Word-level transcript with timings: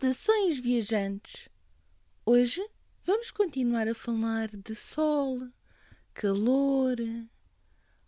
Saudações, 0.00 0.58
viajantes! 0.58 1.50
Hoje 2.24 2.66
vamos 3.04 3.30
continuar 3.30 3.86
a 3.86 3.94
falar 3.94 4.48
de 4.48 4.74
sol, 4.74 5.46
calor, 6.14 6.96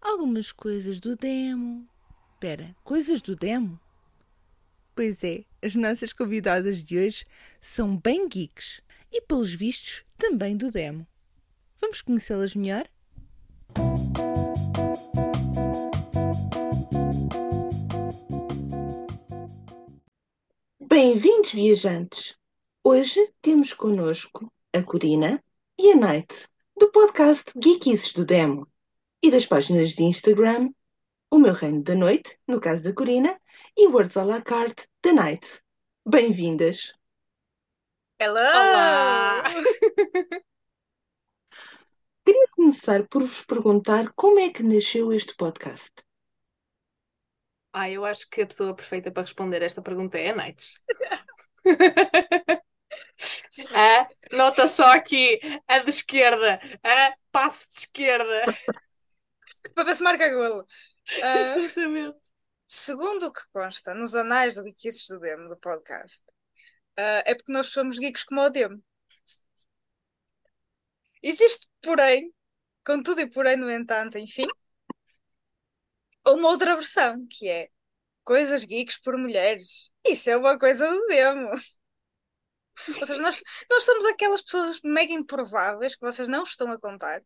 algumas 0.01 0.53
coisas 0.53 0.99
do 1.01 1.15
demo. 1.15 1.87
Espera, 2.33 2.75
coisas 2.83 3.21
do 3.21 3.37
demo? 3.37 3.79
Pois 4.95 5.23
é, 5.23 5.45
as 5.61 5.75
nossas 5.75 6.15
convidadas 6.15 6.83
de 6.83 6.97
hoje 6.97 7.27
são 7.61 7.95
bem 7.95 8.27
geeks 8.27 8.81
e, 9.13 9.21
pelos 9.21 9.53
vistos, 9.53 10.03
também 10.17 10.57
do 10.57 10.71
demo. 10.71 11.07
Vamos 11.79 12.01
conhecê-las 12.01 12.55
melhor? 12.55 12.89
Bem-vindos, 20.95 21.53
viajantes! 21.53 22.37
Hoje 22.85 23.33
temos 23.41 23.73
connosco 23.73 24.53
a 24.75 24.83
Corina 24.83 25.43
e 25.79 25.91
a 25.91 25.97
Night, 25.97 26.29
do 26.77 26.93
podcast 26.93 27.51
Geekices 27.57 28.13
do 28.13 28.27
Demo, 28.27 28.69
e 29.23 29.31
das 29.31 29.47
páginas 29.47 29.93
de 29.93 30.03
Instagram 30.03 30.69
O 31.31 31.39
Meu 31.39 31.55
Reino 31.55 31.83
da 31.83 31.95
Noite, 31.95 32.39
no 32.47 32.61
caso 32.61 32.83
da 32.83 32.93
Corina, 32.93 33.41
e 33.75 33.87
Words 33.87 34.19
à 34.19 34.25
la 34.25 34.43
carte 34.43 34.87
da 35.03 35.15
Night. 35.15 35.47
Bem-vindas! 36.07 36.93
Hello! 38.21 38.41
Olá! 38.41 39.45
Queria 42.23 42.49
começar 42.51 43.09
por 43.09 43.23
vos 43.23 43.43
perguntar 43.47 44.13
como 44.15 44.39
é 44.41 44.51
que 44.51 44.63
nasceu 44.63 45.11
este 45.11 45.35
podcast. 45.37 46.02
Ah, 47.73 47.89
eu 47.91 48.05
acho 48.05 48.29
que 48.29 48.43
a 48.43 48.47
pessoa 48.47 48.75
perfeita 48.77 49.11
para 49.11 49.23
responder 49.23 49.63
esta 49.63 49.83
pergunta 49.83 50.19
é 50.19 50.31
a 50.31 50.37
Nights. 50.37 50.75
Ah, 53.75 54.09
nota 54.33 54.67
só 54.69 54.93
aqui 54.93 55.39
a 55.69 55.79
de 55.79 55.91
esquerda, 55.91 56.61
a 56.83 57.15
passe 57.31 57.69
de 57.69 57.79
esquerda. 57.81 58.45
Para 59.75 59.85
ver 59.85 59.97
se 59.97 60.03
marca 60.03 60.29
golo. 60.29 60.67
Exatamente. 61.07 62.17
segundo 62.69 63.27
o 63.27 63.33
que 63.33 63.43
consta 63.53 63.95
nos 63.95 64.15
anais 64.15 64.57
do 64.57 64.65
Geekices 64.65 65.09
do 65.09 65.21
Demo, 65.21 65.49
do 65.49 65.57
podcast, 65.57 66.23
ah, 66.99 67.23
é 67.27 67.35
porque 67.35 67.53
nós 67.53 67.69
somos 67.69 67.99
geeks 67.99 68.25
como 68.25 68.43
o 68.43 68.51
Demo. 68.51 68.83
Existe, 71.23 71.67
porém, 71.83 72.33
contudo 72.85 73.21
e 73.21 73.31
porém, 73.31 73.57
no 73.57 73.71
entanto, 73.71 74.19
enfim, 74.19 74.47
uma 76.27 76.49
outra 76.49 76.75
versão, 76.77 77.27
que 77.29 77.49
é 77.49 77.69
coisas 78.25 78.65
geeks 78.65 78.99
por 78.99 79.17
mulheres. 79.17 79.93
Isso 80.07 80.31
é 80.31 80.37
uma 80.37 80.59
coisa 80.59 80.89
do 80.89 81.07
Demo. 81.07 81.51
Ou 83.01 83.07
seja, 83.07 83.23
nós, 83.23 83.43
nós 83.71 83.85
somos 83.85 84.05
aquelas 84.07 84.43
pessoas 84.43 84.81
mega 84.83 85.13
improváveis 85.13 85.95
que 85.95 86.01
vocês 86.05 86.29
não 86.29 86.43
estão 86.43 86.71
a 86.71 86.79
contar 86.79 87.23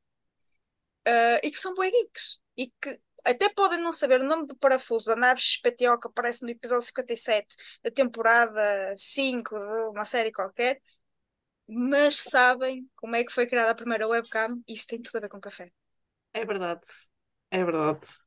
ah, 1.07 1.41
e 1.43 1.51
que 1.51 1.59
são 1.59 1.75
bem 1.75 1.91
geeks. 1.91 2.39
E 2.57 2.67
que 2.81 3.01
até 3.25 3.49
podem 3.49 3.79
não 3.81 3.93
saber 3.93 4.21
o 4.21 4.25
nome 4.25 4.47
do 4.47 4.57
parafuso 4.57 5.07
da 5.07 5.17
nave 5.17 5.41
XPTO 5.41 5.99
que 5.99 6.09
aparece 6.09 6.43
no 6.43 6.51
episódio 6.51 6.87
57 6.87 7.55
da 7.83 7.91
temporada 7.91 8.95
5 8.97 9.59
de 9.59 9.89
uma 9.91 10.05
série 10.05 10.33
qualquer, 10.33 10.81
mas 11.69 12.21
sabem 12.21 12.89
como 12.95 13.17
é 13.17 13.25
que 13.25 13.33
foi 13.33 13.47
criada 13.47 13.73
a 13.73 13.75
primeira 13.75 14.07
webcam 14.07 14.63
e 14.67 14.75
isso 14.75 14.87
tem 14.87 15.03
tudo 15.03 15.17
a 15.17 15.21
ver 15.21 15.29
com 15.29 15.41
café. 15.41 15.73
É 16.33 16.45
verdade. 16.45 16.87
É 17.51 17.65
verdade. 17.65 18.26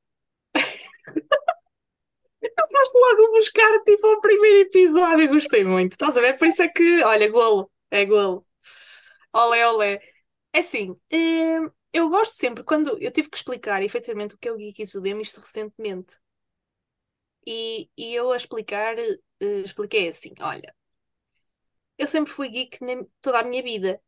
Eu 2.41 2.67
foste 2.71 2.97
logo 2.97 3.31
buscar 3.31 3.83
tipo 3.83 4.07
o 4.07 4.21
primeiro 4.21 4.59
episódio, 4.59 5.27
gostei 5.29 5.63
muito. 5.63 5.93
Estás 5.93 6.15
a 6.17 6.21
ver? 6.21 6.37
Por 6.37 6.47
isso 6.47 6.61
é 6.61 6.67
que, 6.69 7.03
olha, 7.03 7.29
golo, 7.29 7.71
é 7.91 8.05
golo. 8.05 8.45
Olé, 9.33 9.67
olé. 9.67 10.01
É 10.53 10.59
assim, 10.59 10.91
hum, 11.13 11.71
eu 11.93 12.09
gosto 12.09 12.35
sempre, 12.37 12.63
quando 12.63 12.97
eu 13.01 13.11
tive 13.11 13.29
que 13.29 13.37
explicar 13.37 13.83
efetivamente 13.83 14.35
o 14.35 14.37
que 14.39 14.47
é 14.49 14.51
o 14.53 14.57
Geek 14.57 14.83
Isodemo, 14.83 15.21
isto 15.21 15.41
recentemente. 15.41 16.15
E, 17.45 17.89
e 18.03 18.15
eu 18.19 18.25
a 18.31 18.37
explicar, 18.41 18.95
eh, 18.99 19.19
expliquei 19.67 20.07
assim: 20.09 20.33
olha, 20.39 20.73
eu 21.97 22.07
sempre 22.07 22.31
fui 22.31 22.49
geek 22.49 22.83
na- 22.83 23.05
toda 23.21 23.39
a 23.39 23.43
minha 23.43 23.61
vida. 23.63 24.01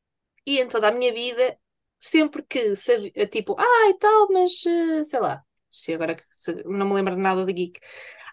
E 0.46 0.60
em 0.62 0.68
toda 0.70 0.90
a 0.90 0.92
minha 0.92 1.14
vida, 1.14 1.58
sempre 2.00 2.44
que 2.44 2.76
sabia, 2.78 3.12
tipo, 3.28 3.56
ah, 3.60 3.90
e 3.90 3.96
tal, 4.00 4.30
mas 4.32 4.66
eh, 4.68 5.04
sei 5.06 5.20
lá, 5.22 5.44
se 5.72 5.94
agora 5.94 6.16
que- 6.16 6.24
se- 6.32 6.64
não 6.66 6.88
me 6.88 6.94
lembro 6.96 7.16
de 7.16 7.22
nada 7.22 7.46
de 7.46 7.54
geek. 7.54 7.80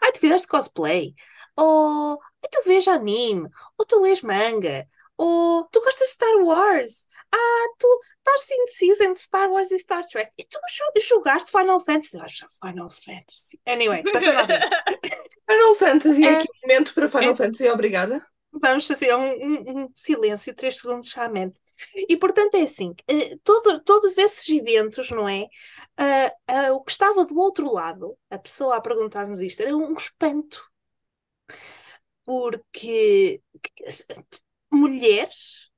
Ah, 0.02 0.12
tu 0.12 0.20
fizeste 0.20 0.46
cosplay, 0.48 1.14
ou 1.56 2.18
tu 2.50 2.62
vês 2.66 2.86
anime, 2.88 3.48
ou 3.78 3.84
tu 3.86 4.00
lês 4.00 4.22
manga, 4.22 4.86
ou 5.16 5.64
tu 5.72 5.80
gostas 5.80 6.08
de 6.08 6.14
Star 6.14 6.36
Wars. 6.44 7.06
Ah, 7.30 7.66
tu 7.78 8.00
estás 8.18 8.50
indecisa 8.50 9.04
entre 9.04 9.22
Star 9.22 9.50
Wars 9.50 9.70
e 9.70 9.78
Star 9.78 10.02
Trek. 10.06 10.30
E 10.38 10.44
tu 10.44 10.58
jo- 10.70 11.08
jogaste 11.08 11.50
Final 11.50 11.78
Fantasy. 11.80 12.16
Eu 12.16 12.22
acho 12.22 12.46
que 12.46 12.54
Final 12.66 12.88
Fantasy. 12.90 13.60
Anyway, 13.66 14.02
passa 14.10 14.32
nada. 14.32 14.60
Final 15.50 15.74
Fantasy, 15.76 16.24
É. 16.26 16.34
aqui 16.38 16.48
um 16.48 16.60
momento 16.68 16.94
para 16.94 17.08
Final 17.08 17.32
É. 17.32 17.36
Fantasy, 17.36 17.68
obrigada. 17.68 18.26
Vamos 18.52 18.86
fazer 18.86 19.14
um, 19.14 19.22
um- 19.24 19.82
um 19.84 19.88
silêncio, 19.94 20.54
três 20.54 20.78
segundos, 20.78 21.16
amém. 21.18 21.52
E 22.08 22.16
portanto 22.16 22.54
é 22.56 22.62
assim, 22.62 22.94
eh, 23.08 23.36
todo- 23.44 23.80
todos 23.82 24.18
esses 24.18 24.48
eventos, 24.48 25.10
não 25.10 25.28
é? 25.28 25.46
Ah, 25.96 26.32
ah, 26.46 26.72
o 26.72 26.82
que 26.82 26.90
estava 26.92 27.24
do 27.24 27.38
outro 27.38 27.72
lado, 27.72 28.16
a 28.30 28.38
pessoa 28.38 28.76
a 28.76 28.80
perguntar-nos 28.80 29.40
isto, 29.40 29.62
era 29.62 29.76
um 29.76 29.94
espanto. 29.94 30.62
Porque 32.24 33.42
mulheres, 34.70 35.70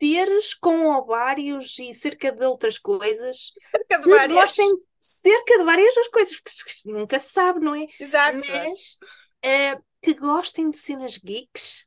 seres 0.00 0.54
com 0.54 0.86
ovários 0.86 1.78
e 1.78 1.94
cerca 1.94 2.30
de 2.32 2.44
outras 2.46 2.78
coisas, 2.78 3.52
Cerca 3.70 3.98
de 4.02 4.08
que 4.08 4.08
várias. 4.08 4.34
gostem 4.34 4.68
cerca 5.00 5.58
de 5.58 5.64
várias 5.64 5.94
das 5.94 6.08
coisas, 6.08 6.34
porque 6.36 6.50
se- 6.50 6.88
nunca 6.92 7.18
se 7.18 7.32
sabe, 7.32 7.60
não 7.60 7.74
é? 7.74 7.86
Exato. 7.98 8.44
mas 8.48 8.98
eh, 9.42 9.76
que 10.02 10.14
gostem 10.14 10.70
de 10.70 10.78
cenas 10.78 11.18
geeks 11.18 11.86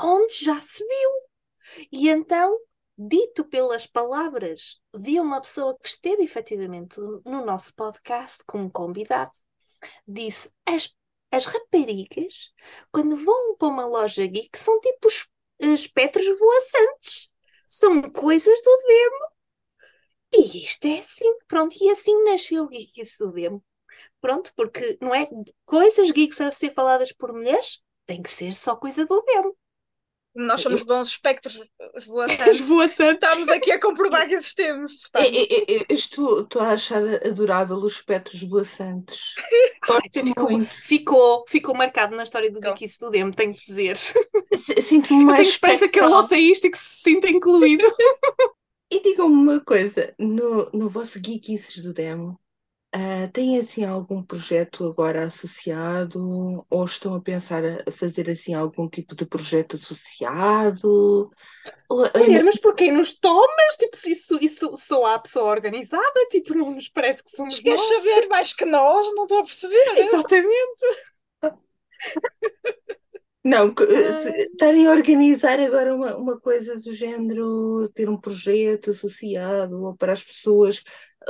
onde 0.00 0.34
já 0.44 0.60
se 0.62 0.84
viu. 0.86 1.10
E 1.92 2.08
então, 2.08 2.58
dito 2.96 3.44
pelas 3.44 3.86
palavras 3.86 4.80
de 4.96 5.18
uma 5.20 5.40
pessoa 5.40 5.76
que 5.78 5.88
esteve 5.88 6.22
efetivamente 6.22 7.00
no 7.00 7.44
nosso 7.44 7.74
podcast 7.74 8.42
como 8.46 8.70
convidado, 8.70 9.32
disse: 10.06 10.50
as, 10.66 10.94
as 11.30 11.46
raparigas, 11.46 12.52
quando 12.92 13.16
vão 13.16 13.56
para 13.56 13.68
uma 13.68 13.86
loja 13.86 14.26
geek, 14.26 14.58
são 14.58 14.80
tipo 14.80 15.08
os 15.08 15.26
espectros 15.60 16.26
voaçantes, 16.38 17.30
são 17.66 18.02
coisas 18.02 18.60
do 18.62 18.76
demo. 18.86 19.34
E 20.32 20.64
isto 20.64 20.86
é 20.86 20.98
assim, 20.98 21.32
pronto, 21.46 21.76
e 21.80 21.90
assim 21.90 22.24
nasceu 22.24 22.64
o 22.64 22.68
Geeks 22.68 23.16
do 23.18 23.30
Demo. 23.32 23.64
Pronto, 24.20 24.52
porque 24.56 24.98
não 25.00 25.14
é 25.14 25.28
coisas 25.64 26.10
geeks 26.10 26.40
a 26.40 26.50
ser 26.50 26.70
faladas 26.74 27.12
por 27.12 27.32
mulheres, 27.32 27.80
tem 28.06 28.22
que 28.22 28.30
ser 28.30 28.52
só 28.52 28.74
coisa 28.74 29.06
do 29.06 29.22
demo. 29.22 29.56
Nós 30.34 30.60
somos 30.60 30.82
bons 30.82 31.08
espectros 31.08 31.60
voaçantes. 32.06 32.60
voaçantes. 32.66 33.14
Estamos 33.14 33.48
aqui 33.48 33.70
a 33.72 33.80
comprovar 33.80 34.26
que 34.26 34.34
existimos. 34.34 34.92
Eu, 34.92 34.98
portanto. 35.00 35.34
eu- 35.34 35.64
eu- 35.68 35.86
eu 35.88 35.94
estou, 35.96 36.40
estou 36.42 36.62
a 36.62 36.70
achar 36.72 37.02
adorável 37.24 37.76
os 37.76 37.94
espectros 37.94 38.42
voaçantes. 38.42 39.18
Gosto 39.86 40.20
Ficou, 40.24 40.50
muito. 40.50 40.70
ficou, 40.70 41.44
ficou 41.48 41.74
marcado 41.74 42.16
na 42.16 42.22
história 42.24 42.50
do 42.50 42.58
do 42.60 43.10
Demo, 43.10 43.34
tenho 43.34 43.54
que 43.54 43.66
dizer. 43.66 43.96
Sinto-me 43.96 45.20
Eu 45.20 45.26
mais 45.26 45.36
tenho 45.38 45.48
esperança 45.50 45.88
que 45.88 45.98
ele 46.00 46.06
ouça 46.08 46.36
isto 46.36 46.66
e 46.66 46.70
que 46.70 46.78
se 46.78 47.02
sinta 47.02 47.28
incluído. 47.28 47.84
E 48.90 49.00
digam-me 49.00 49.34
uma 49.34 49.60
coisa, 49.60 50.14
no, 50.18 50.70
no 50.72 50.88
vosso 50.88 51.18
Geekices 51.24 51.82
do 51.82 51.92
Demo, 51.92 52.38
ah, 52.94 53.28
têm 53.32 53.58
assim 53.58 53.84
algum 53.84 54.22
projeto 54.22 54.86
agora 54.86 55.26
associado? 55.26 56.64
Ou 56.70 56.84
estão 56.84 57.14
a 57.14 57.20
pensar 57.20 57.62
a 57.86 57.90
fazer 57.92 58.30
assim 58.30 58.54
algum 58.54 58.88
tipo 58.88 59.14
de 59.16 59.26
projeto 59.26 59.76
associado? 59.76 61.30
Ou- 61.88 62.10
Mulher, 62.16 62.44
mas 62.44 62.58
por 62.58 62.74
quem 62.74 62.92
nos 62.92 63.14
tomas? 63.18 63.76
Tipo, 63.78 63.96
isso, 64.08 64.38
isso 64.40 64.76
sou 64.76 65.04
a 65.06 65.18
pessoa 65.18 65.50
organizada, 65.50 66.26
tipo, 66.30 66.54
não 66.54 66.70
nos 66.70 66.88
parece 66.88 67.22
que 67.22 67.30
somos 67.30 67.60
Queres 67.60 67.80
nós. 67.80 68.04
saber 68.04 68.28
mais 68.28 68.52
que 68.52 68.64
nós? 68.64 69.06
Não 69.14 69.24
estou 69.24 69.38
a 69.38 69.42
perceber. 69.42 69.98
Exatamente. 69.98 70.84
Não, 73.44 73.74
que- 73.74 73.84
Ah. 73.84 74.24
estarem 74.52 74.86
a 74.86 74.90
organizar 74.92 75.60
agora 75.60 75.94
uma, 75.94 76.16
uma 76.16 76.40
coisa 76.40 76.78
do 76.80 76.94
género, 76.94 77.88
ter 77.94 78.08
um 78.08 78.16
projeto 78.18 78.90
associado 78.90 79.82
ou 79.84 79.96
para 79.96 80.12
as 80.14 80.22
pessoas. 80.24 80.82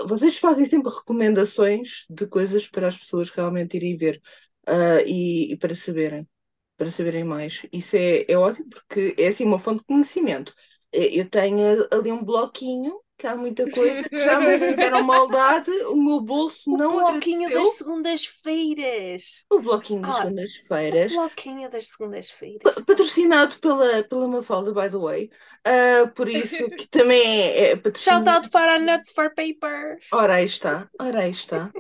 Vocês 0.06 0.38
fazem 0.38 0.68
sempre 0.68 0.90
recomendações 0.92 2.04
de 2.08 2.26
coisas 2.26 2.68
para 2.68 2.88
as 2.88 2.96
pessoas 2.96 3.30
realmente 3.30 3.76
irem 3.76 3.96
ver 3.96 4.20
ah, 4.66 5.02
e, 5.04 5.52
e 5.52 5.56
para 5.56 5.74
saberem, 5.74 6.28
para 6.76 6.90
saberem 6.90 7.24
mais. 7.24 7.62
Isso 7.72 7.96
é, 7.96 8.24
é 8.30 8.38
ótimo 8.38 8.68
porque 8.70 9.14
é 9.18 9.28
assim 9.28 9.44
uma 9.44 9.58
fonte 9.58 9.80
de 9.80 9.86
conhecimento. 9.86 10.54
Eh, 10.92 11.18
Eu 11.20 11.28
tenho 11.30 11.88
ali 11.92 12.12
um 12.12 12.24
bloquinho 12.24 13.00
que 13.18 13.26
há 13.26 13.36
muita 13.36 13.66
coisa, 13.70 14.04
que 14.08 14.20
já 14.20 14.40
me 14.40 14.58
fizeram 14.60 15.02
maldade, 15.02 15.70
o 15.86 15.96
meu 15.96 16.20
bolso 16.20 16.70
O 16.70 16.76
não 16.76 16.90
bloquinho 16.90 17.50
agradeceu. 17.50 17.52
das 17.52 17.70
segundas-feiras. 17.78 19.46
O 19.50 19.58
bloquinho 19.60 20.04
das 20.04 20.16
Ah, 20.16 20.16
segundas-feiras, 20.16 21.12
O 21.12 21.12
bloquinho 21.14 21.70
das 21.70 21.88
segundas-feiras. 21.88 22.62
pa- 22.62 22.82
patrocinado 22.86 23.58
pela, 23.60 24.02
pela 24.04 24.26
Mafalda, 24.28 24.72
by 24.72 24.90
the 24.90 24.98
way. 24.98 25.30
Ah, 25.64 26.06
por 26.14 26.28
isso 26.28 26.70
que 26.74 26.86
também 26.88 27.22
é, 27.42 27.70
é 27.72 27.76
Shout 27.96 28.26
patrocinado. 28.26 28.30
out 28.30 28.50
para 28.50 28.74
a 28.76 28.78
Nuts 28.78 29.10
for 29.12 29.30
Paper. 29.34 29.98
Ora 30.12 30.34
aí 30.36 30.44
está, 30.46 30.90
ora 30.98 31.20
aí 31.20 31.30
está. 31.32 31.74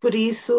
Por 0.00 0.14
isso 0.14 0.52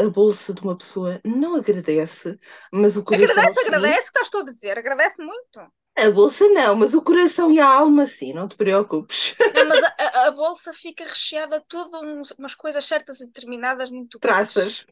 a 0.00 0.08
bolsa 0.10 0.54
de 0.54 0.62
uma 0.62 0.76
pessoa 0.78 1.20
não 1.24 1.56
agradece, 1.56 2.38
mas 2.72 2.96
o 2.96 3.04
coração 3.04 3.44
Agradece, 3.44 3.60
agradece, 3.60 4.02
que 4.02 4.08
estás 4.08 4.26
estou 4.26 4.40
a 4.42 4.44
dizer, 4.44 4.76
agradece 4.78 5.22
muito. 5.22 5.60
A 6.00 6.10
bolsa 6.10 6.48
não, 6.48 6.74
mas 6.76 6.94
o 6.94 7.02
coração 7.02 7.50
e 7.52 7.60
a 7.60 7.66
alma 7.66 8.06
sim, 8.06 8.32
não 8.32 8.48
te 8.48 8.56
preocupes. 8.56 9.34
Não, 9.54 9.68
mas 9.68 9.82
a, 9.84 9.94
a- 9.98 10.26
a 10.28 10.30
bolsa 10.30 10.72
fica 10.72 11.04
recheada 11.04 11.58
de 11.60 11.66
tudo 11.66 12.00
uns- 12.02 12.30
umas 12.38 12.54
coisas 12.54 12.84
certas 12.84 13.20
e 13.20 13.26
determinadas 13.26 13.90
muito. 13.90 14.18
Traças. 14.18 14.86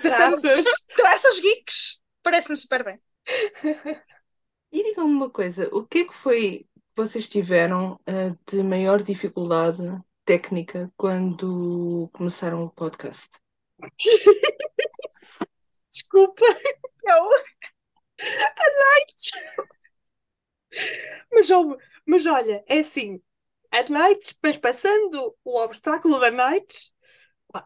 Traças. 0.00 0.66
Traças 0.96 1.40
geeks. 1.40 2.00
Parece-me 2.22 2.56
super 2.56 2.84
bem. 2.84 3.00
E 4.72 4.82
digam-me 4.84 5.14
uma 5.14 5.30
coisa, 5.30 5.68
o 5.72 5.84
que 5.86 6.00
é 6.00 6.04
que 6.04 6.14
foi 6.14 6.66
que 6.74 7.02
vocês 7.02 7.28
tiveram 7.28 7.98
ah, 8.06 8.36
de 8.50 8.62
maior 8.62 9.02
dificuldade 9.02 9.82
técnica 10.24 10.92
quando 10.96 12.08
começaram 12.12 12.64
o 12.64 12.70
podcast? 12.70 13.28
Desculpa. 15.92 16.44
Eu, 17.04 17.30
Mas, 18.18 18.74
ó- 19.58 19.79
mas 22.06 22.26
olha, 22.26 22.64
é 22.66 22.80
assim. 22.80 23.20
A 23.72 23.88
night, 23.88 24.36
mas 24.42 24.56
passando 24.56 25.36
o 25.44 25.58
obstáculo 25.60 26.18
da 26.18 26.30
night, 26.30 26.92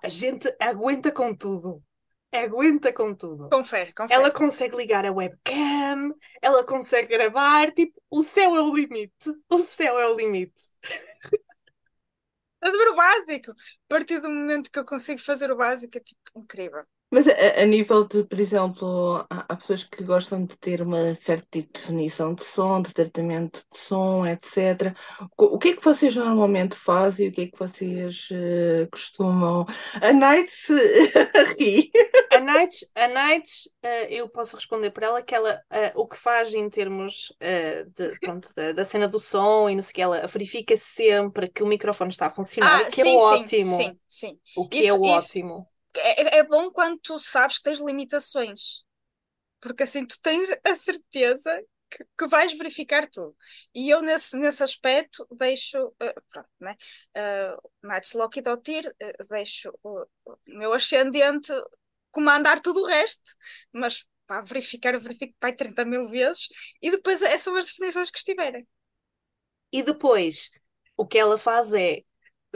a 0.02 0.08
gente 0.08 0.54
aguenta 0.60 1.10
com 1.10 1.34
tudo. 1.34 1.82
Aguenta 2.30 2.92
com 2.92 3.14
tudo. 3.14 3.48
confere, 3.48 3.92
confere. 3.92 4.20
Ela 4.20 4.30
consegue 4.30 4.76
ligar 4.76 5.06
a 5.06 5.12
webcam, 5.12 6.12
ela 6.42 6.64
consegue 6.64 7.16
gravar, 7.16 7.72
tipo, 7.72 8.00
o 8.10 8.22
céu 8.22 8.56
é 8.56 8.60
o 8.60 8.74
limite. 8.74 9.32
O 9.48 9.58
céu 9.60 9.98
é 9.98 10.08
o 10.08 10.16
limite. 10.16 10.52
Estás 12.56 12.74
a 12.74 12.78
ver 12.78 12.88
o 12.88 12.96
básico? 12.96 13.50
A 13.52 13.54
partir 13.88 14.20
do 14.20 14.28
momento 14.30 14.70
que 14.70 14.78
eu 14.78 14.84
consigo 14.84 15.20
fazer 15.20 15.50
o 15.50 15.56
básico, 15.56 15.96
é 15.96 16.00
tipo 16.00 16.20
incrível. 16.34 16.84
Mas 17.14 17.26
a, 17.28 17.62
a 17.62 17.66
nível 17.66 18.06
de, 18.08 18.24
por 18.24 18.38
exemplo, 18.40 19.26
há, 19.30 19.46
há 19.48 19.56
pessoas 19.56 19.84
que 19.84 20.02
gostam 20.04 20.44
de 20.46 20.56
ter 20.58 20.82
uma 20.82 21.14
certa 21.14 21.46
tipo 21.50 21.72
de 21.72 21.80
definição 21.80 22.34
de 22.34 22.44
som, 22.44 22.82
de 22.82 22.92
tratamento 22.92 23.60
de 23.72 23.78
som, 23.78 24.26
etc. 24.26 24.94
O, 25.38 25.56
o 25.56 25.58
que 25.58 25.68
é 25.68 25.76
que 25.76 25.84
vocês 25.84 26.14
normalmente 26.16 26.76
fazem? 26.76 27.28
O 27.28 27.32
que 27.32 27.42
é 27.42 27.46
que 27.48 27.58
vocês 27.58 28.28
eh, 28.32 28.88
costumam? 28.90 29.66
A 30.00 30.12
Night 30.12 30.50
se 30.52 30.72
ri. 31.58 31.90
A 32.30 32.40
Night, 32.40 32.74
a 32.96 33.06
Night 33.08 33.70
eh, 33.82 34.08
eu 34.12 34.28
posso 34.28 34.56
responder 34.56 34.90
por 34.90 35.04
ela 35.04 35.22
que 35.22 35.34
ela 35.34 35.62
eh, 35.70 35.92
o 35.94 36.06
que 36.06 36.16
faz 36.16 36.52
em 36.52 36.68
termos 36.68 37.32
de, 37.94 38.16
pronto, 38.16 38.52
da, 38.54 38.72
da 38.72 38.84
cena 38.84 39.06
do 39.06 39.20
som 39.20 39.68
e 39.70 39.74
não 39.76 39.82
sei 39.82 39.92
o 39.92 39.94
que, 39.94 40.02
ela 40.02 40.26
verifica 40.26 40.76
sempre 40.76 41.48
que 41.48 41.62
o 41.62 41.66
microfone 41.66 42.10
está 42.10 42.26
a 42.26 42.30
funcionar, 42.30 42.80
o 42.82 42.86
que 42.88 43.00
é 43.02 43.06
Ah, 43.06 43.16
sim, 43.16 43.16
ótimo. 43.16 43.52
sim, 43.62 43.98
sim, 43.98 44.00
sim. 44.08 44.40
O 44.54 44.68
que 44.68 44.84
Isso- 44.84 44.86
é 44.86 44.92
isso- 45.04 45.32
ótimo. 45.32 45.68
É, 45.98 46.38
é 46.38 46.42
bom 46.42 46.70
quando 46.70 46.98
tu 47.00 47.18
sabes 47.18 47.58
que 47.58 47.64
tens 47.64 47.80
limitações. 47.80 48.82
Porque 49.60 49.84
assim 49.84 50.06
tu 50.06 50.18
tens 50.22 50.48
a 50.64 50.74
certeza 50.76 51.62
que, 51.90 52.04
que 52.18 52.26
vais 52.26 52.52
verificar 52.56 53.08
tudo. 53.08 53.36
E 53.74 53.90
eu, 53.90 54.02
nesse, 54.02 54.36
nesse 54.36 54.62
aspecto, 54.62 55.26
deixo. 55.32 55.94
eh, 56.00 56.14
pronto, 56.30 56.48
né? 56.60 56.76
Uh, 57.16 57.88
Nights 57.88 58.12
Loki 58.14 58.42
Dotir, 58.42 58.86
uh, 58.88 59.28
deixo 59.30 59.72
o, 59.82 60.06
o 60.26 60.38
meu 60.46 60.72
ascendente 60.72 61.52
comandar 62.10 62.60
tudo 62.60 62.82
o 62.82 62.86
resto. 62.86 63.32
Mas 63.72 64.06
para 64.26 64.42
verificar, 64.42 64.98
verifico 64.98 65.34
pai 65.40 65.54
30 65.54 65.84
mil 65.84 66.08
vezes. 66.10 66.48
E 66.82 66.90
depois 66.90 67.22
é 67.22 67.38
são 67.38 67.56
as 67.56 67.66
definições 67.66 68.10
que 68.10 68.18
estiverem. 68.18 68.66
E 69.72 69.82
depois 69.82 70.50
o 70.96 71.06
que 71.06 71.18
ela 71.18 71.36
faz 71.38 71.72
é 71.74 72.02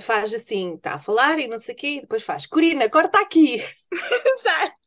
faz 0.00 0.32
assim, 0.34 0.74
está 0.74 0.94
a 0.94 0.98
falar 1.00 1.38
e 1.38 1.48
não 1.48 1.58
sei 1.58 1.74
o 1.74 1.78
quê, 1.78 1.88
e 1.96 2.00
depois 2.00 2.22
faz, 2.22 2.46
Corina, 2.46 2.88
corta 2.88 3.20
aqui. 3.20 3.62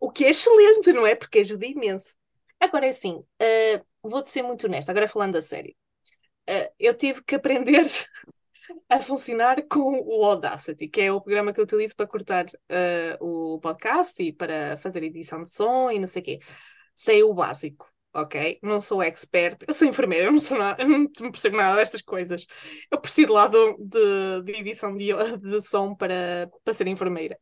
O 0.00 0.10
que 0.10 0.24
é 0.24 0.30
excelente, 0.30 0.92
não 0.92 1.06
é? 1.06 1.14
Porque 1.14 1.40
ajuda 1.40 1.66
imenso. 1.66 2.14
Agora 2.60 2.86
é 2.86 2.90
assim, 2.90 3.16
uh, 3.16 3.86
vou-te 4.02 4.30
ser 4.30 4.42
muito 4.42 4.66
honesta, 4.66 4.92
agora 4.92 5.08
falando 5.08 5.36
a 5.36 5.42
sério. 5.42 5.74
Uh, 6.48 6.72
eu 6.78 6.94
tive 6.94 7.22
que 7.24 7.34
aprender 7.34 7.84
a 8.88 9.00
funcionar 9.00 9.62
com 9.68 10.00
o 10.00 10.24
Audacity, 10.24 10.88
que 10.88 11.02
é 11.02 11.12
o 11.12 11.20
programa 11.20 11.52
que 11.52 11.60
eu 11.60 11.64
utilizo 11.64 11.94
para 11.96 12.06
cortar 12.06 12.46
uh, 12.46 13.54
o 13.54 13.60
podcast 13.60 14.22
e 14.22 14.32
para 14.32 14.76
fazer 14.78 15.02
edição 15.02 15.42
de 15.42 15.50
som 15.50 15.90
e 15.90 15.98
não 15.98 16.06
sei 16.06 16.22
o 16.22 16.24
quê. 16.24 16.40
Sei 16.94 17.22
o 17.22 17.34
básico, 17.34 17.92
ok? 18.22 18.58
Não 18.62 18.80
sou 18.80 19.02
expert, 19.02 19.58
eu 19.66 19.74
sou 19.74 19.88
enfermeira, 19.88 20.26
eu 20.26 20.32
não, 20.32 20.38
sou 20.38 20.58
nada, 20.58 20.80
eu 20.82 20.88
não 20.88 21.06
percebo 21.30 21.56
nada 21.56 21.76
destas 21.76 22.02
coisas. 22.02 22.46
Eu 22.90 23.00
preciso 23.00 23.32
lá 23.32 23.48
de, 23.48 23.58
de, 23.78 24.42
de 24.44 24.52
edição 24.60 24.96
de, 24.96 25.08
de 25.40 25.60
som 25.62 25.94
para, 25.94 26.50
para 26.64 26.74
ser 26.74 26.86
enfermeira. 26.86 27.38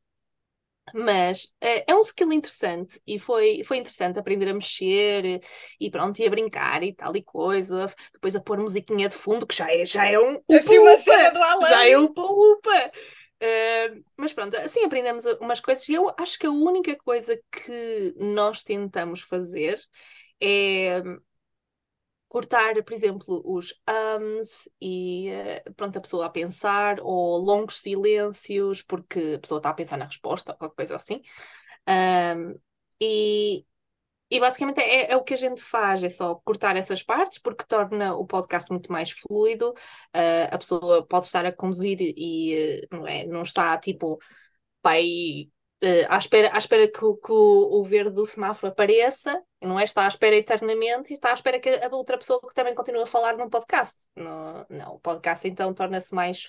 Mas 0.94 1.52
é, 1.61 1.90
é 1.90 1.94
um 1.94 2.00
skill 2.00 2.32
interessante 2.32 3.00
e 3.06 3.19
foi, 3.19 3.62
foi 3.64 3.78
interessante 3.78 4.19
aprender 4.19 4.49
a 4.49 4.55
mexer 4.55 5.42
e 5.80 5.90
pronto, 5.90 6.21
e 6.21 6.26
a 6.26 6.30
brincar 6.30 6.83
e 6.83 6.95
tal 6.95 7.14
e 7.16 7.23
coisa. 7.23 7.92
Depois 8.12 8.37
a 8.37 8.40
pôr 8.40 8.59
musiquinha 8.59 9.09
de 9.09 9.14
fundo, 9.14 9.47
que 9.47 9.54
já 9.56 9.68
é, 9.71 9.85
já 9.85 10.06
é 10.06 10.18
um 10.18 10.40
Assim, 10.49 10.78
uma 10.78 10.92
upa-upa! 10.92 11.68
Já 11.68 11.88
é 11.88 11.99
upa-upa! 11.99 12.92
Uh, 13.42 14.02
mas 14.16 14.33
pronto, 14.33 14.56
assim 14.56 14.83
aprendemos 14.85 15.26
umas 15.40 15.61
coisas 15.61 15.87
e 15.90 15.92
eu 15.92 16.11
acho 16.18 16.38
que 16.38 16.47
a 16.47 16.50
única 16.50 16.97
coisa 16.97 17.38
que 17.52 18.14
nós 18.16 18.62
tentamos 18.62 19.21
fazer 19.21 19.78
é 20.40 21.02
cortar, 22.28 22.83
por 22.83 22.93
exemplo, 22.93 23.43
os 23.45 23.73
ums 23.88 24.69
e 24.81 25.31
uh, 25.66 25.75
pronto, 25.75 25.97
a 25.99 26.00
pessoa 26.00 26.26
a 26.26 26.31
pensar, 26.31 26.99
ou 27.00 27.38
longos 27.38 27.81
silêncios, 27.81 28.83
porque 28.83 29.35
a 29.37 29.38
pessoa 29.38 29.59
está 29.59 29.71
a 29.71 29.75
pensar 29.75 29.97
na 29.97 30.07
resposta, 30.07 30.52
ou 30.52 30.59
qualquer 30.59 30.76
coisa 30.76 30.97
assim. 30.97 31.23
Um, 31.88 32.59
e, 33.00 33.64
e 34.31 34.40
basicamente 34.40 34.81
é, 34.81 35.12
é, 35.12 35.16
o 35.16 35.25
que 35.25 35.35
a 35.35 35.37
gente 35.37 35.62
faz, 35.62 36.02
é 36.02 36.09
só 36.09 36.35
cortar 36.37 36.76
essas 36.76 37.02
partes, 37.02 37.38
porque 37.38 37.64
torna 37.66 38.14
o 38.16 38.26
podcast 38.26 38.71
muito 38.71 38.93
mais 38.93 39.11
fluido. 39.12 39.71
Uh, 40.14 40.49
a 40.50 40.59
pessoa 40.59 41.07
pode 41.07 41.26
estar 41.26 41.47
a 41.47 41.52
conduzir 41.52 41.99
e 42.00 42.81
uh, 42.93 42.97
não, 42.97 43.07
é, 43.07 43.26
não 43.26 43.43
está 43.43 43.78
tipo 43.78 44.19
pai 44.83 45.50
Uh, 45.83 46.09
à 46.09 46.16
espera, 46.16 46.50
à 46.54 46.59
espera 46.59 46.88
que, 46.88 46.99
que 46.99 47.33
o, 47.33 47.80
o, 47.80 47.83
verde 47.83 48.12
do 48.12 48.25
semáforo 48.25 48.73
apareça, 48.73 49.38
não 49.61 49.78
é? 49.78 49.85
Está 49.85 50.06
à 50.06 50.09
espera 50.09 50.35
eternamente 50.35 51.11
e 51.11 51.14
está 51.14 51.30
à 51.30 51.35
espera 51.35 51.61
que 51.61 51.68
a 51.68 51.95
outra 51.95 52.16
pessoa 52.16 52.40
que 52.40 52.54
também 52.54 52.75
continue 52.75 53.02
a 53.02 53.06
falar 53.06 53.37
num 53.37 53.50
podcast. 53.50 53.95
No, 54.16 54.64
não, 54.71 54.95
o 54.95 54.99
podcast 54.99 55.47
então 55.47 55.75
torna-se 55.75 56.14
mais 56.14 56.49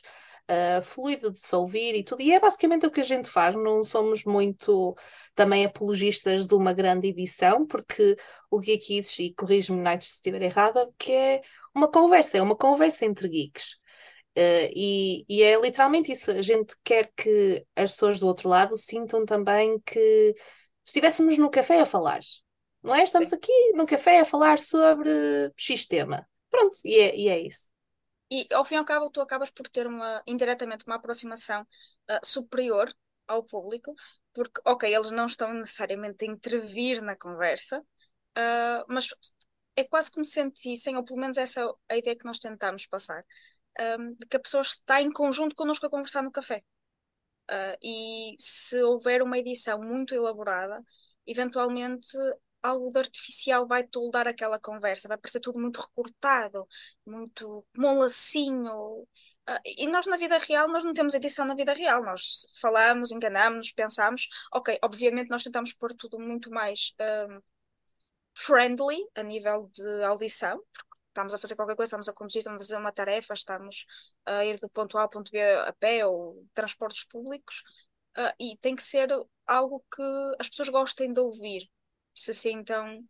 uh, 0.49 0.81
fluido 0.81 1.31
de 1.31 1.39
se 1.39 1.55
ouvir 1.55 1.93
e 1.95 2.03
tudo. 2.03 2.21
E 2.21 2.31
é 2.31 2.39
basicamente 2.39 2.85
o 2.85 2.91
que 2.91 3.01
a 3.01 3.03
gente 3.03 3.29
faz. 3.29 3.53
Não 3.55 3.83
somos 3.83 4.23
muito 4.23 4.95
também 5.35 5.65
apologistas 5.65 6.47
de 6.47 6.55
uma 6.55 6.73
grande 6.73 7.09
edição, 7.09 7.65
porque 7.65 8.15
o 8.49 8.59
aqui 8.59 9.01
diz, 9.01 9.19
e 9.19 9.33
corrige-me 9.33 9.81
Night 9.81 10.05
se 10.05 10.13
estiver 10.13 10.41
errada, 10.41 10.89
que 10.97 11.11
é 11.11 11.41
uma 11.75 11.89
conversa, 11.91 12.37
é 12.37 12.41
uma 12.41 12.55
conversa 12.55 13.05
entre 13.05 13.27
geeks. 13.27 13.77
Uh, 14.37 14.69
e, 14.75 15.25
e, 15.27 15.41
é 15.41 15.59
literalmente 15.59 16.11
isso. 16.11 16.29
A 16.29 16.43
gente 16.43 16.75
quer 16.83 17.11
que 17.15 17.65
as 17.75 17.91
pessoas 17.91 18.19
do 18.19 18.27
outro 18.27 18.47
lado 18.47 18.77
sintam 18.77 19.25
também 19.25 19.79
que 19.79 20.35
estivéssemos 20.85 21.39
no 21.39 21.49
café 21.49 21.81
a 21.81 21.85
falar. 21.85 22.19
Não 22.83 22.93
é? 22.93 23.03
Estamos 23.03 23.29
Sim. 23.29 23.35
aqui 23.35 23.71
no 23.73 23.87
café 23.87 24.19
a 24.19 24.25
falar 24.25 24.59
sobre 24.59 25.09
X 25.57 25.87
tema. 25.87 26.27
Pronto, 26.51 26.77
e 26.85 26.95
é, 26.99 27.17
e 27.17 27.29
é 27.29 27.39
isso. 27.39 27.67
E 28.29 28.47
ao 28.53 28.63
fim 28.63 28.75
e 28.75 28.77
ao 28.77 28.85
cabo, 28.85 29.09
tu 29.09 29.21
acabas 29.21 29.49
por 29.49 29.67
ter 29.69 29.87
uma, 29.87 30.21
indiretamente 30.27 30.85
uma 30.85 30.97
aproximação 30.97 31.63
uh, 31.63 32.25
superior 32.25 32.93
ao 33.27 33.43
público, 33.43 33.95
porque, 34.33 34.61
ok, 34.65 34.93
eles 34.93 35.11
não 35.11 35.25
estão 35.25 35.51
necessariamente 35.53 36.23
a 36.23 36.27
intervir 36.27 37.01
na 37.01 37.15
conversa, 37.15 37.79
uh, 37.79 38.85
mas 38.87 39.09
é 39.75 39.83
quase 39.83 40.11
como 40.11 40.25
se 40.25 40.31
sentissem, 40.31 40.95
ou 40.95 41.03
pelo 41.03 41.19
menos 41.19 41.37
essa 41.37 41.61
é 41.61 41.93
a 41.95 41.97
ideia 41.97 42.15
que 42.15 42.25
nós 42.25 42.39
tentamos 42.39 42.85
passar, 42.85 43.23
um, 43.79 44.13
de 44.13 44.25
que 44.27 44.37
a 44.37 44.39
pessoa 44.39 44.61
está 44.61 45.01
em 45.01 45.11
conjunto 45.11 45.55
connosco 45.55 45.85
a 45.85 45.89
conversar 45.89 46.23
no 46.23 46.31
café. 46.31 46.63
Uh, 47.49 47.77
e 47.81 48.35
se 48.37 48.81
houver 48.83 49.21
uma 49.21 49.37
edição 49.37 49.81
muito 49.81 50.13
elaborada, 50.13 50.83
eventualmente 51.25 52.17
algo 52.61 52.91
de 52.91 52.99
artificial 52.99 53.67
vai 53.67 53.83
toldar 53.83 54.27
aquela 54.27 54.59
conversa, 54.59 55.07
vai 55.07 55.17
parecer 55.17 55.39
tudo 55.39 55.59
muito 55.59 55.79
recortado, 55.79 56.67
muito 57.05 57.65
como 57.73 57.87
um 57.89 57.99
lacinho. 57.99 59.01
Uh, 59.49 59.59
e 59.65 59.87
nós 59.87 60.05
na 60.07 60.17
vida 60.17 60.37
real, 60.37 60.67
nós 60.67 60.83
não 60.83 60.93
temos 60.93 61.13
edição 61.13 61.45
na 61.45 61.55
vida 61.55 61.73
real, 61.73 62.03
nós 62.03 62.47
falamos, 62.59 63.11
enganamos, 63.11 63.71
pensamos, 63.71 64.27
ok, 64.53 64.77
obviamente 64.83 65.29
nós 65.29 65.43
tentamos 65.43 65.71
pôr 65.73 65.93
tudo 65.93 66.19
muito 66.19 66.51
mais 66.51 66.93
um, 67.29 67.39
friendly 68.33 68.99
a 69.15 69.23
nível 69.23 69.69
de 69.73 70.03
audição, 70.03 70.61
porque 70.73 70.96
estamos 71.17 71.33
a 71.33 71.39
fazer 71.39 71.55
qualquer 71.55 71.75
coisa, 71.75 71.89
estamos 71.89 72.09
a 72.09 72.13
conduzir, 72.13 72.39
estamos 72.39 72.61
a 72.61 72.65
fazer 72.65 72.77
uma 72.77 72.91
tarefa, 72.91 73.33
estamos 73.33 73.85
a 74.25 74.45
ir 74.45 74.59
do 74.59 74.69
ponto 74.69 74.97
A 74.97 75.01
ao 75.01 75.09
ponto 75.09 75.31
B 75.31 75.41
a 75.41 75.73
pé 75.73 76.05
ou 76.05 76.45
transportes 76.53 77.03
públicos, 77.05 77.63
uh, 78.17 78.33
e 78.39 78.57
tem 78.57 78.75
que 78.75 78.83
ser 78.83 79.09
algo 79.45 79.83
que 79.93 80.03
as 80.39 80.49
pessoas 80.49 80.69
gostem 80.69 81.13
de 81.13 81.19
ouvir, 81.19 81.69
se 82.13 82.33
sintam 82.33 83.03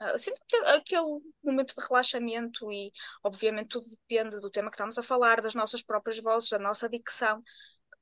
Uh, 0.00 0.18
sempre 0.18 0.42
aquele 0.74 1.22
momento 1.40 1.72
de 1.72 1.86
relaxamento 1.86 2.70
e 2.72 2.90
obviamente 3.22 3.68
tudo 3.68 3.86
depende 3.88 4.40
do 4.40 4.50
tema 4.50 4.68
que 4.68 4.74
estamos 4.74 4.98
a 4.98 5.04
falar, 5.04 5.40
das 5.40 5.54
nossas 5.54 5.84
próprias 5.84 6.18
vozes, 6.18 6.50
da 6.50 6.58
nossa 6.58 6.88
dicção, 6.88 7.40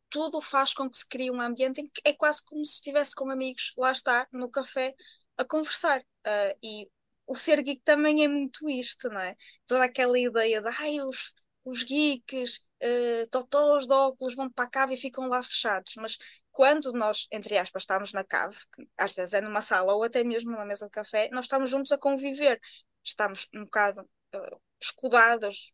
tudo 0.09 0.41
faz 0.41 0.73
com 0.73 0.89
que 0.89 0.97
se 0.97 1.07
crie 1.07 1.31
um 1.31 1.41
ambiente 1.41 1.83
em 1.83 1.87
que 1.87 2.01
é 2.03 2.15
quase 2.15 2.43
como 2.47 2.65
se 2.65 2.77
estivesse 2.77 3.15
com 3.15 3.31
amigos, 3.31 3.75
lá 3.77 3.93
está, 3.93 4.27
no 4.33 4.51
café, 4.51 4.95
a 5.37 5.45
conversar. 5.45 6.01
Uh, 6.01 6.57
e 6.63 6.89
o 7.33 7.37
ser 7.37 7.63
geek 7.63 7.83
também 7.83 8.25
é 8.25 8.29
muito 8.29 8.69
isto, 8.69 9.09
não 9.09 9.21
é? 9.21 9.35
Toda 9.67 9.85
aquela 9.85 10.19
ideia 10.19 10.61
de 10.61 10.69
ai, 10.69 11.01
os, 11.01 11.35
os 11.65 11.83
geeks, 11.83 12.59
uh, 12.83 13.27
totós 13.31 13.87
de 13.87 13.93
óculos 13.95 14.35
vão 14.37 14.51
para 14.51 14.67
a 14.67 14.71
cave 14.71 14.95
e 14.95 14.97
ficam 14.97 15.29
lá 15.29 15.43
fechados. 15.43 15.95
Mas 15.97 16.19
quando 16.51 16.93
nós, 16.93 17.27
entre 17.33 17.57
aspas, 17.57 17.85
estamos 17.85 18.13
na 18.13 18.23
cave, 18.25 18.57
às 18.99 19.13
vezes 19.13 19.35
é 19.35 19.41
numa 19.41 19.63
sala 19.63 19.95
ou 19.95 20.05
até 20.05 20.23
mesmo 20.23 20.51
numa 20.53 20.65
mesa 20.67 20.87
de 20.87 20.93
café, 20.93 21.31
nós 21.33 21.47
estamos 21.47 21.71
juntos 21.71 21.91
a 21.93 21.99
conviver. 21.99 22.61
Estamos 23.03 23.49
um 23.55 23.65
bocado 23.65 24.03
uh, 24.35 24.61
escudados 24.81 25.73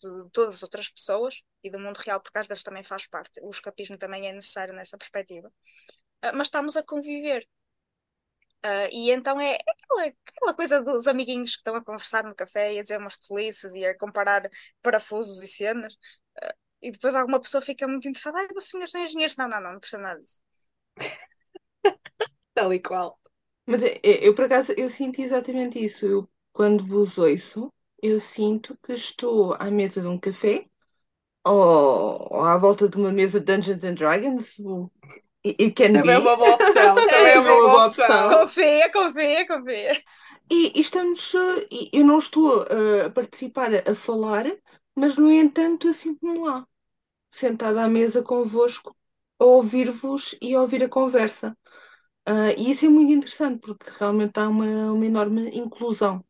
de 0.00 0.30
todas 0.30 0.56
as 0.56 0.62
outras 0.62 0.88
pessoas 0.88 1.42
e 1.62 1.70
do 1.70 1.78
mundo 1.78 1.98
real, 1.98 2.20
porque 2.20 2.38
às 2.38 2.46
vezes 2.46 2.62
também 2.62 2.82
faz 2.82 3.06
parte. 3.06 3.40
O 3.42 3.50
escapismo 3.50 3.98
também 3.98 4.26
é 4.26 4.32
necessário 4.32 4.74
nessa 4.74 4.96
perspectiva. 4.98 5.48
Uh, 6.24 6.32
mas 6.34 6.46
estamos 6.48 6.76
a 6.78 6.82
conviver. 6.82 7.46
Uh, 8.64 8.88
e 8.90 9.10
então 9.10 9.38
é, 9.38 9.58
aquela, 9.68 10.06
aquela 10.26 10.54
coisa 10.54 10.82
dos 10.82 11.06
amiguinhos 11.06 11.50
que 11.52 11.58
estão 11.58 11.76
a 11.76 11.84
conversar 11.84 12.24
no 12.24 12.34
café 12.34 12.72
e 12.72 12.78
a 12.78 12.82
dizer 12.82 12.98
umas 12.98 13.18
tolices 13.18 13.74
e 13.74 13.84
a 13.84 13.96
comparar 13.96 14.48
parafusos 14.82 15.42
e 15.42 15.46
cenas. 15.46 15.94
Uh, 15.94 16.54
e 16.82 16.90
depois 16.90 17.14
alguma 17.14 17.40
pessoa 17.40 17.60
fica 17.62 17.86
muito 17.86 18.08
interessada. 18.08 18.38
Ai, 18.38 18.48
vocês 18.48 18.70
senhores 18.70 18.90
são 18.90 19.02
engenheiros. 19.02 19.36
Não, 19.36 19.48
não, 19.48 19.60
não, 19.60 19.72
não 19.72 19.80
precisa 19.80 20.00
nada 20.00 20.18
disso. 20.20 20.40
Tal 22.54 22.72
e 22.72 22.80
qual. 22.80 23.18
Mas 23.66 23.82
é, 23.82 24.00
é, 24.02 24.26
eu, 24.26 24.34
por 24.34 24.44
acaso, 24.44 24.72
eu 24.72 24.90
sinto 24.90 25.20
exatamente 25.20 25.82
isso. 25.82 26.06
Eu, 26.06 26.30
quando 26.52 26.84
vos 26.86 27.18
ouço, 27.18 27.72
eu 28.02 28.20
sinto 28.20 28.76
que 28.82 28.92
estou 28.92 29.54
à 29.54 29.70
mesa 29.70 30.00
de 30.00 30.06
um 30.06 30.18
café 30.18 30.66
ou, 31.44 32.28
ou 32.30 32.44
à 32.44 32.56
volta 32.58 32.88
de 32.88 32.96
uma 32.96 33.12
mesa 33.12 33.40
de 33.40 33.46
Dungeons 33.46 33.84
and 33.84 33.94
Dragons, 33.94 34.56
It 35.44 35.72
can 35.76 35.92
Também 35.92 36.14
é 36.14 36.18
be. 36.18 36.20
uma 36.20 36.36
boa 36.36 36.54
opção. 36.54 36.94
Também 36.94 37.32
é 37.32 37.38
uma 37.38 37.56
boa 37.60 37.86
opção. 37.88 38.28
Confia, 38.30 38.90
confia, 38.90 39.46
confia. 39.46 40.02
E, 40.50 40.72
e 40.78 40.80
estamos, 40.80 41.34
eh, 41.34 41.66
e 41.70 41.90
eu 41.92 42.04
não 42.04 42.18
estou 42.18 42.64
eh, 42.64 43.06
a 43.06 43.10
participar, 43.10 43.70
a 43.88 43.94
falar, 43.94 44.44
mas 44.94 45.16
no 45.16 45.30
entanto 45.32 45.86
eu 45.86 45.94
sinto-me 45.94 46.38
lá, 46.38 46.66
sentada 47.32 47.84
à 47.84 47.88
mesa 47.88 48.22
convosco, 48.22 48.96
a 49.38 49.44
ouvir-vos 49.44 50.36
e 50.40 50.54
a 50.54 50.60
ouvir 50.62 50.84
a 50.84 50.88
conversa. 50.88 51.56
Ah, 52.26 52.52
e 52.56 52.70
isso 52.72 52.86
é 52.86 52.88
muito 52.88 53.12
interessante 53.12 53.60
porque 53.60 53.90
realmente 53.98 54.38
há 54.38 54.48
uma, 54.48 54.92
uma 54.92 55.06
enorme 55.06 55.50
inclusão 55.50 56.24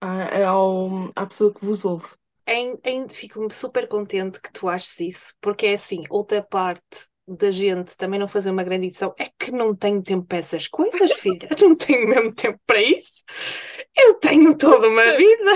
ah, 0.00 0.46
ao, 0.48 1.10
à 1.16 1.26
pessoa 1.26 1.52
que 1.54 1.64
vos 1.64 1.84
ouve. 1.84 2.08
Em, 2.46 2.78
em, 2.84 3.08
fico 3.08 3.48
super 3.52 3.88
contente 3.88 4.40
que 4.40 4.52
tu 4.52 4.68
aches 4.68 4.98
isso, 5.00 5.34
porque 5.40 5.66
é 5.66 5.74
assim, 5.74 6.04
outra 6.10 6.42
parte 6.42 7.06
da 7.28 7.50
gente 7.50 7.96
também 7.96 8.18
não 8.18 8.26
fazer 8.26 8.50
uma 8.50 8.62
grande 8.62 8.86
edição 8.86 9.14
é 9.18 9.30
que 9.38 9.52
não 9.52 9.74
tenho 9.74 10.02
tempo 10.02 10.26
para 10.26 10.38
essas 10.38 10.66
coisas, 10.66 11.12
filha. 11.12 11.48
Não 11.60 11.76
tenho 11.76 12.08
mesmo 12.08 12.32
tempo 12.32 12.58
para 12.66 12.80
isso. 12.80 13.22
Eu 13.94 14.14
tenho 14.14 14.56
toda 14.56 14.88
uma 14.88 15.04
vida. 15.16 15.52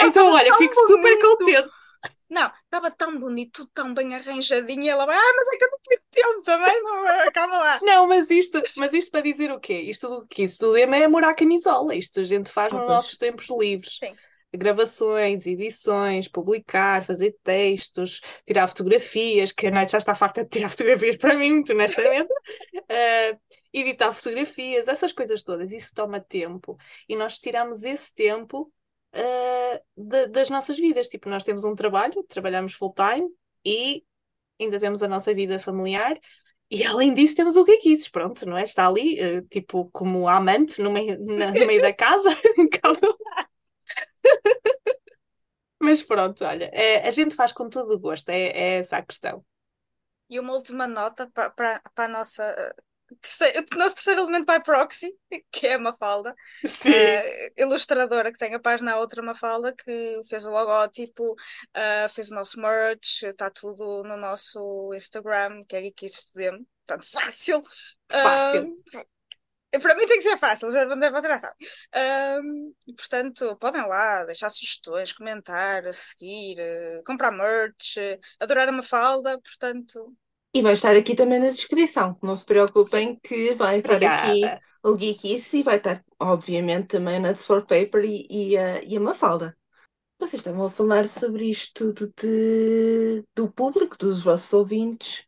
Então, 0.00 0.30
olha, 0.32 0.54
fico 0.56 0.74
super 0.86 1.18
contente. 1.20 1.68
Não, 2.28 2.50
estava 2.64 2.90
tão 2.90 3.18
bonito, 3.18 3.66
tão 3.72 3.94
bem 3.94 4.14
arranjadinho, 4.14 4.82
e 4.82 4.88
ela 4.88 5.06
vai, 5.06 5.16
ah, 5.16 5.34
mas 5.36 5.48
é 5.48 5.56
que 5.56 5.64
eu 5.64 5.70
não 5.70 5.78
tive 5.82 6.02
tempo 6.10 6.42
também, 6.42 6.82
não, 6.82 7.32
calma 7.32 7.58
lá. 7.58 7.80
Não, 7.82 8.06
mas 8.06 8.30
isto, 8.30 8.60
mas 8.76 8.92
isto 8.92 9.10
para 9.10 9.22
dizer 9.22 9.50
o 9.50 9.58
quê? 9.58 9.80
Isto 9.80 10.08
do 10.08 10.26
que 10.26 10.42
Isto 10.42 10.66
tudo 10.66 10.76
é 10.76 11.04
amor 11.04 11.24
à 11.24 11.34
camisola. 11.34 11.94
Isto 11.94 12.20
a 12.20 12.24
gente 12.24 12.50
faz 12.50 12.72
nos 12.72 12.86
nossos 12.86 13.16
tempos 13.16 13.48
livres. 13.48 13.98
Sim 13.98 14.14
gravações, 14.54 15.46
edições, 15.46 16.26
publicar, 16.28 17.04
fazer 17.04 17.36
textos, 17.42 18.20
tirar 18.46 18.66
fotografias, 18.66 19.52
que 19.52 19.66
a 19.66 19.70
Night 19.70 19.92
já 19.92 19.98
está 19.98 20.14
farta 20.14 20.42
de 20.42 20.50
tirar 20.50 20.68
fotografias 20.70 21.16
para 21.16 21.34
mim, 21.34 21.52
muito 21.54 21.72
honestamente, 21.72 22.30
uh, 22.30 23.40
editar 23.72 24.12
fotografias, 24.12 24.88
essas 24.88 25.12
coisas 25.12 25.44
todas, 25.44 25.70
isso 25.70 25.92
toma 25.94 26.20
tempo. 26.20 26.76
E 27.08 27.14
nós 27.14 27.38
tiramos 27.38 27.84
esse 27.84 28.14
tempo 28.14 28.72
uh, 29.14 29.80
de, 29.96 30.28
das 30.28 30.48
nossas 30.48 30.78
vidas. 30.78 31.08
Tipo, 31.08 31.28
nós 31.28 31.44
temos 31.44 31.64
um 31.64 31.74
trabalho, 31.74 32.24
trabalhamos 32.24 32.72
full-time 32.72 33.28
e 33.64 34.02
ainda 34.58 34.78
temos 34.78 35.02
a 35.02 35.08
nossa 35.08 35.34
vida 35.34 35.58
familiar. 35.58 36.18
E 36.70 36.84
além 36.86 37.12
disso 37.12 37.34
temos 37.34 37.56
o 37.56 37.64
Geekies, 37.64 38.08
pronto, 38.08 38.46
não 38.46 38.56
é? 38.56 38.62
Está 38.62 38.86
ali, 38.86 39.18
uh, 39.20 39.42
tipo, 39.42 39.90
como 39.92 40.26
amante 40.26 40.80
no 40.80 40.90
meio, 40.90 41.22
na, 41.22 41.52
no 41.52 41.66
meio 41.66 41.82
da 41.82 41.92
casa, 41.92 42.30
Mas 45.80 46.02
pronto, 46.02 46.44
olha, 46.44 46.70
é, 46.72 47.06
a 47.06 47.10
gente 47.10 47.34
faz 47.34 47.52
com 47.52 47.68
todo 47.68 47.94
o 47.94 47.98
gosto, 47.98 48.28
é, 48.30 48.48
é 48.48 48.78
essa 48.78 48.96
a 48.96 49.02
questão. 49.02 49.44
E 50.28 50.38
uma 50.38 50.52
última 50.52 50.86
nota 50.86 51.30
para, 51.30 51.80
a 51.96 52.08
nossa 52.08 52.74
terceiro, 53.16 53.66
o 53.72 53.76
nosso 53.76 53.94
terceiro 53.94 54.20
elemento 54.22 54.44
by 54.44 54.62
proxy, 54.62 55.12
que 55.50 55.66
é 55.66 55.74
a 55.74 55.78
Mafalda. 55.78 56.34
Uh, 56.64 57.52
ilustradora 57.56 58.32
que 58.32 58.38
tem 58.38 58.54
a 58.54 58.60
página 58.60 58.92
a 58.92 58.98
outra 58.98 59.22
Mafalda, 59.22 59.74
que 59.74 60.20
fez 60.28 60.44
o 60.44 60.50
logótipo, 60.50 61.32
uh, 61.32 62.08
fez 62.10 62.30
o 62.30 62.34
nosso 62.34 62.60
merch, 62.60 63.22
está 63.22 63.50
tudo 63.50 64.02
no 64.04 64.16
nosso 64.16 64.92
Instagram, 64.94 65.64
que 65.64 65.76
é 65.76 65.82
Geeky 65.82 66.06
Estudemo, 66.06 66.66
portanto 66.86 67.10
fácil. 67.10 67.62
Fácil. 68.10 68.76
Uh, 68.94 69.17
para 69.70 69.94
mim 69.94 70.06
tem 70.06 70.16
que 70.16 70.22
ser 70.22 70.38
fácil, 70.38 70.70
já, 70.70 70.86
vocês 70.86 71.22
já 71.22 71.38
sabem. 71.38 71.68
Um, 72.42 72.72
portanto, 72.96 73.56
podem 73.60 73.86
lá 73.86 74.24
deixar 74.24 74.48
sugestões, 74.50 75.12
comentar, 75.12 75.82
seguir, 75.92 76.58
uh, 76.58 77.02
comprar 77.04 77.30
merch, 77.30 77.96
uh, 77.98 78.18
adorar 78.40 78.68
uma 78.70 78.82
falda, 78.82 79.38
portanto. 79.40 80.14
E 80.54 80.62
vai 80.62 80.72
estar 80.72 80.96
aqui 80.96 81.14
também 81.14 81.38
na 81.38 81.50
descrição, 81.50 82.16
não 82.22 82.34
se 82.34 82.44
preocupem 82.44 83.08
Sim. 83.08 83.20
que 83.22 83.54
vai 83.54 83.78
estar 83.78 83.94
Obrigada. 83.94 84.30
aqui 84.30 84.62
o 84.82 84.96
Geekice 84.96 85.58
e 85.58 85.62
vai 85.62 85.76
estar, 85.76 86.02
obviamente, 86.18 86.88
também 86.88 87.20
na 87.20 87.36
Sword 87.36 87.66
Paper 87.66 88.04
e, 88.04 88.26
e, 88.30 88.56
a, 88.56 88.82
e 88.82 88.96
a 88.96 89.00
Mafalda. 89.00 89.56
Vocês 90.18 90.40
estavam 90.40 90.66
a 90.66 90.70
falar 90.70 91.06
sobre 91.06 91.50
isto 91.50 91.92
tudo 91.92 92.12
de, 92.20 93.24
do 93.36 93.52
público, 93.52 93.96
dos 93.96 94.24
vossos 94.24 94.52
ouvintes. 94.52 95.24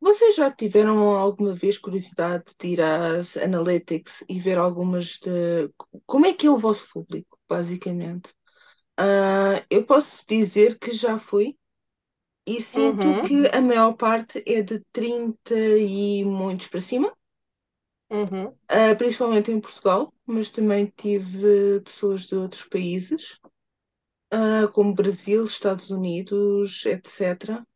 Vocês 0.00 0.36
já 0.36 0.50
tiveram 0.50 0.98
alguma 1.16 1.54
vez 1.54 1.76
curiosidade 1.78 2.44
de 2.58 2.68
ir 2.68 2.80
às 2.80 3.36
Analytics 3.36 4.24
e 4.28 4.38
ver 4.40 4.58
algumas 4.58 5.18
de. 5.18 5.70
Como 6.06 6.26
é 6.26 6.32
que 6.34 6.46
é 6.46 6.50
o 6.50 6.58
vosso 6.58 6.88
público, 6.92 7.38
basicamente? 7.48 8.30
Uh, 9.00 9.64
eu 9.70 9.84
posso 9.86 10.24
dizer 10.28 10.78
que 10.78 10.92
já 10.92 11.18
fui 11.18 11.56
e 12.46 12.62
sinto 12.62 13.16
Uhum. 13.16 13.18
que 13.18 13.48
a 13.52 13.60
maior 13.62 13.94
parte 13.94 14.42
é 14.46 14.62
de 14.62 14.80
30 14.92 15.54
e 15.56 16.24
muitos 16.24 16.68
para 16.68 16.80
cima, 16.82 17.12
Uhum. 18.10 18.58
uh, 18.70 18.96
principalmente 18.96 19.50
em 19.50 19.60
Portugal, 19.60 20.12
mas 20.26 20.50
também 20.50 20.92
tive 20.96 21.80
pessoas 21.80 22.22
de 22.26 22.34
outros 22.36 22.64
países, 22.64 23.38
uh, 24.32 24.70
como 24.72 24.94
Brasil, 24.94 25.44
Estados 25.44 25.90
Unidos, 25.90 26.84
etc. 26.86 27.66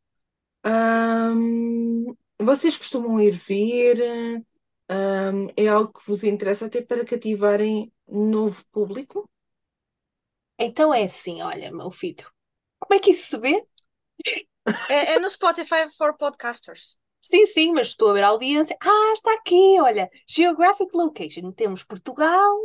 Um, 0.64 2.14
vocês 2.40 2.76
costumam 2.76 3.20
ir 3.20 3.32
ver? 3.38 4.44
Um, 4.90 5.48
é 5.56 5.68
algo 5.68 5.92
que 5.92 6.06
vos 6.06 6.22
interessa 6.24 6.66
até 6.66 6.82
para 6.82 7.04
cativarem 7.04 7.92
novo 8.08 8.64
público? 8.72 9.28
Então 10.58 10.92
é 10.94 11.04
assim, 11.04 11.42
olha, 11.42 11.70
meu 11.72 11.90
filho, 11.90 12.26
como 12.80 12.94
é 12.98 13.02
que 13.02 13.10
isso 13.12 13.30
se 13.30 13.38
vê? 13.38 13.66
É, 14.88 15.14
é 15.14 15.18
no 15.18 15.28
Spotify 15.28 15.88
for 15.96 16.16
Podcasters. 16.16 16.96
Sim, 17.20 17.46
sim, 17.46 17.72
mas 17.72 17.88
estou 17.88 18.10
a 18.10 18.12
ver 18.14 18.24
a 18.24 18.28
audiência. 18.28 18.76
Ah, 18.80 19.12
está 19.14 19.32
aqui, 19.34 19.80
olha, 19.80 20.10
Geographic 20.26 20.94
Location. 20.94 21.52
Temos 21.52 21.84
Portugal, 21.84 22.58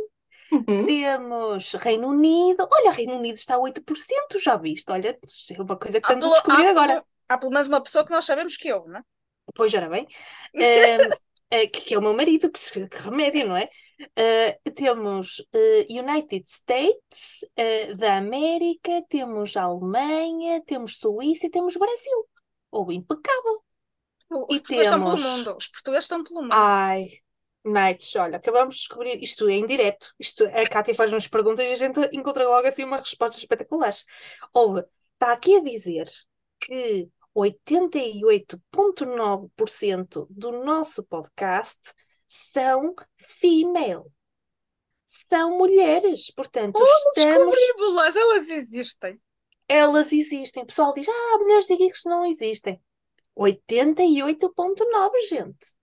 Uhum. 0.52 0.86
temos 0.86 1.72
Reino 1.74 2.08
Unido. 2.08 2.68
Olha, 2.72 2.90
Reino 2.92 3.16
Unido 3.16 3.36
está 3.36 3.56
a 3.56 3.60
8%, 3.60 4.38
já 4.40 4.56
viste? 4.56 4.90
Olha, 4.90 5.18
é 5.52 5.62
uma 5.62 5.78
coisa 5.78 6.00
que 6.00 6.06
estamos 6.06 6.26
a 6.26 6.30
descobrir 6.30 6.66
agora. 6.66 7.04
Há 7.28 7.38
pelo 7.38 7.52
menos 7.52 7.68
uma 7.68 7.82
pessoa 7.82 8.04
que 8.04 8.10
nós 8.10 8.24
sabemos 8.24 8.56
que 8.56 8.72
ouve, 8.72 8.90
não 8.90 9.00
é? 9.00 9.02
Pois, 9.54 9.72
ora 9.74 9.88
bem. 9.88 10.06
Eh, 11.50 11.66
que, 11.66 11.80
que 11.80 11.94
é 11.94 11.98
o 11.98 12.02
meu 12.02 12.12
marido, 12.12 12.50
que, 12.50 12.88
que 12.88 12.98
remédio, 12.98 13.48
não 13.48 13.56
é? 13.56 13.70
Ah, 14.16 14.70
temos 14.74 15.42
eh, 15.54 15.86
United 15.88 16.44
States 16.46 17.40
da 17.96 18.18
América, 18.18 19.02
temos 19.08 19.56
Alemanha, 19.56 20.62
temos 20.66 20.96
Suíça 20.98 21.46
e 21.46 21.50
temos 21.50 21.74
Brasil. 21.74 22.28
Ou 22.70 22.92
impecável. 22.92 23.64
Os 24.30 24.58
E 24.58 24.60
portugueses 24.60 24.92
estão 24.92 25.02
pelo 25.04 25.16
temos. 25.16 25.38
mundo. 25.38 25.56
Os 25.56 25.68
portugueses 25.68 26.04
estão 26.04 26.22
pelo 26.22 26.42
mundo. 26.42 26.52
Ai, 26.52 27.08
Nights, 27.64 28.14
olha, 28.16 28.36
acabamos 28.36 28.74
de 28.74 28.80
descobrir 28.82 29.22
isto 29.22 29.48
é 29.48 29.54
em 29.54 29.66
direto. 29.66 30.14
Isto, 30.18 30.44
a 30.44 30.68
Cátia 30.68 30.94
faz 30.94 31.10
umas 31.12 31.26
perguntas 31.26 31.66
e 31.66 31.72
a 31.72 31.76
gente 31.76 31.98
encontra 32.12 32.46
logo 32.46 32.66
assim 32.68 32.84
uma 32.84 32.98
resposta 32.98 33.38
espetacular. 33.38 33.94
Ouve, 34.52 34.84
está 35.14 35.32
aqui 35.32 35.56
a 35.56 35.62
dizer 35.62 36.08
que 36.60 37.08
88,9% 37.38 40.26
do 40.28 40.52
nosso 40.64 41.02
podcast 41.04 41.78
são 42.26 42.94
female. 43.16 44.02
São 45.06 45.56
mulheres, 45.56 46.30
portanto, 46.34 46.76
Oh, 46.78 47.10
estamos. 47.16 47.54
elas 48.16 48.48
existem. 48.48 49.18
Elas 49.66 50.12
existem. 50.12 50.62
O 50.62 50.66
pessoal 50.66 50.92
diz: 50.94 51.08
Ah, 51.08 51.38
mulheres 51.38 51.70
e 51.70 51.76
geeks 51.76 52.04
não 52.04 52.26
existem. 52.26 52.78
88,9, 53.38 55.28
gente. 55.28 55.78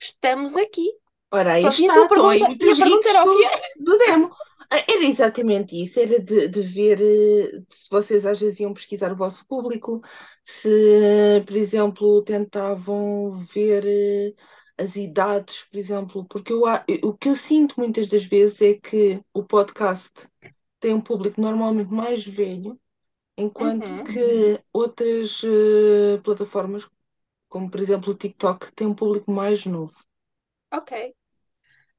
Estamos 0.00 0.56
aqui. 0.56 0.90
Ora, 1.30 1.52
aí 1.54 1.64
e 1.64 1.68
está, 1.68 1.92
aí 1.92 2.08
pergunta, 2.08 2.36
e 2.36 2.42
a 2.42 2.48
muitos 2.48 2.78
pergunta 2.78 3.08
era 3.08 3.24
o 3.24 3.36
quê? 3.36 3.48
do, 3.76 3.84
do 3.84 3.98
demo. 3.98 4.30
Ah, 4.70 4.78
Era 4.88 5.04
exatamente 5.04 5.76
isso, 5.82 5.98
era 6.00 6.20
de, 6.20 6.48
de 6.48 6.62
ver 6.62 7.00
eh, 7.00 7.62
se 7.68 7.88
vocês 7.90 8.24
às 8.26 8.40
vezes 8.40 8.60
iam 8.60 8.74
pesquisar 8.74 9.12
o 9.12 9.16
vosso 9.16 9.46
público, 9.46 10.00
se, 10.44 10.68
por 11.46 11.56
exemplo, 11.56 12.22
tentavam 12.24 13.44
ver 13.54 13.84
eh, 13.86 14.34
as 14.78 14.94
idades, 14.96 15.64
por 15.64 15.78
exemplo, 15.78 16.24
porque 16.28 16.52
eu, 16.52 16.62
o 17.04 17.16
que 17.16 17.28
eu 17.28 17.36
sinto 17.36 17.74
muitas 17.78 18.08
das 18.08 18.24
vezes 18.24 18.60
é 18.60 18.74
que 18.74 19.20
o 19.32 19.44
podcast 19.44 20.10
tem 20.80 20.94
um 20.94 21.00
público 21.00 21.40
normalmente 21.40 21.92
mais 21.92 22.26
velho, 22.26 22.80
enquanto 23.36 23.90
Uhum. 23.90 24.04
que 24.04 24.60
outras 24.72 25.42
eh, 25.44 26.18
plataformas, 26.24 26.88
como 27.48 27.70
por 27.70 27.80
exemplo 27.80 28.12
o 28.12 28.16
TikTok, 28.16 28.72
têm 28.74 28.86
um 28.88 28.94
público 28.94 29.30
mais 29.32 29.66
novo. 29.66 29.94
Ok. 30.70 30.92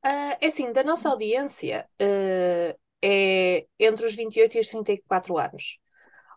Ah, 0.09 0.37
é 0.39 0.47
assim, 0.47 0.71
da 0.71 0.83
nossa 0.85 1.09
audiência, 1.09 1.85
ah, 1.99 2.77
é 3.01 3.67
entre 3.77 4.05
os 4.05 4.15
28 4.15 4.55
e 4.57 4.59
os 4.61 4.69
34 4.69 5.37
anos. 5.37 5.79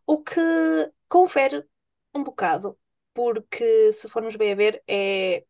O 0.07 0.23
que 0.23 0.41
confere 1.09 1.65
um 2.12 2.25
bocado, 2.25 2.77
porque 3.15 3.93
se 3.93 4.09
formos 4.09 4.35
bem 4.35 4.53
a 4.53 4.57
ver, 4.57 4.83
é, 4.89 5.45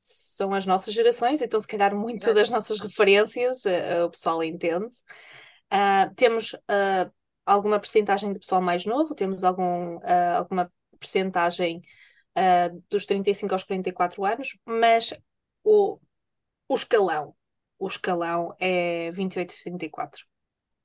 são 0.00 0.52
as 0.52 0.66
nossas 0.66 0.92
gerações, 0.92 1.40
então 1.40 1.58
se 1.60 1.66
calhar 1.66 1.94
muito 1.96 2.34
das 2.34 2.50
nossas 2.50 2.78
referências 2.78 3.64
ah, 3.66 4.04
o 4.06 4.10
pessoal 4.10 4.44
entende. 4.44 4.94
Temos 6.16 6.54
alguma 7.46 7.80
percentagem 7.80 8.32
de 8.34 8.38
pessoal 8.38 8.60
mais 8.60 8.84
novo, 8.84 9.14
temos 9.14 9.44
algum, 9.44 9.98
alguma 10.36 10.70
percentagem 11.00 11.80
dos 12.90 13.06
35 13.06 13.54
aos 13.54 13.64
44 13.64 14.24
anos, 14.26 14.58
mas 14.66 15.14
o, 15.64 15.98
o 16.68 16.74
escalão, 16.74 17.34
o 17.84 17.88
escalão 17.88 18.54
é 18.60 19.10
28 19.12 19.54
e 19.54 19.62
34. 19.62 20.24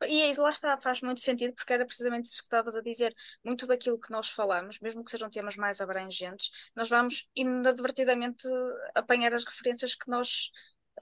E 0.04 0.22
aí, 0.22 0.34
lá 0.38 0.52
está, 0.52 0.80
faz 0.80 1.02
muito 1.02 1.20
sentido, 1.22 1.56
porque 1.56 1.74
era 1.74 1.86
precisamente 1.86 2.26
isso 2.26 2.38
que 2.38 2.44
estavas 2.44 2.76
a 2.76 2.82
dizer. 2.82 3.16
Muito 3.44 3.66
daquilo 3.66 4.00
que 4.00 4.12
nós 4.12 4.30
falamos, 4.30 4.80
mesmo 4.80 5.04
que 5.04 5.10
sejam 5.10 5.28
temas 5.30 5.56
mais 5.56 5.82
abrangentes, 5.82 6.52
nós 6.76 6.88
vamos 6.90 7.28
inadvertidamente 7.36 8.44
apanhar 8.94 9.34
as 9.34 9.44
referências 9.44 9.96
que 9.96 10.08
nós 10.10 10.52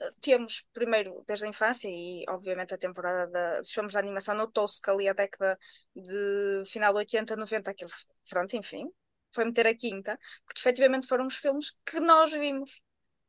eh, 0.02 0.12
temos, 0.22 0.62
primeiro, 0.74 1.24
desde 1.28 1.46
a 1.46 1.50
infância, 1.50 1.90
e 1.90 2.24
obviamente 2.30 2.74
a 2.74 2.78
temporada 2.78 3.28
da- 3.32 3.60
dos 3.62 3.72
filmes 3.72 3.92
de 3.94 3.98
animação 3.98 4.34
notou-se 4.36 4.82
que 4.82 4.90
ali 4.90 5.10
a 5.10 5.14
década 5.14 5.60
de 5.96 6.64
final 6.68 6.94
de 6.94 7.00
80, 7.00 7.36
90, 7.36 7.72
aquilo, 7.72 7.92
pronto, 8.30 8.56
enfim, 8.56 8.90
foi 9.34 9.44
meter 9.46 9.68
a 9.68 9.76
quinta, 9.76 10.18
porque 10.46 10.60
efetivamente 10.62 11.08
foram 11.08 11.28
os 11.28 11.36
filmes 11.38 11.76
que 11.86 12.00
nós 12.00 12.32
vimos. 12.32 12.82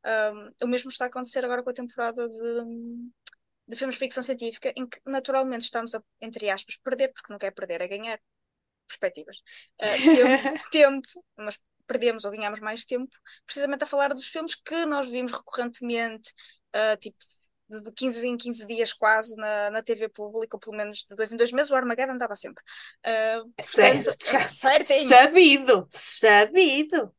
Um, 0.07 0.51
o 0.63 0.67
mesmo 0.67 0.89
está 0.89 1.05
a 1.05 1.07
acontecer 1.07 1.43
agora 1.43 1.61
com 1.61 1.69
a 1.69 1.73
temporada 1.73 2.27
de, 2.29 2.63
de 3.67 3.75
filmes 3.75 3.95
de 3.95 3.99
ficção 3.99 4.23
científica, 4.23 4.71
em 4.75 4.87
que 4.87 4.99
naturalmente 5.05 5.63
estamos 5.63 5.93
a, 5.93 6.01
entre 6.21 6.49
aspas, 6.49 6.77
perder, 6.77 7.09
porque 7.09 7.31
não 7.31 7.39
quer 7.39 7.51
perder, 7.51 7.81
é 7.81 7.87
ganhar 7.87 8.19
perspectivas. 8.87 9.37
Uh, 9.81 10.15
tempo, 10.15 10.69
tempo, 10.71 11.25
mas 11.37 11.59
perdemos 11.85 12.25
ou 12.25 12.31
ganhamos 12.31 12.59
mais 12.59 12.85
tempo, 12.85 13.13
precisamente 13.45 13.83
a 13.83 13.87
falar 13.87 14.13
dos 14.13 14.27
filmes 14.27 14.55
que 14.55 14.85
nós 14.85 15.09
vimos 15.09 15.31
recorrentemente, 15.31 16.31
uh, 16.75 16.97
tipo 16.97 17.17
de 17.19 17.37
de 17.69 17.91
15 17.91 18.25
em 18.25 18.37
15 18.37 18.65
dias 18.65 18.93
quase 18.93 19.35
na, 19.35 19.69
na 19.71 19.83
TV 19.83 20.07
pública, 20.07 20.55
ou 20.55 20.59
pelo 20.59 20.77
menos 20.77 20.99
de 21.03 21.15
dois 21.15 21.33
em 21.33 21.37
dois 21.37 21.51
meses, 21.51 21.69
o 21.69 21.75
Armageddon 21.75 22.13
andava 22.13 22.35
sempre. 22.35 22.63
Uh, 23.05 23.51
portanto, 23.57 24.15
Certo. 24.17 24.47
certinho. 24.47 25.07
Sabido, 25.09 25.87
sabido. 25.91 27.13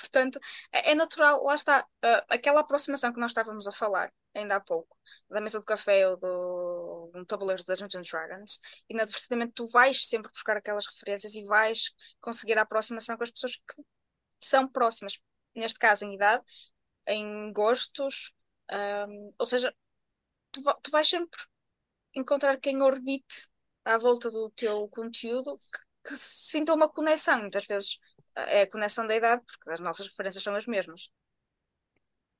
Portanto, 0.00 0.40
é, 0.72 0.92
é 0.92 0.94
natural, 0.94 1.42
lá 1.44 1.54
está, 1.54 1.82
uh, 1.82 2.24
aquela 2.28 2.60
aproximação 2.60 3.12
que 3.12 3.20
nós 3.20 3.30
estávamos 3.30 3.66
a 3.68 3.72
falar 3.72 4.12
ainda 4.34 4.56
há 4.56 4.60
pouco, 4.60 4.96
da 5.28 5.40
mesa 5.40 5.58
do 5.58 5.64
café 5.64 6.08
ou 6.08 6.16
do 6.16 7.10
um 7.14 7.24
tabuleiro 7.24 7.64
das 7.64 7.78
Dungeons 7.80 7.94
and 7.96 8.10
Dragons, 8.10 8.60
inadvertidamente 8.88 9.52
tu 9.54 9.66
vais 9.66 10.06
sempre 10.06 10.30
buscar 10.30 10.56
aquelas 10.56 10.86
referências 10.86 11.34
e 11.34 11.44
vais 11.44 11.90
conseguir 12.20 12.58
a 12.58 12.62
aproximação 12.62 13.16
com 13.16 13.24
as 13.24 13.30
pessoas 13.30 13.56
que 13.56 13.82
são 14.40 14.68
próximas, 14.68 15.18
neste 15.54 15.78
caso 15.78 16.04
em 16.04 16.14
idade, 16.14 16.44
em 17.06 17.52
gostos, 17.52 18.32
um, 18.72 19.34
ou 19.38 19.46
seja, 19.46 19.74
tu, 20.52 20.62
tu 20.82 20.90
vais 20.90 21.08
sempre 21.08 21.40
encontrar 22.14 22.58
quem 22.58 22.82
orbite 22.82 23.48
à 23.84 23.98
volta 23.98 24.30
do 24.30 24.50
teu 24.50 24.88
conteúdo 24.88 25.58
que, 25.72 26.10
que 26.10 26.16
sinta 26.16 26.74
uma 26.74 26.88
conexão, 26.88 27.40
muitas 27.40 27.66
vezes 27.66 27.98
a 28.36 28.66
conexão 28.70 29.06
da 29.06 29.16
idade, 29.16 29.42
porque 29.46 29.70
as 29.70 29.80
nossas 29.80 30.06
referências 30.08 30.42
são 30.44 30.54
as 30.54 30.66
mesmas. 30.66 31.10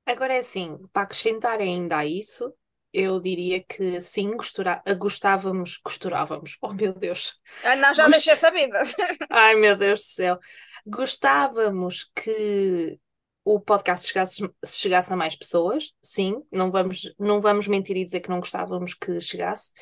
Agora 0.07 0.35
é 0.35 0.39
assim, 0.39 0.77
para 0.93 1.03
acrescentar 1.03 1.61
ainda 1.61 1.99
a 1.99 2.07
isso, 2.07 2.53
eu 2.93 3.21
diria 3.21 3.63
que 3.63 4.01
sim, 4.03 4.37
gostura- 4.37 4.83
gostávamos, 4.99 5.79
gosturávamos. 5.85 6.57
Oh 6.63 6.73
meu 6.73 6.93
Deus. 6.93 7.41
Ah, 7.63 7.77
não, 7.77 7.95
já 7.95 8.07
Gost- 8.07 8.09
deixei 8.09 8.33
essa 8.33 8.51
vida. 8.51 8.79
Ai 9.29 9.55
meu 9.57 9.77
Deus 9.77 10.01
do 10.01 10.05
céu. 10.07 10.39
Gostávamos 10.87 12.11
que 12.15 12.99
o 13.45 13.59
podcast 13.59 14.07
chegasse, 14.07 14.49
chegasse 14.65 15.13
a 15.13 15.17
mais 15.17 15.35
pessoas, 15.35 15.93
sim, 16.03 16.43
não 16.53 16.71
vamos, 16.71 17.13
não 17.19 17.41
vamos 17.41 17.67
mentir 17.67 17.97
e 17.97 18.05
dizer 18.05 18.21
que 18.21 18.29
não 18.29 18.41
gostávamos 18.41 18.95
que 18.95 19.21
chegasse. 19.21 19.73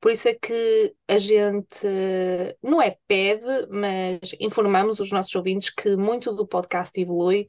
Por 0.00 0.12
isso 0.12 0.28
é 0.28 0.34
que 0.34 0.94
a 1.06 1.18
gente 1.18 1.86
não 2.62 2.80
é 2.80 2.96
pede, 3.06 3.66
mas 3.70 4.34
informamos 4.40 5.00
os 5.00 5.10
nossos 5.10 5.34
ouvintes 5.34 5.70
que 5.70 5.96
muito 5.96 6.32
do 6.32 6.46
podcast 6.46 6.98
evolui 7.00 7.46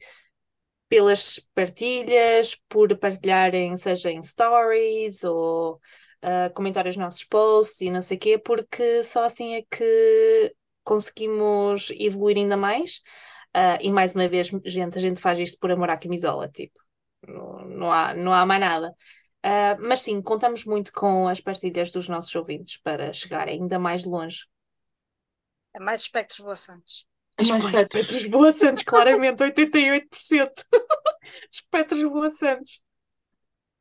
pelas 0.88 1.38
partilhas, 1.54 2.56
por 2.68 2.96
partilharem, 2.98 3.76
seja 3.76 4.10
em 4.10 4.22
stories 4.24 5.22
ou 5.22 5.80
ah, 6.22 6.50
comentarem 6.54 6.90
os 6.90 6.96
nossos 6.96 7.24
posts 7.24 7.80
e 7.80 7.90
não 7.90 8.02
sei 8.02 8.16
o 8.16 8.20
quê, 8.20 8.38
porque 8.38 9.02
só 9.02 9.24
assim 9.24 9.54
é 9.54 9.62
que 9.70 10.54
conseguimos 10.84 11.90
evoluir 11.98 12.36
ainda 12.36 12.56
mais. 12.56 13.00
Ah, 13.52 13.78
e 13.80 13.90
mais 13.90 14.14
uma 14.14 14.28
vez, 14.28 14.48
gente, 14.64 14.98
a 14.98 15.00
gente 15.00 15.20
faz 15.20 15.38
isto 15.38 15.58
por 15.58 15.70
amor 15.70 15.90
à 15.90 15.96
camisola, 15.96 16.48
tipo, 16.48 16.78
não, 17.26 17.64
não 17.68 17.92
há, 17.92 18.14
não 18.14 18.32
há 18.32 18.46
mais 18.46 18.60
nada. 18.60 18.94
Ah, 19.42 19.76
mas 19.80 20.02
sim, 20.02 20.20
contamos 20.22 20.64
muito 20.64 20.92
com 20.92 21.26
as 21.26 21.40
partilhas 21.40 21.90
dos 21.90 22.08
nossos 22.08 22.34
ouvintes 22.34 22.78
para 22.78 23.12
chegar 23.12 23.48
ainda 23.48 23.78
mais 23.78 24.04
longe. 24.04 24.46
É 25.74 25.80
mais 25.80 26.02
espectros 26.02 26.40
voaçantes. 26.40 27.06
É 27.38 27.44
mais 27.44 27.64
espectros 27.64 28.26
boaçantes, 28.26 28.82
claramente, 28.84 29.42
88% 29.42 30.52
de 30.70 30.78
espectros 31.50 32.02
boaçantes. 32.02 32.80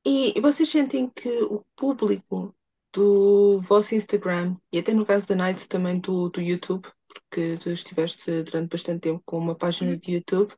E 0.05 0.39
vocês 0.39 0.69
sentem 0.69 1.09
que 1.09 1.29
o 1.43 1.65
público 1.75 2.55
do 2.93 3.59
vosso 3.61 3.93
Instagram, 3.93 4.55
e 4.71 4.79
até 4.79 4.93
no 4.93 5.05
caso 5.05 5.25
da 5.25 5.35
Night 5.35 5.67
também 5.67 5.99
do, 5.99 6.29
do 6.29 6.41
YouTube, 6.41 6.89
porque 7.29 7.57
tu 7.61 7.69
estiveste 7.71 8.43
durante 8.43 8.69
bastante 8.71 9.01
tempo 9.01 9.21
com 9.25 9.37
uma 9.37 9.55
página 9.55 9.97
de 9.97 10.13
YouTube, 10.13 10.53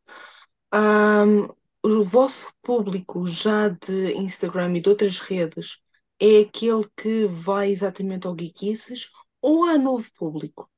ahm, 0.71 1.49
o 1.83 2.03
vosso 2.05 2.51
público 2.63 3.27
já 3.27 3.69
de 3.69 4.13
Instagram 4.13 4.77
e 4.77 4.81
de 4.81 4.89
outras 4.89 5.19
redes 5.19 5.79
é 6.19 6.41
aquele 6.41 6.87
que 6.97 7.25
vai 7.27 7.71
exatamente 7.71 8.27
ao 8.27 8.37
Geekices 8.37 9.09
ou 9.41 9.65
há 9.65 9.77
novo 9.77 10.09
público? 10.15 10.69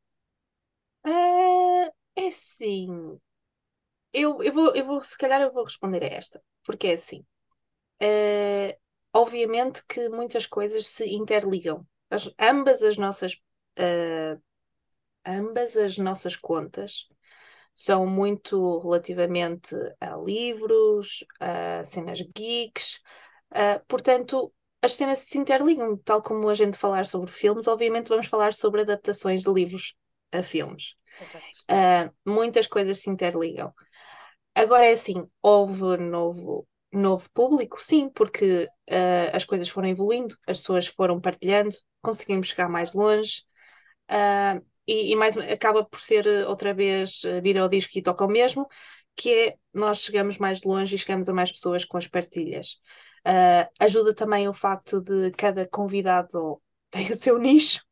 É, 1.05 1.85
é 2.15 2.27
assim, 2.27 3.19
eu, 4.13 4.41
eu 4.43 4.53
vou, 4.53 4.75
eu 4.75 4.85
vou, 4.85 5.01
se 5.01 5.17
calhar 5.17 5.41
eu 5.41 5.51
vou 5.53 5.63
responder 5.63 6.03
a 6.03 6.07
esta, 6.07 6.41
porque 6.65 6.87
é 6.87 6.93
assim, 6.93 7.25
é, 8.01 8.77
obviamente 9.13 9.83
que 9.87 10.09
muitas 10.09 10.47
coisas 10.47 10.87
se 10.87 11.05
interligam. 11.13 11.87
As- 12.09 12.31
ambas 12.39 12.83
as 12.83 12.97
nossas, 12.97 13.37
eh, 13.77 14.37
ambas 15.25 15.75
as 15.75 15.97
nossas 15.97 16.35
contas 16.35 17.07
são 17.75 18.05
muito 18.05 18.79
relativamente 18.79 19.75
a 19.99 20.15
livros, 20.15 21.25
a 21.39 21.83
cenas 21.83 22.21
geeks, 22.35 23.01
portanto, 23.87 24.53
as 24.81 24.93
cenas 24.93 25.19
se 25.19 25.37
interligam, 25.37 25.97
tal 25.97 26.21
como 26.21 26.49
a 26.49 26.53
gente 26.53 26.77
falar 26.77 27.05
sobre 27.05 27.31
filmes, 27.31 27.67
obviamente 27.67 28.09
vamos 28.09 28.27
falar 28.27 28.53
sobre 28.53 28.81
adaptações 28.81 29.41
de 29.41 29.51
livros 29.51 29.95
a 30.31 30.43
filmes. 30.43 30.95
Exato. 31.19 32.13
Muitas 32.25 32.67
coisas 32.67 32.99
se 32.99 33.09
interligam. 33.09 33.73
Agora 34.55 34.85
é 34.85 34.91
assim, 34.91 35.27
houve 35.41 35.97
novo, 35.97 36.67
novo 36.91 37.27
público? 37.31 37.81
Sim, 37.81 38.09
porque 38.09 38.65
uh, 38.89 39.35
as 39.35 39.45
coisas 39.45 39.67
foram 39.67 39.89
evoluindo, 39.89 40.35
as 40.45 40.59
pessoas 40.59 40.87
foram 40.87 41.19
partilhando, 41.19 41.75
conseguimos 42.01 42.47
chegar 42.47 42.69
mais 42.69 42.93
longe. 42.93 43.43
Uh, 44.09 44.63
e, 44.87 45.11
e, 45.11 45.15
mais 45.15 45.37
acaba 45.37 45.83
por 45.83 45.99
ser 45.99 46.27
outra 46.47 46.73
vez 46.73 47.21
vir 47.41 47.57
ao 47.57 47.69
disco 47.69 47.97
e 47.97 48.01
toca 48.01 48.25
o 48.25 48.27
mesmo, 48.27 48.67
que 49.15 49.33
é 49.33 49.55
nós 49.73 49.99
chegamos 49.99 50.37
mais 50.37 50.63
longe 50.63 50.95
e 50.95 50.99
chegamos 50.99 51.29
a 51.29 51.33
mais 51.33 51.51
pessoas 51.51 51.85
com 51.85 51.97
as 51.97 52.07
partilhas. 52.07 52.79
Uh, 53.25 53.65
ajuda 53.79 54.13
também 54.13 54.47
o 54.49 54.53
facto 54.53 55.01
de 55.01 55.31
cada 55.31 55.67
convidado 55.67 56.61
tem 56.91 57.09
o 57.09 57.15
seu 57.15 57.37
nicho. 57.39 57.83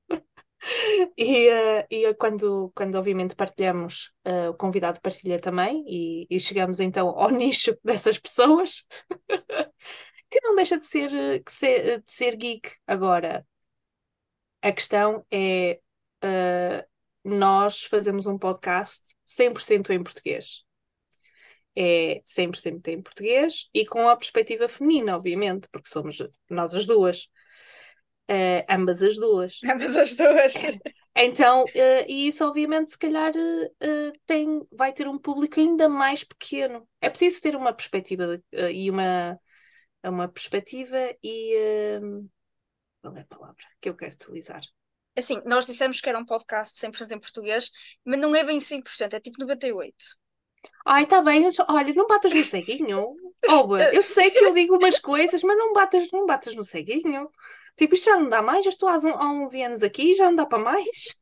e, 1.18 1.50
uh, 1.50 1.88
e 1.90 2.14
quando, 2.16 2.72
quando 2.76 2.96
obviamente 2.96 3.36
partilhamos, 3.36 4.14
uh, 4.28 4.50
o 4.50 4.54
convidado 4.54 5.02
partilha 5.02 5.40
também 5.40 5.84
e, 5.88 6.28
e, 6.30 6.40
chegamos 6.40 6.80
então 6.80 7.10
ao 7.10 7.30
nicho 7.32 7.76
dessas 7.84 8.20
pessoas, 8.20 8.86
que 10.30 10.42
não 10.42 10.56
deixa 10.56 10.78
de 10.78 10.86
ser, 10.86 11.10
de 11.10 11.52
ser, 11.52 12.02
de 12.02 12.12
ser 12.12 12.36
geek. 12.36 12.74
Agora, 12.86 13.46
a 14.62 14.72
questão 14.72 15.26
é 15.32 15.80
nós 17.24 17.84
fazemos 17.84 18.26
um 18.26 18.38
podcast 18.38 19.02
100% 19.26 19.90
em 19.92 20.04
português 20.04 20.64
é 21.76 22.22
100% 22.26 22.88
em 22.88 23.02
português 23.02 23.70
e 23.74 23.86
com 23.86 24.08
a 24.08 24.18
perspectiva 24.18 24.68
feminina, 24.68 25.16
obviamente, 25.16 25.68
porque 25.72 25.90
somos 25.90 26.18
nós 26.50 26.74
as 26.74 26.86
duas. 26.86 27.30
Uh, 28.30 28.64
ambas 28.70 29.02
as 29.02 29.16
duas. 29.18 29.60
Ambas 29.70 29.96
as 29.96 30.14
duas. 30.16 30.54
Então, 31.16 31.66
uh, 31.66 32.06
e 32.08 32.28
isso 32.28 32.46
obviamente 32.46 32.92
se 32.92 32.98
calhar 32.98 33.34
uh, 33.36 34.20
tem, 34.26 34.66
vai 34.72 34.94
ter 34.94 35.08
um 35.08 35.18
público 35.18 35.60
ainda 35.60 35.90
mais 35.90 36.24
pequeno. 36.24 36.88
É 37.02 37.10
preciso 37.10 37.42
ter 37.42 37.56
uma 37.56 37.74
perspectiva 37.74 38.42
e 38.72 38.90
uma, 38.90 39.38
uma 40.06 40.28
perspectiva 40.30 40.98
e 41.22 42.00
qual 43.02 43.18
é 43.18 43.22
a 43.22 43.26
palavra 43.26 43.66
que 43.82 43.90
eu 43.90 43.96
quero 43.96 44.14
utilizar? 44.14 44.62
Assim, 45.16 45.42
nós 45.46 45.66
dissemos 45.66 46.00
que 46.00 46.08
era 46.08 46.18
um 46.18 46.26
podcast 46.26 46.80
100% 46.80 47.12
em 47.12 47.20
português, 47.20 47.70
mas 48.06 48.20
não 48.20 48.36
é 48.36 48.44
bem 48.44 48.60
100%, 48.60 49.14
é 49.14 49.20
tipo 49.20 49.38
98%. 49.44 49.94
Ai, 50.86 51.06
tá 51.06 51.22
bem, 51.22 51.50
olha, 51.68 51.94
não 51.94 52.08
batas 52.08 52.34
no 52.34 52.44
ceguinho. 52.44 53.16
Oba, 53.48 53.94
eu 53.94 54.04
sei 54.04 54.32
que 54.32 54.44
eu 54.44 54.54
digo 54.54 54.78
umas 54.78 55.00
coisas, 55.00 55.42
mas 55.44 55.58
não 55.58 55.74
batas, 55.74 56.08
não 56.12 56.26
batas 56.26 56.56
no 56.56 56.64
ceguinho. 56.64 57.30
Tipo, 57.76 57.96
isto 57.96 58.06
já 58.06 58.18
não 58.18 58.30
dá 58.30 58.42
mais, 58.42 58.66
eu 58.66 58.70
estou 58.70 58.88
há, 58.90 58.96
há 58.96 59.32
11 59.34 59.64
anos 59.64 59.84
aqui, 59.84 60.14
já 60.14 60.26
não 60.26 60.36
dá 60.36 60.46
para 60.46 60.60
mais. 60.60 61.20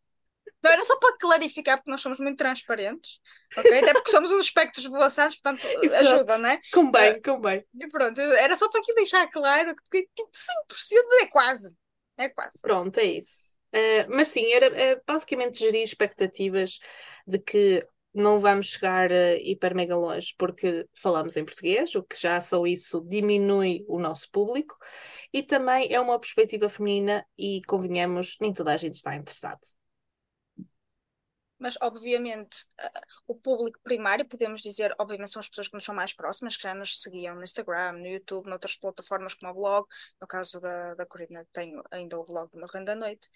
Não, 0.62 0.72
era 0.72 0.84
só 0.84 0.98
para 0.98 1.18
clarificar, 1.18 1.78
porque 1.78 1.92
nós 1.92 2.02
somos 2.02 2.20
muito 2.20 2.38
transparentes, 2.38 3.20
ok? 3.56 3.80
Até 3.80 3.94
porque 3.94 4.12
somos 4.12 4.32
uns 4.32 4.46
espectros 4.46 4.86
voaçantes, 4.86 5.40
portanto 5.40 5.66
Exato. 5.84 6.16
ajuda, 6.16 6.38
não 6.38 6.50
é? 6.50 6.60
Com 6.74 6.92
bem, 6.92 7.14
uh, 7.14 7.22
com 7.22 7.40
bem. 7.40 7.66
E 7.80 7.88
pronto, 7.88 8.20
era 8.20 8.56
só 8.56 8.68
para 8.70 8.82
aqui 8.82 8.94
deixar 8.94 9.30
claro 9.30 9.74
que 9.90 10.02
tipo 10.14 10.30
100% 10.34 11.22
é 11.22 11.26
quase. 11.28 11.78
É 12.18 12.30
quase. 12.30 12.60
Pronto, 12.62 12.98
é 13.00 13.06
isso. 13.06 13.49
Uh, 13.74 14.10
mas 14.10 14.30
sim, 14.30 14.52
era 14.52 14.66
é 14.68 15.02
basicamente 15.06 15.60
gerir 15.60 15.84
expectativas 15.84 16.80
de 17.28 17.38
que 17.40 17.86
não 18.14 18.40
vamos 18.40 18.68
chegar 18.68 19.12
uh, 19.12 19.38
hiper 19.40 19.76
mega 19.76 19.96
longe 19.96 20.34
porque 20.38 20.88
falamos 20.96 21.38
em 21.38 21.46
português, 21.46 21.94
o 21.96 22.04
que 22.04 22.20
já 22.20 22.42
só 22.42 22.66
isso 22.66 23.02
diminui 23.08 23.86
o 23.88 24.00
nosso 24.00 24.30
público, 24.32 24.76
e 25.32 25.44
também 25.44 25.94
é 25.94 26.00
uma 26.00 26.20
perspectiva 26.20 26.70
feminina 26.70 27.26
e, 27.38 27.62
convenhamos, 27.68 28.38
nem 28.42 28.54
toda 28.54 28.74
a 28.74 28.78
gente 28.78 28.96
está 28.96 29.16
interessado. 29.16 29.60
Mas, 31.60 31.76
obviamente, 31.82 32.66
o 33.28 33.36
público 33.36 33.80
primário, 33.84 34.28
podemos 34.28 34.62
dizer, 34.62 34.94
obviamente, 35.00 35.32
são 35.32 35.40
as 35.40 35.50
pessoas 35.50 35.68
que 35.68 35.74
nos 35.76 35.84
são 35.84 35.94
mais 35.94 36.14
próximas, 36.14 36.56
que 36.58 36.64
já 36.64 36.74
nos 36.74 37.02
seguiam 37.02 37.36
no 37.36 37.44
Instagram, 37.44 37.94
no 37.94 38.08
YouTube, 38.08 38.50
noutras 38.50 38.76
plataformas 38.76 39.34
como 39.34 39.52
o 39.52 39.56
blog. 39.56 39.88
No 40.22 40.28
caso 40.28 40.60
da, 40.60 40.96
da 40.96 41.06
Corina, 41.06 41.46
tenho 41.52 41.84
ainda 41.92 42.18
o 42.20 42.26
blog 42.26 42.50
do 42.52 42.58
meu 42.58 42.68
Renda 42.68 42.96
da 42.96 42.96
Noite. 42.96 43.30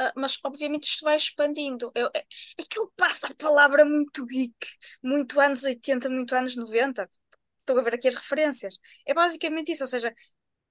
Uh, 0.00 0.12
mas 0.16 0.38
obviamente 0.44 0.84
isto 0.88 1.04
vai 1.04 1.16
expandindo. 1.16 1.92
Eu, 1.94 2.10
é, 2.14 2.24
aquilo 2.58 2.92
passa 2.96 3.26
a 3.28 3.34
palavra 3.34 3.84
muito 3.84 4.24
geek, 4.26 4.54
muito 5.02 5.38
anos 5.40 5.62
80, 5.64 6.08
muito 6.08 6.34
anos 6.34 6.56
90. 6.56 7.08
Estou 7.58 7.78
a 7.78 7.82
ver 7.82 7.94
aqui 7.94 8.08
as 8.08 8.14
referências. 8.14 8.78
É 9.06 9.14
basicamente 9.14 9.72
isso, 9.72 9.82
ou 9.84 9.86
seja, 9.86 10.14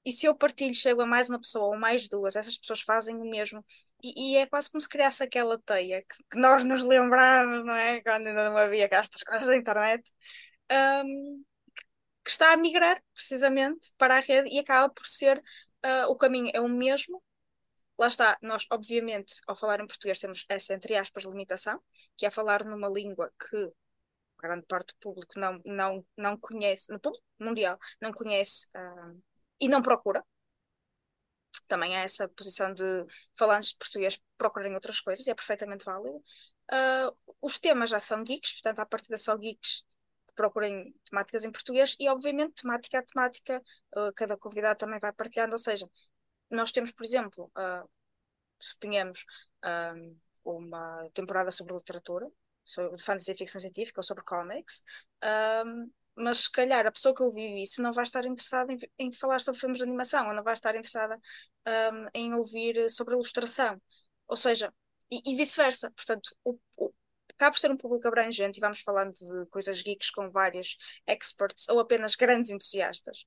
e 0.05 0.11
se 0.11 0.25
eu 0.25 0.35
partilho, 0.35 0.73
chego 0.73 1.01
a 1.01 1.05
mais 1.05 1.29
uma 1.29 1.39
pessoa 1.39 1.67
ou 1.67 1.77
mais 1.77 2.07
duas, 2.09 2.35
essas 2.35 2.57
pessoas 2.57 2.81
fazem 2.81 3.15
o 3.17 3.29
mesmo. 3.29 3.63
E, 4.03 4.33
e 4.33 4.37
é 4.37 4.45
quase 4.47 4.69
como 4.71 4.81
se 4.81 4.89
criasse 4.89 5.23
aquela 5.23 5.59
teia 5.59 6.01
que, 6.01 6.23
que, 6.31 6.39
nós 6.39 6.63
nos 6.63 6.83
lembramos, 6.83 7.65
não 7.65 7.73
é? 7.75 8.01
Quando 8.01 8.27
ainda 8.27 8.49
não 8.49 8.57
havia 8.57 8.87
estas 8.91 9.23
coisas 9.23 9.47
da 9.47 9.55
internet. 9.57 10.11
Um, 10.71 11.43
que 12.23 12.31
está 12.31 12.53
a 12.53 12.57
migrar 12.57 13.01
precisamente 13.13 13.91
para 13.97 14.17
a 14.17 14.19
rede 14.19 14.49
e 14.53 14.59
acaba 14.59 14.93
por 14.93 15.05
ser 15.07 15.39
uh, 15.85 16.09
o 16.09 16.15
caminho 16.17 16.51
é 16.53 16.61
o 16.61 16.69
mesmo, 16.69 17.23
Lá 17.99 18.07
está, 18.07 18.37
nós, 18.41 18.65
obviamente, 18.71 19.41
ao 19.45 19.57
falar 19.57 19.81
em 19.81 19.87
português, 19.87 20.19
temos 20.19 20.45
essa, 20.47 20.73
entre 20.73 20.95
aspas, 20.95 21.25
limitação, 21.25 21.81
que 22.15 22.25
é 22.25 22.31
falar 22.31 22.63
numa 22.63 22.87
língua 22.87 23.29
que 23.37 23.73
grande 24.41 24.65
parte 24.67 24.93
do 24.93 24.99
público 25.01 25.37
não, 25.37 25.59
não, 25.65 26.05
não 26.15 26.37
conhece, 26.37 26.89
no 26.93 26.99
público 26.99 27.25
mundial, 27.37 27.77
não 28.01 28.13
conhece 28.13 28.67
uh, 28.67 29.21
e 29.59 29.67
não 29.67 29.81
procura. 29.81 30.23
Também 31.67 31.95
há 31.95 32.01
essa 32.01 32.27
posição 32.29 32.73
de 32.73 32.83
falantes 33.37 33.69
de 33.69 33.77
português 33.77 34.19
procurarem 34.37 34.73
outras 34.73 34.99
coisas, 34.99 35.25
e 35.27 35.31
é 35.31 35.35
perfeitamente 35.35 35.85
válido. 35.85 36.17
Uh, 36.71 37.35
os 37.41 37.59
temas 37.59 37.89
já 37.89 37.99
são 37.99 38.23
geeks, 38.23 38.53
portanto, 38.53 38.79
a 38.79 38.85
partir 38.85 39.09
da 39.09 39.17
só 39.17 39.35
geeks 39.37 39.83
que 40.27 40.33
procurem 40.35 40.95
temáticas 41.09 41.43
em 41.43 41.51
português, 41.51 41.95
e 41.99 42.07
obviamente, 42.09 42.61
temática 42.61 42.99
a 42.99 43.03
temática, 43.03 43.61
uh, 43.95 44.13
cada 44.15 44.37
convidado 44.37 44.77
também 44.77 44.99
vai 44.99 45.11
partilhando, 45.11 45.53
ou 45.53 45.59
seja, 45.59 45.87
nós 46.49 46.71
temos, 46.71 46.91
por 46.91 47.05
exemplo, 47.05 47.51
uh, 47.57 47.89
suponhamos 48.59 49.25
um, 49.95 50.17
uma 50.43 51.09
temporada 51.13 51.51
sobre 51.51 51.75
literatura, 51.75 52.27
sobre 52.65 52.99
fantasia 53.01 53.33
e 53.33 53.37
ficção 53.37 53.61
científica 53.61 53.99
ou 53.99 54.03
sobre 54.03 54.23
comics, 54.23 54.83
mas 56.15 56.39
se 56.39 56.51
calhar 56.51 56.85
a 56.85 56.91
pessoa 56.91 57.15
que 57.15 57.23
ouviu 57.23 57.57
isso 57.57 57.81
não 57.81 57.93
vai 57.93 58.03
estar 58.03 58.25
interessada 58.25 58.73
em, 58.73 58.77
em 58.97 59.11
falar 59.11 59.39
sobre 59.39 59.59
filmes 59.59 59.77
de 59.77 59.83
animação, 59.83 60.27
ou 60.27 60.33
não 60.33 60.43
vai 60.43 60.53
estar 60.53 60.75
interessada 60.75 61.19
um, 61.67 62.05
em 62.13 62.33
ouvir 62.33 62.89
sobre 62.89 63.13
ilustração, 63.13 63.81
ou 64.27 64.35
seja, 64.35 64.73
e, 65.11 65.21
e 65.25 65.35
vice-versa. 65.35 65.91
Portanto, 65.91 66.35
o, 66.43 66.57
o, 66.77 66.93
por 67.37 67.57
ser 67.57 67.71
um 67.71 67.77
público 67.77 68.07
abrangente 68.07 68.57
e 68.57 68.61
vamos 68.61 68.81
falando 68.81 69.11
de 69.13 69.45
coisas 69.49 69.81
geeks 69.81 70.09
com 70.11 70.29
vários 70.29 70.77
experts 71.07 71.67
ou 71.69 71.79
apenas 71.79 72.15
grandes 72.15 72.51
entusiastas. 72.51 73.25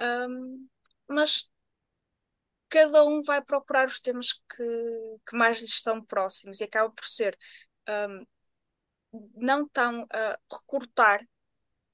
Um, 0.00 0.68
mas 1.08 1.50
cada 2.68 3.04
um 3.04 3.22
vai 3.22 3.42
procurar 3.42 3.86
os 3.86 3.98
temas 4.00 4.32
que, 4.32 4.64
que 5.28 5.36
mais 5.36 5.60
lhes 5.60 5.70
estão 5.70 6.04
próximos 6.04 6.60
e 6.60 6.64
acaba 6.64 6.90
por 6.90 7.04
ser 7.04 7.36
um, 7.88 8.26
não 9.34 9.66
tão 9.68 10.02
uh, 10.02 10.38
recortar 10.52 11.26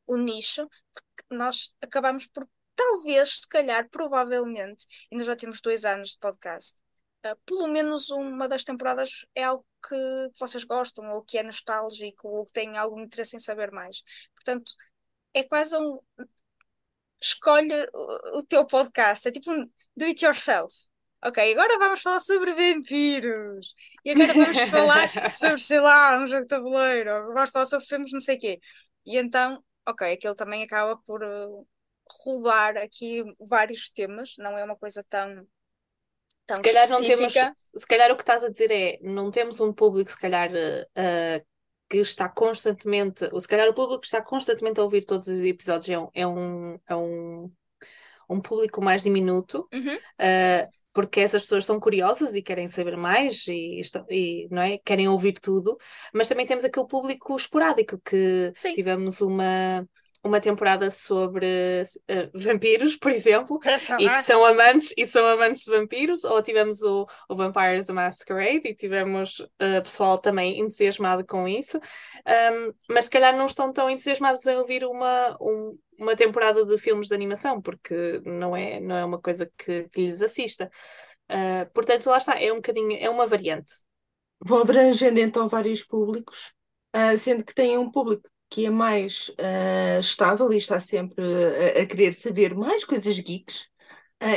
o 0.07 0.17
nicho, 0.17 0.69
porque 0.95 1.35
nós 1.35 1.75
acabamos 1.81 2.27
por, 2.29 2.49
talvez, 2.77 3.41
se 3.41 3.49
calhar, 3.49 3.89
provavelmente, 3.91 4.85
e 5.11 5.17
nós 5.17 5.27
já 5.27 5.37
temos 5.37 5.61
dois 5.61 5.85
anos 5.85 6.11
de 6.11 6.19
podcast, 6.19 6.75
uh, 7.27 7.37
pelo 7.47 7.69
menos 7.69 8.11
uma 8.11 8.49
das 8.49 8.65
temporadas 8.65 9.27
é 9.35 9.45
algo 9.45 9.67
que 9.87 10.31
vocês 10.39 10.65
gostam, 10.65 11.09
ou 11.11 11.23
que 11.23 11.39
é 11.39 11.43
nostálgico, 11.43 12.29
ou 12.29 12.47
que 12.47 12.53
têm 12.53 12.77
algum 12.77 13.01
interesse 13.01 13.37
em 13.37 13.41
saber 13.41 13.71
mais. 13.73 14.03
Portanto, 14.35 14.73
é 15.35 15.43
quase 15.43 15.77
um 15.77 15.99
escolhe 17.25 17.89
o, 17.93 18.39
o 18.39 18.43
teu 18.45 18.67
podcast. 18.67 19.27
É 19.29 19.33
tipo 19.33 19.51
um 19.53 19.65
do 19.97 20.05
it 20.05 20.25
yourself. 20.25 20.73
Ok, 21.25 21.53
agora 21.53 21.79
vamos 21.79 22.03
falar 22.03 22.21
sobre 22.21 22.53
vampiros. 22.53 23.75
E 24.05 24.11
agora 24.11 24.33
vamos 24.35 24.59
falar 24.71 25.35
sobre, 25.35 25.59
sei 25.59 25.81
lá, 25.81 26.23
um 26.23 26.27
jogo 26.27 26.43
de 26.43 26.49
tabuleiro. 26.49 27.11
Ou 27.29 27.35
vamos 27.35 27.51
falar 27.51 27.67
sobre 27.67 27.87
filmes, 27.87 28.11
não 28.13 28.21
sei 28.21 28.37
o 28.37 28.39
quê. 28.39 28.61
E 29.07 29.17
então, 29.17 29.63
ok, 29.87 30.13
aquilo 30.13 30.35
também 30.35 30.63
acaba 30.63 30.97
por 30.97 31.23
uh, 31.23 31.67
rodar 32.25 32.77
aqui 32.77 33.25
vários 33.39 33.89
temas. 33.89 34.35
Não 34.39 34.57
é 34.57 34.65
uma 34.65 34.77
coisa 34.77 35.05
tão, 35.09 35.47
tão 36.47 36.57
se 36.57 36.63
calhar 36.63 36.85
específica. 36.85 37.17
não 37.17 37.33
temos 37.33 37.57
se 37.77 37.87
calhar 37.87 38.11
o 38.11 38.17
que 38.17 38.23
estás 38.23 38.45
a 38.45 38.49
dizer 38.49 38.71
é 38.71 38.99
não 39.03 39.31
temos 39.31 39.61
um 39.61 39.73
público 39.73 40.11
se 40.11 40.19
calhar 40.19 40.51
uh, 40.51 41.47
que 41.89 41.99
está 41.99 42.29
constantemente, 42.29 43.29
ou 43.33 43.41
se 43.41 43.49
calhar 43.49 43.69
o 43.69 43.75
público 43.75 44.01
que 44.01 44.07
está 44.07 44.23
constantemente 44.23 44.81
a 44.81 44.83
ouvir 44.83 45.05
todos 45.05 45.29
os 45.29 45.45
episódios 45.45 45.91
é 45.91 45.99
um, 45.99 46.11
é 46.15 46.27
um, 46.27 46.81
é 46.89 46.97
um, 46.97 47.53
um 48.29 48.41
público 48.41 48.83
mais 48.83 49.03
diminuto, 49.03 49.69
uhum. 49.73 49.97
uh, 49.97 50.69
porque 50.95 51.21
essas 51.21 51.43
pessoas 51.43 51.67
são 51.67 51.79
curiosas 51.79 52.35
e 52.35 52.41
querem 52.41 52.69
saber 52.69 52.97
mais 52.97 53.47
e, 53.49 53.83
e, 54.09 54.49
não 54.51 54.63
é? 54.63 54.79
querem 54.79 55.09
ouvir 55.09 55.35
tudo, 55.35 55.77
mas 56.13 56.29
também 56.29 56.47
temos 56.47 56.65
aquele 56.65 56.87
público 56.87 57.37
esporádico 57.37 57.99
que 57.99 58.53
Sim. 58.55 58.75
tivemos 58.75 59.21
uma 59.21 59.87
uma 60.25 60.41
temporada 60.41 60.91
sobre 60.91 61.83
uh, 62.11 62.31
vampiros, 62.33 62.97
por 62.97 63.13
exemplo, 63.13 63.61
e 64.01 64.09
que 64.09 64.23
são 64.23 64.43
amantes 64.43 64.95
e 64.97 65.05
são 65.05 65.27
amantes 65.27 65.65
de 65.65 65.71
vampiros, 65.71 66.25
ou 66.25 66.43
tivemos 66.43 66.81
o, 66.81 67.07
o 67.29 67.37
Vampires 67.37 67.85
the 67.85 67.93
Masquerade 67.93 68.63
e 68.65 68.75
tivemos 68.75 69.41
uh, 69.41 69.83
pessoal 69.83 70.17
também 70.17 70.59
entusiasmado 70.59 71.27
com 71.27 71.47
isso, 71.47 71.77
um, 71.77 72.73
mas 72.89 73.05
se 73.05 73.11
calhar 73.11 73.37
não 73.37 73.45
estão 73.45 73.71
tão 73.71 73.91
entusiasmados 73.91 74.47
em 74.47 74.57
ouvir 74.57 74.87
uma, 74.87 75.37
um, 75.39 75.79
uma 75.99 76.17
temporada 76.17 76.65
de 76.65 76.79
filmes 76.79 77.09
de 77.09 77.15
animação, 77.15 77.61
porque 77.61 78.21
não 78.25 78.57
é, 78.57 78.81
não 78.81 78.97
é 78.97 79.05
uma 79.05 79.21
coisa 79.21 79.51
que, 79.57 79.89
que 79.89 80.03
lhes 80.03 80.23
assista. 80.23 80.71
Uh, 81.31 81.71
portanto, 81.73 82.07
lá 82.07 82.19
está, 82.19 82.41
é 82.41 82.53
um 82.53 82.57
bocadinho, 82.57 82.97
é 82.99 83.09
uma 83.09 83.27
variante. 83.27 83.73
Vão 84.41 84.59
abrangendo 84.59 85.21
então 85.21 85.49
vários 85.49 85.83
públicos, 85.83 86.53
uh, 86.95 87.17
sendo 87.19 87.45
que 87.45 87.55
têm 87.55 87.79
um 87.79 87.91
público 87.91 88.29
que 88.51 88.67
é 88.67 88.71
mais 88.71 89.31
uh, 89.31 90.01
estável 90.01 90.53
e 90.53 90.59
está 90.59 90.81
sempre 90.81 91.25
a, 91.25 91.83
a, 91.83 91.87
querer 91.87 92.15
saber 92.15 92.55
mais 92.55 92.85
coisas 92.85 93.19
geeks, 93.19 93.67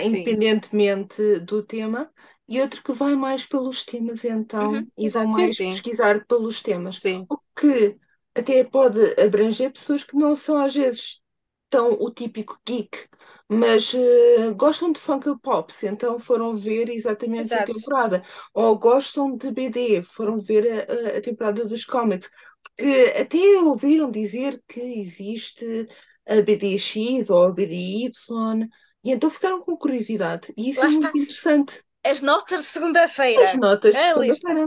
independentemente 0.03 1.39
do 1.41 1.61
tema, 1.61 2.11
e 2.47 2.61
outro 2.61 2.81
que 2.81 2.93
vai 2.93 3.15
mais 3.15 3.45
pelos 3.45 3.83
temas 3.83 4.23
então, 4.23 4.73
Uhum, 4.73 4.87
e 4.97 5.09
vão 5.09 5.27
mais 5.27 5.57
sim. 5.57 5.69
pesquisar 5.69 6.25
pelos 6.25 6.61
temas. 6.61 6.97
Sim, 6.99 7.25
O 7.29 7.37
que 7.55 7.97
até 8.33 8.63
pode 8.63 8.99
abranger 9.19 9.71
pessoas 9.71 10.03
que 10.03 10.15
não 10.15 10.35
são 10.35 10.57
às 10.57 10.73
vezes 10.73 11.21
tão 11.69 11.93
o 11.93 12.11
típico 12.11 12.59
geek, 12.65 13.07
mas 13.49 13.93
eh, 13.93 14.51
gostam 14.53 14.91
de 14.91 14.99
Funko 14.99 15.37
Pops, 15.39 15.83
então 15.83 16.19
foram 16.19 16.55
ver 16.57 16.89
exatamente 16.89 17.57
a 17.57 17.61
Exato. 17.61 17.63
temporada. 17.63 18.23
Ou 18.53 18.77
gostam 18.77 19.35
de 19.37 19.51
BD, 19.51 20.03
foram 20.03 20.39
ver 20.39 20.87
a, 20.89 21.15
a- 21.15 21.17
a 21.17 21.21
temporada 21.21 21.65
dos 21.65 21.85
cómics. 21.85 22.29
Porque 22.75 23.13
até 23.19 23.37
ouviram 23.61 24.11
dizer 24.11 24.61
que 24.67 24.79
existe 24.79 25.87
a 26.27 26.41
BDX 26.41 27.29
ou 27.29 27.43
a 27.45 27.51
BDY, 27.51 28.69
e 29.03 29.11
então 29.11 29.29
ficaram 29.29 29.61
com 29.61 29.77
curiosidade. 29.77 30.53
E 30.57 30.69
isso 30.69 30.83
Lá 30.83 30.85
é 30.85 30.89
está. 30.89 31.09
muito 31.09 31.17
interessante. 31.17 31.83
As 32.11 32.21
notas 32.21 32.61
de 32.63 32.67
segunda-feira. 32.67 33.49
As 33.49 33.53
notas 33.53 33.95
de 33.97 34.03
É 34.03 34.09
a 34.11 34.15
segunda-feira. 34.15 34.65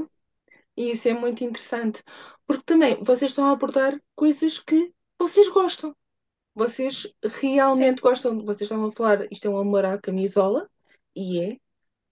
E 0.76 0.92
isso 0.92 1.08
é 1.08 1.14
muito 1.14 1.44
interessante. 1.44 2.02
Porque 2.46 2.64
também 2.64 3.02
vocês 3.04 3.30
estão 3.30 3.46
a 3.46 3.52
abordar 3.52 4.00
coisas 4.16 4.58
que 4.58 4.92
vocês 5.18 5.48
gostam. 5.48 5.94
Vocês 6.54 7.06
realmente 7.22 8.00
gostam. 8.02 8.38
Vocês 8.44 8.62
estavam 8.62 8.88
a 8.88 8.92
falar, 8.92 9.26
isto 9.32 9.46
é 9.46 9.50
um 9.50 9.58
amor 9.58 9.84
à 9.84 9.98
camisola, 9.98 10.68
e 11.14 11.40
é. 11.40 11.56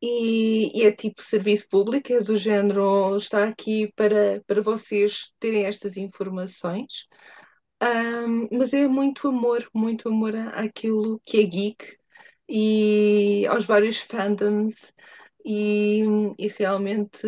E, 0.01 0.81
e 0.81 0.85
é 0.87 0.93
tipo 0.93 1.23
serviço 1.23 1.69
público, 1.69 2.13
é 2.13 2.21
do 2.21 2.37
género, 2.37 3.17
está 3.17 3.45
aqui 3.49 3.93
para, 3.97 4.43
para 4.47 4.63
vocês 4.63 5.33
terem 5.41 5.67
estas 5.67 5.97
informações. 5.97 7.09
Ahm, 7.81 8.49
mas 8.53 8.73
é 8.73 8.87
muito 8.89 9.29
amor, 9.29 9.69
muito 9.75 10.09
amor 10.09 10.35
àquilo 10.37 11.21
que 11.25 11.39
é 11.39 11.45
geek 11.45 11.97
e 12.49 13.47
aos 13.49 13.67
vários 13.67 13.99
fandoms 13.99 14.77
e, 15.45 16.03
e 16.39 16.49
realmente 16.49 17.27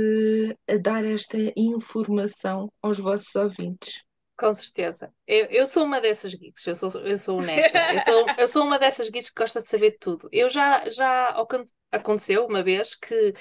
a 0.68 0.77
dar 0.77 1.05
esta 1.05 1.38
informação 1.57 2.73
aos 2.83 2.99
vossos 2.99 3.35
ouvintes. 3.35 4.03
Com 4.40 4.53
certeza. 4.53 5.12
Eu, 5.26 5.46
eu 5.46 5.66
sou 5.66 5.85
uma 5.85 6.00
dessas 6.00 6.35
geeks, 6.35 6.66
eu 6.66 6.76
sou, 6.76 6.90
eu 7.03 7.18
sou 7.18 7.38
honesta. 7.38 7.85
Eu 7.88 8.00
sou, 8.00 8.33
eu 8.38 8.48
sou 8.48 8.64
uma 8.64 8.79
dessas 8.79 9.11
geeks 9.11 9.31
que 9.31 9.40
gosta 9.42 9.62
de 9.62 9.68
saber 9.68 9.92
de 9.92 9.98
tudo. 9.98 10.29
Eu 10.33 10.48
já, 10.50 10.88
já 10.88 11.29
acon- 11.31 11.64
aconteceu 11.92 12.46
uma 12.46 12.62
vez 12.62 12.94
que 12.94 13.35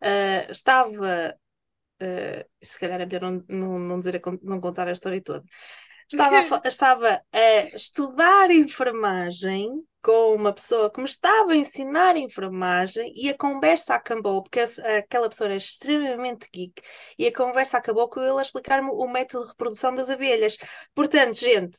ah, 0.00 0.46
estava. 0.50 1.36
ah, 2.00 2.46
se 2.62 2.78
calhar 2.78 3.00
é 3.00 3.06
melhor 3.06 3.22
não, 3.22 3.44
não, 3.48 3.78
não 3.78 3.98
dizer 3.98 4.20
não 4.42 4.60
contar 4.60 4.88
a 4.88 4.92
história 4.92 5.22
toda. 5.22 5.44
Estava 6.10 6.38
a, 6.40 6.62
estava 6.68 7.22
a 7.32 7.76
estudar 7.76 8.50
enfermagem 8.50 9.84
com 10.02 10.34
uma 10.34 10.52
pessoa 10.52 10.90
que 10.90 11.00
me 11.00 11.06
estava 11.06 11.52
a 11.52 11.56
ensinar 11.56 12.16
enfermagem 12.16 13.12
e 13.16 13.28
a 13.28 13.36
conversa 13.36 13.94
acabou, 13.94 14.42
porque 14.42 14.60
aquela 14.60 15.28
pessoa 15.28 15.48
era 15.48 15.56
extremamente 15.56 16.48
geek, 16.52 16.82
e 17.18 17.26
a 17.26 17.34
conversa 17.34 17.78
acabou 17.78 18.08
com 18.08 18.20
ele 18.20 18.38
a 18.38 18.42
explicar-me 18.42 18.90
o 18.90 19.06
método 19.08 19.44
de 19.44 19.50
reprodução 19.50 19.94
das 19.94 20.08
abelhas. 20.10 20.56
Portanto, 20.94 21.34
gente, 21.38 21.78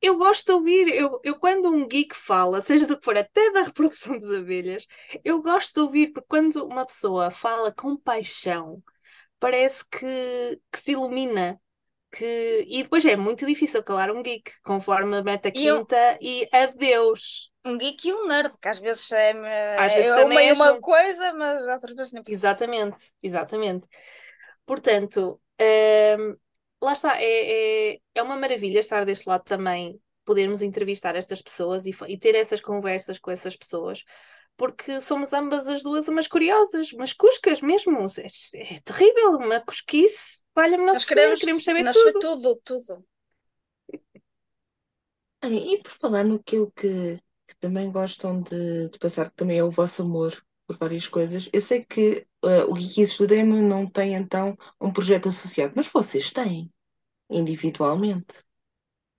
eu 0.00 0.16
gosto 0.18 0.46
de 0.46 0.52
ouvir, 0.52 0.88
eu, 0.88 1.20
eu 1.24 1.38
quando 1.38 1.68
um 1.70 1.86
geek 1.86 2.14
fala, 2.14 2.60
seja 2.62 2.86
do 2.86 2.98
que 2.98 3.04
for, 3.04 3.16
até 3.16 3.50
da 3.52 3.62
reprodução 3.62 4.18
das 4.18 4.30
abelhas, 4.30 4.86
eu 5.24 5.42
gosto 5.42 5.74
de 5.74 5.80
ouvir, 5.80 6.12
porque 6.12 6.28
quando 6.28 6.64
uma 6.66 6.86
pessoa 6.86 7.30
fala 7.30 7.72
com 7.72 7.96
paixão, 7.96 8.82
parece 9.38 9.84
que, 9.88 10.60
que 10.72 10.78
se 10.78 10.92
ilumina. 10.92 11.60
Que... 12.16 12.64
E 12.68 12.82
depois 12.82 13.04
é 13.04 13.16
muito 13.16 13.46
difícil 13.46 13.82
calar 13.82 14.10
um 14.10 14.22
geek, 14.22 14.50
conforme 14.62 15.16
a 15.18 15.20
E 15.54 15.66
eu- 15.66 15.78
quinta 15.78 16.18
e 16.20 16.48
adeus. 16.52 17.50
Um 17.64 17.76
geek 17.76 18.08
e 18.08 18.12
um 18.12 18.26
nerd, 18.26 18.52
que 18.60 18.68
às 18.68 18.78
vezes 18.78 19.10
é, 19.12 19.30
Às 19.76 19.92
vezes 19.94 20.10
é 20.10 20.24
uma, 20.24 20.42
é 20.42 20.52
uma 20.52 20.68
junto. 20.68 20.80
coisa, 20.80 21.32
mas 21.34 21.62
outras 21.66 21.94
vezes 21.96 22.12
nem 22.12 22.22
precisa. 22.22 22.46
Exatamente, 22.46 23.12
exatamente. 23.22 23.86
Portanto, 24.64 25.40
hum, 25.60 26.36
lá 26.82 26.92
está, 26.92 27.20
é, 27.20 27.92
é, 27.94 27.98
é 28.14 28.22
uma 28.22 28.36
maravilha 28.36 28.80
estar 28.80 29.04
deste 29.04 29.28
lado 29.28 29.42
também, 29.44 30.00
podermos 30.24 30.62
entrevistar 30.62 31.16
estas 31.16 31.42
pessoas 31.42 31.86
e, 31.86 31.94
e 32.08 32.18
ter 32.18 32.34
essas 32.34 32.60
conversas 32.60 33.18
com 33.18 33.30
essas 33.30 33.56
pessoas, 33.56 34.04
porque 34.56 35.00
somos 35.00 35.32
ambas 35.32 35.68
as 35.68 35.82
duas 35.82 36.08
umas 36.08 36.28
curiosas, 36.28 36.92
umas 36.92 37.12
cuscas 37.12 37.60
mesmo. 37.60 38.06
É, 38.18 38.74
é 38.76 38.80
terrível, 38.80 39.32
uma 39.36 39.60
cusquice. 39.60 40.40
Nossa 40.56 40.84
Nós 40.84 41.04
queremos, 41.04 41.40
queremos 41.40 41.64
saber 41.64 41.82
nós 41.82 41.94
tudo. 41.94 42.18
tudo, 42.18 42.60
tudo. 42.64 43.04
E 45.42 45.78
por 45.82 45.92
falar 45.92 46.24
naquilo 46.24 46.72
que, 46.72 47.20
que 47.46 47.56
também 47.60 47.92
gostam 47.92 48.40
de, 48.42 48.88
de 48.88 48.98
passar, 48.98 49.30
que 49.30 49.36
também 49.36 49.58
é 49.58 49.64
o 49.64 49.70
vosso 49.70 50.02
amor 50.02 50.42
por 50.66 50.78
várias 50.78 51.06
coisas, 51.06 51.48
eu 51.52 51.60
sei 51.60 51.84
que 51.84 52.26
eh, 52.42 52.64
o 52.64 52.74
Geekies 52.74 53.16
do 53.18 53.26
Demo 53.26 53.56
não 53.56 53.86
tem 53.86 54.14
então 54.14 54.58
um 54.80 54.92
projeto 54.92 55.28
associado, 55.28 55.74
mas 55.76 55.86
vocês 55.86 56.32
têm, 56.32 56.72
individualmente, 57.30 58.34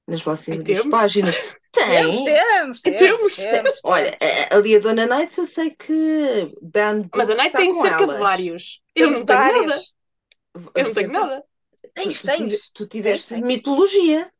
nas 0.07 0.21
vossas 0.21 0.57
temos? 0.63 0.87
páginas. 0.87 1.35
Temos, 1.69 2.23
temos, 2.23 2.81
temos, 2.81 2.81
Temos. 2.81 3.35
temos, 3.35 3.81
Olha, 3.83 4.17
eh, 4.19 4.47
ali 4.49 4.75
a 4.75 4.79
Dona 4.79 5.05
Nights 5.05 5.37
eu 5.37 5.47
sei 5.47 5.69
que 5.69 6.51
Band 6.59 7.07
Mas 7.13 7.29
a 7.29 7.35
Night 7.35 7.49
está 7.49 7.59
tem 7.59 7.71
cerca 7.71 8.07
de 8.07 8.17
vários. 8.17 8.81
Eu 8.95 9.11
não 9.11 9.23
tenho 9.23 9.67
nada. 9.67 9.79
Eu 10.75 10.83
não 10.85 10.93
tenho 10.93 11.11
nada. 11.11 11.43
Tens, 11.93 12.21
Tu, 12.21 12.31
tu, 12.31 12.31
tens. 12.31 12.71
tu 12.73 12.87
tiveste 12.87 13.29
tens. 13.29 13.43
mitologia. 13.49 14.31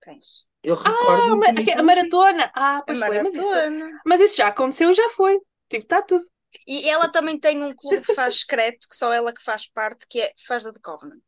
Tens. 0.00 0.46
Eu 0.62 0.74
Ah, 0.84 0.90
recordo 0.96 1.36
ma- 1.40 1.54
a 1.80 1.82
maratona. 1.82 2.50
Ah, 2.54 2.82
A 2.86 2.92
pois 2.92 3.00
foi, 3.02 3.18
mas 3.18 3.34
isso, 3.34 3.56
maratona. 3.56 4.00
mas 4.04 4.20
isso 4.20 4.36
já 4.36 4.48
aconteceu, 4.48 4.92
já 4.92 5.08
foi. 5.10 5.38
Tipo, 5.68 5.84
está 5.84 6.02
tudo. 6.02 6.24
E 6.66 6.88
ela 6.90 7.08
também 7.08 7.38
tem 7.40 7.62
um 7.64 7.74
clube 7.74 8.02
de 8.02 8.08
faz 8.08 8.40
secreto, 8.40 8.86
que 8.88 8.96
só 8.96 9.12
ela 9.12 9.32
que 9.32 9.42
faz 9.42 9.66
parte, 9.66 10.06
que 10.06 10.20
é 10.20 10.32
Faz 10.46 10.62
da 10.64 10.72
The 10.72 10.80
Covenant. 10.82 11.22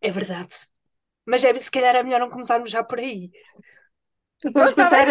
É 0.00 0.10
verdade. 0.10 0.54
Mas 1.26 1.44
é, 1.44 1.58
se 1.58 1.70
calhar 1.70 1.96
é 1.96 2.02
melhor 2.02 2.20
não 2.20 2.30
começarmos 2.30 2.70
já 2.70 2.82
por 2.84 2.98
aí. 2.98 3.30
Vamos 4.54 4.72
Pronto, 4.72 4.76
tá 4.76 4.88
guardar, 4.88 5.06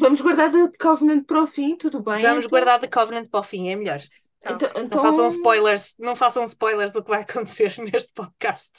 vamos 0.00 0.20
guardar 0.22 0.50
The 0.52 0.72
Covenant 0.78 1.24
para 1.26 1.42
o 1.42 1.46
fim, 1.46 1.76
tudo 1.76 2.02
bem? 2.02 2.34
Vamos 2.34 2.46
então? 2.46 2.50
guardar 2.52 2.80
The 2.80 2.88
Covenant 2.88 3.28
para 3.30 3.40
o 3.40 3.42
fim, 3.42 3.68
é 3.68 3.76
melhor. 3.76 4.00
Então, 4.44 4.56
ok. 4.56 4.70
Não 4.74 4.82
então- 4.84 5.02
façam 5.02 5.26
spoilers, 5.28 5.94
não 5.98 6.16
façam 6.16 6.44
spoilers 6.44 6.92
do 6.92 7.02
que 7.02 7.10
vai 7.10 7.22
acontecer 7.22 7.74
neste 7.82 8.12
podcast. 8.12 8.70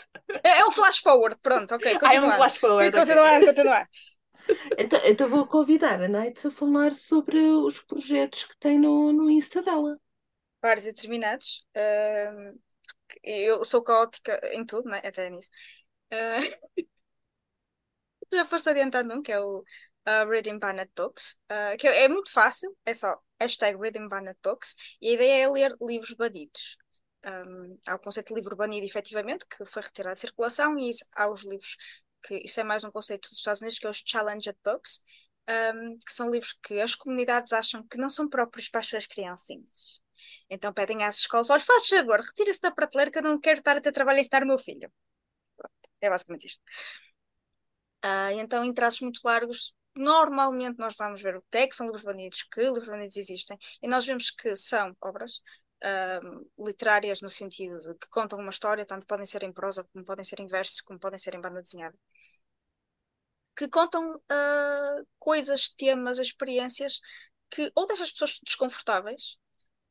É, 0.43 0.59
é 0.59 0.65
um 0.65 0.71
flash 0.71 0.99
forward, 0.99 1.37
pronto, 1.41 1.73
ok, 1.75 1.97
Ah, 2.01 2.13
é 2.15 2.21
um 2.21 2.31
flash 2.31 2.57
forward. 2.57 2.91
Continuar, 2.97 3.39
continuar. 3.39 3.87
Então, 4.77 4.99
então 5.05 5.29
vou 5.29 5.47
convidar 5.47 6.01
a 6.01 6.07
Night 6.07 6.45
a 6.45 6.51
falar 6.51 6.93
sobre 6.95 7.39
os 7.39 7.79
projetos 7.81 8.43
que 8.43 8.57
tem 8.59 8.77
no, 8.77 9.13
no 9.13 9.29
Insta 9.29 9.61
dela. 9.61 9.97
Vários 10.61 10.85
e 10.85 10.91
determinados. 10.91 11.65
Ahm, 11.75 12.55
eu 13.23 13.63
sou 13.63 13.81
caótica 13.81 14.39
em 14.53 14.65
tudo, 14.65 14.89
né? 14.89 15.01
Até 15.03 15.29
nisso. 15.29 15.49
Ah, 16.11 16.39
já 18.33 18.45
foste 18.45 18.69
adiantando 18.69 19.13
um, 19.15 19.21
que 19.21 19.31
é 19.31 19.39
o 19.39 19.63
ah, 20.05 20.25
Reading 20.25 20.59
Banned 20.59 20.91
Books, 20.95 21.37
ah, 21.49 21.75
que 21.77 21.87
é 21.87 22.07
muito 22.07 22.31
fácil, 22.31 22.75
é 22.85 22.93
só 22.93 23.17
hashtag 23.39 23.77
Reading 23.79 24.07
Banned 24.07 24.37
Books, 24.43 24.75
e 25.01 25.09
a 25.09 25.13
ideia 25.13 25.43
é 25.45 25.49
ler 25.49 25.75
livros 25.81 26.13
banidos. 26.15 26.77
Ahm, 27.25 27.77
há 27.87 27.95
o 27.95 27.99
conceito 27.99 28.33
de 28.33 28.35
livro 28.41 28.55
banido, 28.55 28.85
efetivamente, 28.85 29.45
que 29.47 29.65
foi 29.65 29.81
retirado 29.81 30.15
de 30.15 30.21
circulação, 30.21 30.77
e 30.77 30.89
isso- 30.89 31.05
há 31.15 31.29
os 31.29 31.43
livros 31.43 31.77
que, 32.25 32.35
isso 32.45 32.59
é 32.59 32.63
mais 32.63 32.83
um 32.83 32.91
conceito 32.91 33.29
dos 33.29 33.37
Estados 33.39 33.61
Unidos, 33.61 33.79
que 33.79 33.87
é 33.87 33.89
os 33.89 34.03
Challenged 34.05 34.57
Books, 34.63 35.01
ahm, 35.47 35.97
que 36.05 36.13
são 36.13 36.29
livros 36.29 36.57
que 36.63 36.79
as 36.81 36.95
comunidades 36.95 37.51
acham 37.53 37.85
que 37.87 37.97
não 37.97 38.09
são 38.09 38.29
próprios 38.29 38.69
para 38.69 38.79
as 38.81 38.87
suas 38.87 39.07
criancinhas. 39.07 40.01
Então 40.49 40.73
pedem 40.73 41.03
às 41.03 41.17
escolas: 41.19 41.49
olha, 41.49 41.61
faz 41.61 41.87
favor, 41.87 42.19
retira-se 42.19 42.61
da 42.61 42.71
prateleira 42.71 43.11
que 43.11 43.17
eu 43.19 43.23
não 43.23 43.39
quero 43.39 43.59
estar 43.59 43.75
a 43.77 43.81
ter 43.81 43.91
trabalho 43.91 44.19
a 44.19 44.21
ensinar 44.21 44.43
o 44.43 44.47
meu 44.47 44.57
filho. 44.59 44.91
Pronto, 45.57 45.73
é 46.01 46.09
basicamente 46.09 46.47
isto. 46.47 46.61
E 48.31 48.39
então, 48.39 48.63
em 48.63 48.73
traços 48.73 49.01
muito 49.01 49.19
largos, 49.23 49.73
normalmente 49.95 50.79
nós 50.79 50.95
vamos 50.97 51.21
ver 51.21 51.35
o 51.37 51.43
que 51.51 51.57
é 51.59 51.67
que 51.67 51.75
são 51.75 51.87
livros 51.87 52.03
banidos, 52.03 52.43
que 52.43 52.61
livros 52.61 52.87
banidos 52.87 53.17
existem, 53.17 53.57
e 53.81 53.87
nós 53.87 54.05
vemos 54.05 54.31
que 54.31 54.55
são 54.55 54.95
obras 55.01 55.41
literárias 56.57 57.21
no 57.21 57.29
sentido 57.29 57.77
de 57.79 57.93
que 57.95 58.07
contam 58.09 58.39
uma 58.39 58.51
história, 58.51 58.85
tanto 58.85 59.05
podem 59.05 59.25
ser 59.25 59.43
em 59.43 59.51
prosa, 59.51 59.83
como 59.91 60.05
podem 60.05 60.23
ser 60.23 60.39
em 60.39 60.47
versos, 60.47 60.79
como 60.79 60.97
podem 60.97 61.19
ser 61.19 61.35
em 61.35 61.41
banda 61.41 61.61
desenhada 61.61 61.97
que 63.55 63.67
contam 63.67 64.21
ah, 64.29 65.01
coisas, 65.19 65.69
temas, 65.69 66.19
experiências 66.19 66.99
que 67.49 67.71
ou 67.75 67.85
deixam 67.87 68.05
as 68.05 68.11
pessoas 68.11 68.39
desconfortáveis, 68.43 69.37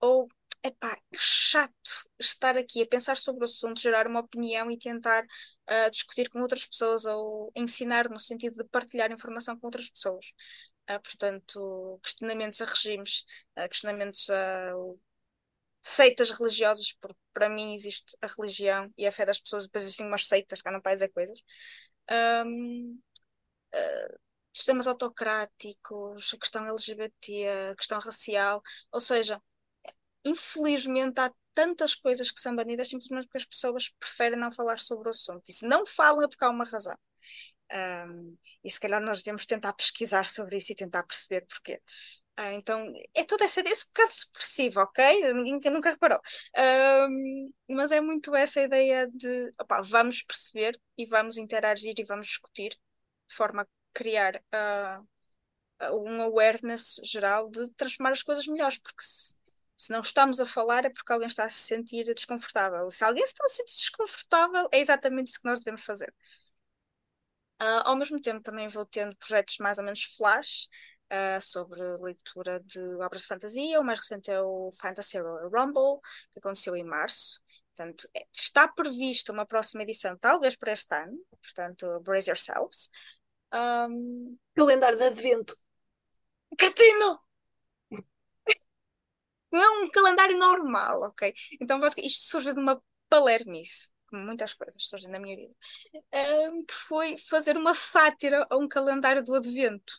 ou 0.00 0.28
epá, 0.62 0.96
que 1.10 1.18
chato 1.18 1.90
estar 2.18 2.56
aqui 2.56 2.82
a 2.82 2.86
pensar 2.86 3.16
sobre 3.16 3.42
o 3.44 3.46
assunto, 3.46 3.80
gerar 3.80 4.06
uma 4.06 4.20
opinião 4.20 4.70
e 4.70 4.78
tentar 4.78 5.24
ah, 5.66 5.88
discutir 5.88 6.28
com 6.30 6.40
outras 6.40 6.66
pessoas 6.66 7.04
ou 7.04 7.52
ensinar 7.56 8.08
no 8.08 8.18
sentido 8.18 8.62
de 8.62 8.68
partilhar 8.68 9.10
informação 9.12 9.58
com 9.58 9.66
outras 9.66 9.88
pessoas. 9.90 10.26
uh, 10.90 11.00
portanto, 11.02 12.00
questionamentos 12.02 12.60
a 12.60 12.66
regimes, 12.66 13.24
uh, 13.58 13.68
questionamentos 13.68 14.28
a 14.30 14.72
seitas 15.82 16.30
religiosas, 16.30 16.92
porque 17.00 17.18
para 17.32 17.48
mim 17.48 17.74
existe 17.74 18.16
a 18.22 18.26
religião 18.26 18.92
e 18.96 19.06
a 19.06 19.12
fé 19.12 19.26
das 19.26 19.40
pessoas, 19.40 19.64
depois 19.66 19.84
existem 19.84 20.06
umas 20.06 20.26
seitas 20.26 20.60
que 20.62 20.68
andam 20.68 20.80
para 20.80 20.94
dizer 20.94 21.08
coisas. 21.10 21.38
Um, 22.46 23.00
uh, 23.74 24.18
sistemas 24.52 24.86
autocráticos, 24.86 26.32
a 26.34 26.38
questão 26.38 26.66
LGBT, 26.66 27.48
a 27.72 27.76
questão 27.76 27.98
racial, 28.00 28.62
ou 28.92 29.00
seja, 29.00 29.40
infelizmente 30.24 31.20
há 31.20 31.32
tantas 31.54 31.94
coisas 31.94 32.30
que 32.30 32.40
são 32.40 32.54
banidas 32.56 32.88
simplesmente 32.88 33.26
porque 33.26 33.38
as 33.38 33.44
pessoas 33.44 33.88
preferem 34.00 34.38
não 34.38 34.50
falar 34.52 34.78
sobre 34.78 35.08
o 35.08 35.10
assunto. 35.10 35.42
E 35.48 35.52
se 35.52 35.66
não 35.66 35.84
falam 35.86 36.22
é 36.24 36.28
porque 36.28 36.44
há 36.44 36.50
uma 36.50 36.64
razão. 36.64 36.96
Um, 37.72 38.36
e 38.62 38.70
se 38.70 38.78
calhar 38.78 39.00
nós 39.00 39.22
devemos 39.22 39.46
tentar 39.46 39.72
pesquisar 39.72 40.26
sobre 40.28 40.58
isso 40.58 40.72
e 40.72 40.76
tentar 40.76 41.04
perceber 41.04 41.46
porquê. 41.46 41.80
Ah, 42.36 42.52
então 42.54 42.92
é 43.14 43.24
toda 43.24 43.44
essa 43.44 43.60
ideia, 43.60 43.74
é 43.74 43.76
um 43.76 43.88
bocado 43.88 44.14
supressiva, 44.14 44.82
ok? 44.82 45.32
Ninguém 45.34 45.72
nunca 45.72 45.90
reparou. 45.90 46.20
Um, 47.08 47.52
mas 47.68 47.92
é 47.92 48.00
muito 48.00 48.34
essa 48.34 48.60
ideia 48.60 49.08
de 49.12 49.52
opa, 49.60 49.82
vamos 49.82 50.22
perceber 50.22 50.80
e 50.96 51.06
vamos 51.06 51.36
interagir 51.36 51.94
e 51.98 52.04
vamos 52.04 52.26
discutir 52.26 52.70
de 53.28 53.34
forma 53.34 53.62
a 53.62 53.66
criar 53.94 54.36
uh, 54.36 55.06
um 55.92 56.22
awareness 56.22 57.00
geral 57.04 57.50
de 57.50 57.70
transformar 57.74 58.12
as 58.12 58.22
coisas 58.22 58.46
melhores, 58.46 58.78
porque 58.78 59.02
se, 59.02 59.34
se 59.82 59.90
não 59.90 60.00
estamos 60.00 60.38
a 60.38 60.46
falar 60.46 60.84
é 60.84 60.90
porque 60.90 61.12
alguém 61.12 61.26
está 61.26 61.44
a 61.44 61.50
se 61.50 61.58
sentir 61.58 62.04
desconfortável. 62.14 62.88
Se 62.88 63.02
alguém 63.02 63.24
está 63.24 63.44
a 63.44 63.48
se 63.48 63.56
sentir 63.56 63.74
desconfortável, 63.80 64.68
é 64.70 64.78
exatamente 64.78 65.30
isso 65.30 65.40
que 65.40 65.48
nós 65.48 65.58
devemos 65.58 65.82
fazer. 65.82 66.14
Uh, 67.60 67.82
ao 67.84 67.96
mesmo 67.96 68.20
tempo, 68.20 68.40
também 68.42 68.68
vou 68.68 68.86
tendo 68.86 69.16
projetos 69.16 69.58
mais 69.58 69.78
ou 69.78 69.84
menos 69.84 70.04
flash 70.04 70.68
uh, 71.10 71.42
sobre 71.42 71.80
leitura 72.00 72.60
de 72.60 72.78
obras 73.02 73.22
de 73.22 73.28
fantasia. 73.28 73.80
O 73.80 73.84
mais 73.84 73.98
recente 73.98 74.30
é 74.30 74.40
o 74.40 74.70
Fantasy 74.80 75.18
Royal 75.18 75.50
Rumble, 75.50 76.00
que 76.32 76.38
aconteceu 76.38 76.76
em 76.76 76.84
março. 76.84 77.40
Portanto, 77.74 78.08
é, 78.14 78.24
está 78.32 78.68
prevista 78.68 79.32
uma 79.32 79.46
próxima 79.46 79.82
edição, 79.82 80.16
talvez 80.16 80.54
para 80.54 80.72
este 80.72 80.94
ano. 80.94 81.18
Portanto, 81.40 82.00
brace 82.02 82.30
yourselves. 82.30 82.88
Um... 83.52 84.38
Calendário 84.54 84.96
de 84.96 85.04
Advento. 85.04 85.56
Cretino! 86.56 87.31
Não 89.52 89.62
é 89.62 89.84
um 89.84 89.90
calendário 89.90 90.38
normal, 90.38 91.02
ok? 91.02 91.34
Então, 91.60 91.80
isto 91.98 92.30
surge 92.30 92.52
de 92.52 92.58
uma 92.58 92.82
palermice 93.08 93.92
como 94.12 94.26
muitas 94.26 94.52
coisas 94.52 94.86
surgem 94.86 95.10
na 95.10 95.18
minha 95.18 95.34
vida, 95.34 95.54
um, 96.50 96.64
que 96.66 96.74
foi 96.74 97.16
fazer 97.16 97.56
uma 97.56 97.74
sátira 97.74 98.46
a 98.50 98.56
um 98.58 98.68
calendário 98.68 99.24
do 99.24 99.34
Advento. 99.34 99.94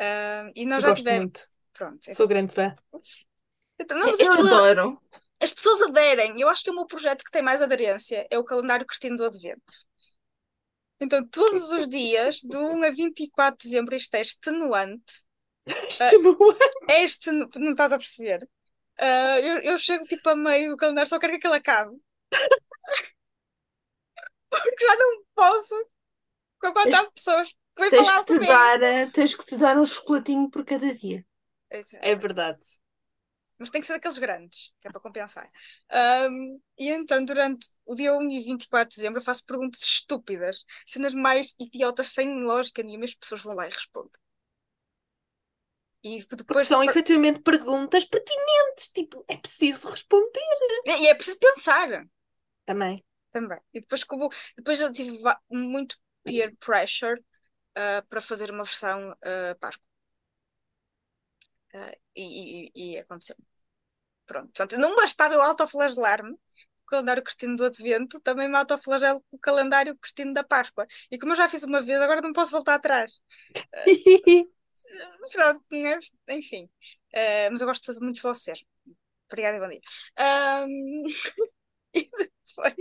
Um, 0.00 0.52
e 0.54 0.66
nós 0.66 0.82
já 0.82 0.88
Gosto 0.88 0.98
tivemos. 1.04 1.22
muito. 1.22 1.40
Pronto, 1.72 2.14
Sou 2.14 2.26
grande 2.26 2.52
fã. 2.52 2.74
Então, 3.78 3.98
não, 3.98 4.06
Eu 4.08 4.12
as, 4.12 4.18
pessoas, 4.18 4.40
adoro. 4.40 5.02
as 5.40 5.52
pessoas 5.52 5.82
aderem. 5.82 6.40
Eu 6.40 6.48
acho 6.48 6.64
que 6.64 6.70
o 6.70 6.74
meu 6.74 6.86
projeto 6.86 7.24
que 7.24 7.30
tem 7.30 7.42
mais 7.42 7.62
aderência 7.62 8.26
é 8.30 8.38
o 8.38 8.44
calendário 8.44 8.86
cristino 8.86 9.16
do 9.16 9.24
Advento. 9.24 9.86
Então, 10.98 11.24
todos 11.28 11.70
os 11.72 11.88
dias, 11.88 12.36
de 12.36 12.56
1 12.56 12.82
a 12.84 12.90
24 12.90 13.58
de 13.58 13.64
dezembro, 13.64 13.94
isto 13.94 14.14
é 14.14 14.22
extenuante. 14.22 15.25
Extenuante. 15.88 16.64
É 16.88 17.02
extenuante, 17.04 17.58
não 17.58 17.72
estás 17.72 17.92
a 17.92 17.98
perceber? 17.98 18.48
Uh, 19.00 19.38
eu, 19.42 19.58
eu 19.72 19.78
chego 19.78 20.04
tipo 20.06 20.28
a 20.30 20.36
meio 20.36 20.70
do 20.72 20.76
calendário, 20.76 21.08
só 21.08 21.18
quero 21.18 21.32
que 21.32 21.38
aquilo 21.38 21.54
acabe. 21.54 21.96
Porque 24.50 24.84
já 24.84 24.96
não 24.96 25.24
posso 25.34 25.74
com 26.60 26.68
a 26.68 26.74
quantidade 26.74 27.08
de 27.08 27.14
pessoas 27.14 27.48
que 27.48 27.56
vêm 27.82 27.90
Tens 27.90 27.94
falar 27.94 28.20
que, 28.24 28.26
comigo. 28.26 28.46
dar, 28.46 28.82
eh, 28.82 29.06
tens 29.10 29.34
que 29.34 29.44
te 29.44 29.56
dar 29.56 29.78
um 29.78 29.86
chocolatinho 29.86 30.50
por 30.50 30.64
cada 30.64 30.94
dia. 30.94 31.24
É 32.00 32.14
verdade. 32.14 32.60
Mas 33.58 33.70
tem 33.70 33.80
que 33.80 33.86
ser 33.86 33.94
daqueles 33.94 34.18
grandes, 34.18 34.72
que 34.80 34.88
é 34.88 34.90
para 34.90 35.00
compensar. 35.00 35.50
Um, 36.30 36.60
e 36.78 36.88
então, 36.90 37.24
durante 37.24 37.68
o 37.86 37.94
dia 37.94 38.12
1 38.14 38.30
e 38.30 38.42
24 38.44 38.90
de 38.90 38.96
dezembro, 38.96 39.20
eu 39.20 39.24
faço 39.24 39.44
perguntas 39.46 39.80
estúpidas, 39.82 40.64
cenas 40.86 41.14
mais 41.14 41.54
idiotas, 41.58 42.08
sem 42.08 42.42
lógica 42.44 42.82
nenhuma, 42.82 43.06
as 43.06 43.14
pessoas 43.14 43.40
vão 43.42 43.54
lá 43.54 43.66
e 43.66 43.70
respondem. 43.70 44.12
E 46.06 46.24
depois. 46.36 46.68
são 46.68 46.84
efetivamente 46.84 47.40
perguntas 47.40 48.04
pertinentes. 48.04 48.88
Tipo, 48.94 49.24
é 49.26 49.36
preciso 49.36 49.90
responder. 49.90 50.40
E 50.86 51.08
é 51.08 51.14
preciso 51.14 51.38
pensar. 51.40 52.06
Também. 52.64 53.04
Também. 53.32 53.58
E 53.74 53.80
depois, 53.80 54.04
como 54.04 54.30
depois 54.56 54.80
eu 54.80 54.92
tive 54.92 55.18
muito 55.50 55.96
peer 56.22 56.54
pressure 56.60 57.20
ah, 57.74 58.02
para 58.08 58.20
fazer 58.20 58.50
uma 58.50 58.64
versão 58.64 59.10
uh, 59.10 59.58
Páscoa. 59.60 59.84
Ah, 61.74 61.92
e, 62.14 62.70
e, 62.74 62.94
e 62.94 62.98
aconteceu. 62.98 63.36
Pronto. 64.24 64.46
Portanto, 64.46 64.80
não 64.80 64.96
bastava 64.96 65.34
eu 65.34 65.42
autoflagelar-me 65.42 66.32
com 66.32 66.38
o 66.84 66.90
calendário 66.90 67.22
cristino 67.22 67.56
do 67.56 67.64
Advento, 67.64 68.20
também 68.20 68.48
me 68.48 68.56
autoflagelo 68.56 69.20
com 69.28 69.36
o 69.36 69.40
calendário 69.40 69.96
cristino 69.98 70.32
da 70.32 70.42
Páscoa. 70.42 70.86
E 71.10 71.18
como 71.18 71.32
eu 71.32 71.36
já 71.36 71.48
fiz 71.48 71.64
uma 71.64 71.82
vez, 71.82 72.00
agora 72.00 72.22
não 72.22 72.32
posso 72.32 72.50
voltar 72.50 72.76
atrás. 72.76 73.20
Pronto, 75.32 75.64
enfim. 76.28 76.68
Ah, 77.14 77.48
mas 77.50 77.60
eu 77.60 77.66
gosto 77.66 77.92
de 77.92 78.00
muito 78.00 78.22
vocês. 78.22 78.62
Obrigada 79.30 79.56
e 79.58 79.60
bom 79.60 79.68
dia. 79.68 79.80
Ahm, 80.18 81.04
e 81.94 82.10
depois, 82.46 82.74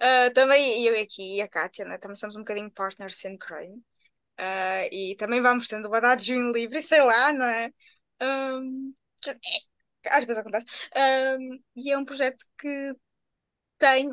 ah, 0.00 0.30
também 0.34 0.84
eu 0.86 1.00
aqui 1.02 1.36
e 1.38 1.42
a 1.42 1.48
Kátia, 1.48 1.84
né, 1.84 1.98
também 1.98 2.16
somos 2.16 2.36
um 2.36 2.40
bocadinho 2.40 2.70
partners 2.72 3.24
in 3.26 3.36
crime. 3.38 3.82
Ah, 4.38 4.86
e 4.92 5.16
também 5.18 5.40
vamos 5.42 5.68
tendo 5.68 5.88
data 5.90 6.16
de 6.16 6.26
junho 6.26 6.52
livre, 6.52 6.82
sei 6.82 7.02
lá, 7.02 7.32
não 7.34 7.46
é? 7.46 7.70
Que- 9.22 9.30
é, 9.30 10.16
às 10.18 10.24
vezes 10.24 10.38
acontece. 10.40 10.66
Ahm, 10.94 11.58
e 11.76 11.90
é 11.92 11.98
um 11.98 12.04
projeto 12.04 12.44
que 12.58 12.94
tem 13.78 14.12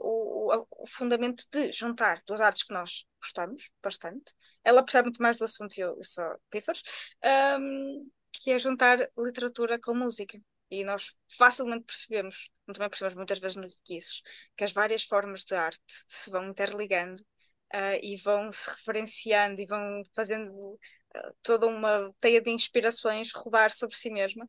o, 0.00 0.60
o- 0.62 0.66
o 0.84 0.86
fundamento 0.86 1.44
de 1.52 1.72
juntar 1.72 2.22
duas 2.26 2.40
artes 2.40 2.62
que 2.64 2.72
nós 2.74 3.04
gostamos 3.26 3.70
bastante. 3.82 4.32
Ela 4.64 4.82
percebe 4.84 5.06
muito 5.06 5.22
mais 5.22 5.38
do 5.38 5.44
assunto 5.44 5.76
e 5.76 5.80
eu, 5.80 5.96
eu 5.96 6.04
só 6.04 6.36
pífaros, 6.50 6.82
ahm, 7.22 8.08
que 8.32 8.50
é 8.52 8.58
juntar 8.58 9.10
literatura 9.18 9.78
com 9.80 9.94
música. 9.94 10.38
E 10.70 10.84
nós 10.84 11.14
facilmente 11.36 11.84
percebemos, 11.84 12.50
também 12.66 12.88
percebemos 12.88 13.14
muitas 13.14 13.38
vezes 13.38 13.56
no 13.56 13.68
Geekies, 13.68 14.22
que 14.56 14.64
as 14.64 14.72
várias 14.72 15.04
formas 15.04 15.44
de 15.44 15.54
arte 15.54 15.80
se 16.08 16.30
vão 16.30 16.48
interligando 16.48 17.24
ah, 17.72 17.96
e 18.02 18.16
vão 18.16 18.52
se 18.52 18.70
referenciando 18.70 19.60
e 19.60 19.66
vão 19.66 20.02
fazendo 20.14 20.78
ah, 21.14 21.32
toda 21.42 21.66
uma 21.66 22.12
teia 22.20 22.40
de 22.40 22.50
inspirações 22.50 23.32
rodar 23.32 23.72
sobre 23.72 23.96
si 23.96 24.10
mesma. 24.10 24.48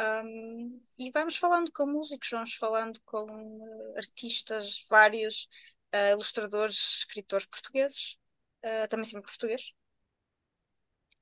Um, 0.00 0.80
e 0.96 1.10
vamos 1.10 1.36
falando 1.36 1.72
com 1.72 1.86
músicos, 1.86 2.28
vamos 2.30 2.54
falando 2.54 3.00
com 3.04 3.24
uh, 3.24 3.96
artistas, 3.96 4.84
vários 4.88 5.48
uh, 5.94 6.12
ilustradores, 6.12 6.76
escritores 7.00 7.46
portugueses, 7.46 8.18
uh, 8.64 8.88
também 8.88 9.04
sempre 9.04 9.26
português, 9.30 9.72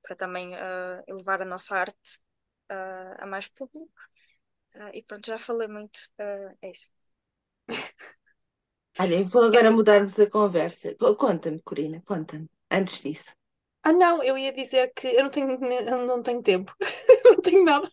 para 0.02 0.16
também 0.16 0.54
uh, 0.54 1.02
elevar 1.06 1.42
a 1.42 1.44
nossa 1.44 1.76
arte 1.76 2.18
uh, 2.70 3.16
a 3.24 3.26
mais 3.26 3.48
público. 3.48 3.92
Uh, 4.76 4.90
e 4.94 5.02
pronto, 5.04 5.26
já 5.26 5.38
falei 5.38 5.68
muito, 5.68 5.98
uh, 6.20 6.56
é 6.62 6.70
isso. 6.72 6.90
Olha, 9.02 9.24
vou 9.32 9.42
agora 9.44 9.70
Esse- 9.70 9.78
mudarmos 9.78 10.16
a 10.20 10.28
conversa. 10.38 10.88
Co- 11.00 11.16
Conta-me, 11.24 11.60
Corina, 11.68 11.98
conta-me. 12.10 12.46
Antes 12.78 12.96
disso. 13.04 13.30
Ah, 13.82 13.92
não, 13.92 14.22
eu 14.22 14.36
ia 14.36 14.52
dizer 14.52 14.92
que 14.94 15.06
eu 15.08 15.22
não 15.24 15.30
tenho, 15.30 15.50
eu 15.88 16.06
não 16.06 16.22
tenho 16.22 16.42
tempo. 16.42 16.74
não 17.24 17.40
tenho 17.40 17.64
nada. 17.64 17.90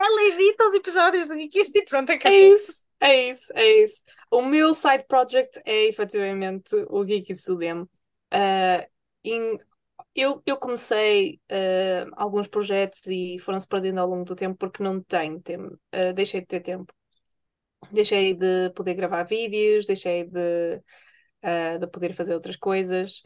Ela 0.00 0.22
edita 0.24 0.68
os 0.68 0.74
episódios 0.74 1.26
do 1.28 1.34
Geekies 1.34 1.70
e 1.74 1.84
pronto, 1.84 2.12
É 2.22 2.32
acabou. 2.32 2.54
isso, 2.54 2.84
é 3.08 3.30
isso, 3.30 3.52
é 3.54 3.66
isso. 3.84 4.02
O 4.30 4.42
meu 4.42 4.74
side 4.74 5.04
project 5.06 5.60
é 5.64 5.86
efetivamente 5.86 6.74
o 6.88 7.04
Geek 7.04 7.34
Studium. 7.36 7.86
Ah, 8.30 8.86
em- 9.24 9.58
eu, 10.14 10.42
eu 10.46 10.56
comecei 10.58 11.40
ah, 11.50 12.06
alguns 12.16 12.48
projetos 12.48 13.06
e 13.08 13.38
foram-se 13.40 13.68
perdendo 13.68 14.00
ao 14.00 14.08
longo 14.08 14.24
do 14.24 14.36
tempo 14.36 14.56
porque 14.58 14.82
não 14.82 15.02
tenho 15.02 15.40
tempo, 15.42 15.78
ah, 15.92 16.12
deixei 16.12 16.40
de 16.40 16.46
ter 16.48 16.60
tempo. 16.60 16.92
Deixei 17.92 18.34
de 18.34 18.70
poder 18.74 18.94
gravar 18.94 19.24
vídeos, 19.24 19.86
deixei 19.86 20.24
de, 20.24 20.80
ah, 21.42 21.78
de 21.78 21.86
poder 21.88 22.12
fazer 22.14 22.34
outras 22.34 22.56
coisas 22.56 23.22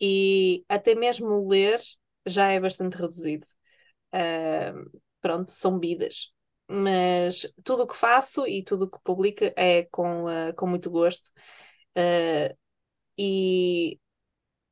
e 0.00 0.64
até 0.68 0.94
mesmo 0.94 1.48
ler 1.48 1.80
já 2.26 2.48
é 2.48 2.60
bastante 2.60 2.96
reduzido. 2.96 3.46
Pronto, 5.20 5.50
são 5.52 5.78
vidas. 5.78 6.32
Mas 6.68 7.46
tudo 7.64 7.84
o 7.84 7.86
que 7.86 7.96
faço 7.96 8.46
e 8.46 8.62
tudo 8.64 8.84
o 8.86 8.90
que 8.90 8.98
publico 9.02 9.44
é 9.56 9.84
com, 9.84 10.26
ah, 10.28 10.52
com 10.54 10.66
muito 10.66 10.90
gosto. 10.90 11.30
Ah, 11.96 12.54
e 13.18 13.98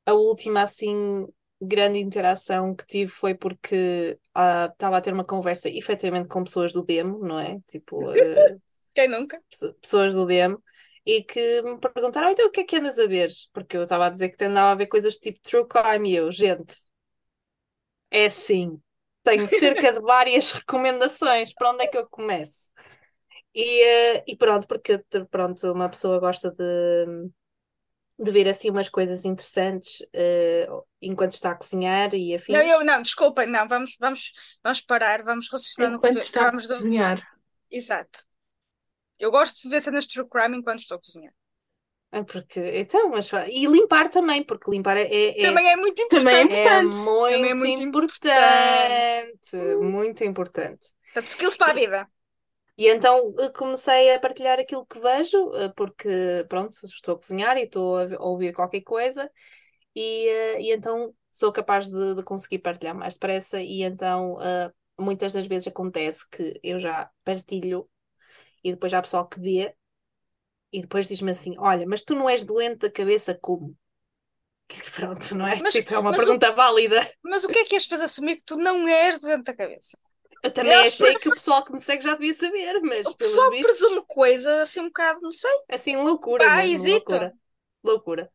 a 0.07 0.15
última, 0.15 0.63
assim, 0.63 1.27
grande 1.61 1.99
interação 2.01 2.75
que 2.75 2.87
tive 2.87 3.11
foi 3.13 3.35
porque 3.35 4.19
ah, 4.35 4.69
estava 4.73 4.99
a 4.99 5.01
ter 5.01 5.13
uma 5.15 5.25
conversa 5.27 5.69
efetivamente 5.71 6.29
com 6.29 6.45
pessoas 6.45 6.73
do 6.73 6.83
demo, 6.85 7.19
não 7.27 7.39
é? 7.41 7.61
Tipo, 7.69 8.11
ah, 8.11 8.17
Quem 8.95 9.09
nunca? 9.09 9.43
pesso- 9.51 9.75
pessoas 9.75 10.15
do 10.15 10.27
DM 10.27 10.57
e 11.05 11.23
que 11.23 11.63
me 11.63 11.79
perguntaram, 11.79 12.31
então 12.31 12.47
o 12.47 12.51
que 12.51 12.61
é 12.61 12.65
que 12.65 12.77
andas 12.77 12.99
a 12.99 13.07
ver? 13.07 13.31
Porque 13.53 13.77
eu 13.77 13.85
estava 13.85 14.07
a 14.07 14.11
dizer 14.11 14.31
que 14.31 14.45
andava 14.45 14.73
a 14.73 14.75
ver 14.75 14.87
coisas 14.89 15.17
tipo 15.17 15.41
True 15.43 15.67
Crime 15.69 16.11
e 16.11 16.17
eu, 16.17 16.31
gente, 16.33 16.75
é 18.11 18.27
assim, 18.27 18.81
tenho 19.27 19.49
cerca 19.49 19.93
de 19.93 20.01
várias 20.01 20.53
recomendações, 20.53 21.53
para 21.53 21.73
onde 21.73 21.83
é 21.83 21.87
que 21.89 21.99
eu 21.99 22.09
começo? 22.09 22.71
E, 23.53 23.83
eh, 23.83 24.25
e 24.27 24.37
pronto, 24.37 24.67
porque 24.69 25.03
pronto, 25.31 25.73
uma 25.73 25.89
pessoa 25.89 26.21
gosta 26.21 26.51
de, 26.51 27.31
de 28.19 28.31
ver 28.31 28.49
assim 28.49 28.71
umas 28.71 28.89
coisas 28.89 29.25
interessantes 29.25 30.01
uh, 30.01 30.87
enquanto 31.03 31.33
está 31.33 31.51
a 31.51 31.55
cozinhar 31.55 32.15
e 32.15 32.35
afins. 32.35 32.55
Não, 32.55 32.63
eu 32.63 32.85
não, 32.85 33.03
desculpem, 33.03 33.47
não, 33.47 33.67
vamos, 33.67 33.97
vamos, 33.99 34.33
vamos 34.63 34.81
parar, 34.83 35.23
vamos 35.25 35.49
raciocinar 35.51 35.91
no 35.91 36.01
que 36.01 36.07
a 36.07 36.11
de 36.11 36.69
cozinhar. 36.69 37.27
Exato. 37.71 38.25
Eu 39.19 39.31
gosto 39.31 39.63
de 39.63 39.69
ver 39.71 39.81
cenas 39.81 40.05
de 40.05 40.13
true 40.13 40.29
crime 40.29 40.59
enquanto 40.59 40.81
estou 40.81 40.97
a 40.97 41.01
cozinhar. 41.01 41.33
Ah, 42.19 42.25
Porque, 42.25 42.61
então, 42.61 43.11
mas, 43.11 43.31
e 43.49 43.67
limpar 43.67 44.09
também, 44.11 44.43
porque 44.45 44.71
limpar 44.71 44.97
é, 44.97 45.03
é, 45.05 45.43
Também 45.43 45.69
é 45.69 45.77
muito 45.77 46.01
Também 46.09 46.35
é 46.37 46.43
importante. 46.43 46.55
é 46.55 46.65
importante. 46.65 46.95
muito, 46.95 47.31
Também 47.31 47.51
é 47.51 47.55
muito 47.55 47.83
importante, 47.83 49.57
muito 49.81 50.25
importante. 50.25 50.87
Portanto, 51.13 51.27
skills 51.27 51.57
para 51.57 51.73
a 51.73 51.75
vida. 51.75 52.09
E 52.79 52.89
então 52.89 53.35
eh, 53.39 53.51
comecei 53.51 54.13
a 54.15 54.21
partilhar 54.21 54.59
aquilo 54.59 54.85
que 54.87 54.99
vejo, 54.99 55.55
eh, 55.55 55.73
porque 55.77 56.45
pronto, 56.49 56.77
estou 56.85 57.15
a 57.15 57.19
cozinhar 57.19 57.57
e 57.57 57.63
estou 57.63 57.97
a 57.99 58.23
ouvir 58.23 58.53
qualquer 58.55 58.83
coisa, 58.83 59.31
e, 59.95 60.29
e 60.61 60.73
então 60.73 61.15
sou 61.31 61.53
capaz 61.53 61.89
de, 61.89 62.15
de 62.17 62.23
conseguir 62.23 62.59
partilhar 62.61 62.95
mais 62.95 63.15
depressa, 63.15 63.61
e 63.61 63.83
então 63.83 64.39
muitas 64.99 65.33
das 65.33 65.47
vezes 65.47 65.69
acontece 65.69 66.25
que 66.31 66.59
eu 66.63 66.79
já 66.79 67.11
partilho 67.25 67.89
e 68.65 68.73
depois 68.73 68.93
há 68.95 69.03
pessoal 69.03 69.29
que 69.29 69.41
vê 69.41 69.75
e 70.77 70.83
depois 70.83 71.09
diz-me 71.09 71.31
assim: 71.33 71.55
Olha, 71.59 71.87
mas 71.89 72.03
tu 72.03 72.15
não 72.15 72.29
és 72.29 72.45
doente 72.45 72.81
da 72.81 72.91
cabeça 72.93 73.35
como? 73.35 73.77
Pronto, 74.95 75.35
não 75.35 75.47
é? 75.47 75.61
Mas- 75.61 75.75
tipo, 75.75 75.95
é 75.95 75.99
uma 75.99 76.15
mas 76.15 76.27
o- 76.29 76.37
pergunta 76.37 76.53
válida. 76.53 77.01
Mas 77.25 77.45
o 77.45 77.51
que 77.51 77.61
é 77.61 77.65
que 77.65 77.77
és 77.77 77.87
fazer 77.87 78.05
assumir 78.05 78.37
que 78.39 78.45
tu 78.45 78.57
não 78.57 78.87
és 78.89 79.19
doente 79.21 79.45
da 79.45 79.57
cabeça? 79.57 79.97
Eu 80.43 80.51
também 80.53 80.83
Eles 80.83 80.87
achei 80.87 81.17
que 81.19 81.29
o 81.29 81.35
pessoal 81.35 81.65
que 81.65 81.73
me 81.73 81.79
segue 81.79 82.03
já 82.05 82.13
devia 82.15 82.33
saber, 82.35 82.81
mas 82.83 83.07
O 83.07 83.15
pessoal 83.15 83.49
vistos, 83.49 83.59
presume 83.59 84.05
coisas 84.07 84.61
assim 84.61 84.81
um 84.81 84.85
bocado, 84.89 85.21
não 85.23 85.31
sei. 85.33 85.51
assim, 85.69 85.97
loucura 85.97 86.51
mesmo, 86.51 86.85
hesito. 86.85 86.87
loucura. 86.87 87.35
Loucura. 87.83 88.31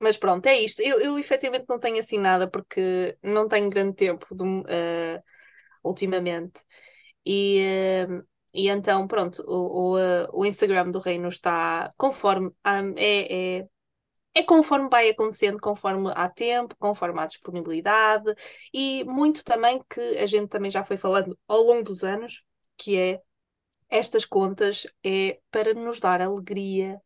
Mas 0.00 0.16
pronto, 0.18 0.46
é 0.46 0.58
isto. 0.60 0.80
Eu, 0.82 1.00
eu 1.00 1.18
efetivamente 1.18 1.66
não 1.68 1.78
tenho 1.78 1.98
assim 2.00 2.18
nada 2.18 2.48
porque 2.50 3.16
não 3.22 3.48
tenho 3.48 3.70
grande 3.70 3.96
tempo 3.96 4.26
de, 4.34 4.44
eh, 4.68 5.22
ultimamente. 5.84 6.60
E, 7.26 7.58
eh, 7.60 8.08
e 8.54 8.68
então, 8.68 9.06
pronto, 9.08 9.42
o, 9.46 9.94
o, 9.94 9.98
eh, 9.98 10.28
o 10.32 10.46
Instagram 10.46 10.90
do 10.90 11.00
Reino 11.00 11.28
está 11.28 11.92
conforme 11.96 12.52
ah, 12.62 12.80
é, 12.96 13.58
é, 13.58 13.68
é 14.34 14.42
conforme 14.44 14.88
vai 14.88 15.10
acontecendo, 15.10 15.60
conforme 15.60 16.12
há 16.14 16.28
tempo, 16.28 16.76
conforme 16.78 17.20
há 17.20 17.26
disponibilidade, 17.26 18.34
e 18.72 19.04
muito 19.04 19.44
também 19.44 19.82
que 19.90 20.00
a 20.18 20.26
gente 20.26 20.48
também 20.48 20.70
já 20.70 20.84
foi 20.84 20.96
falando 20.96 21.38
ao 21.48 21.60
longo 21.62 21.82
dos 21.84 22.04
anos, 22.04 22.44
que 22.76 22.96
é 22.96 23.20
estas 23.90 24.24
contas 24.26 24.86
é 25.04 25.40
para 25.50 25.74
nos 25.74 26.00
dar 26.00 26.20
alegria, 26.22 27.00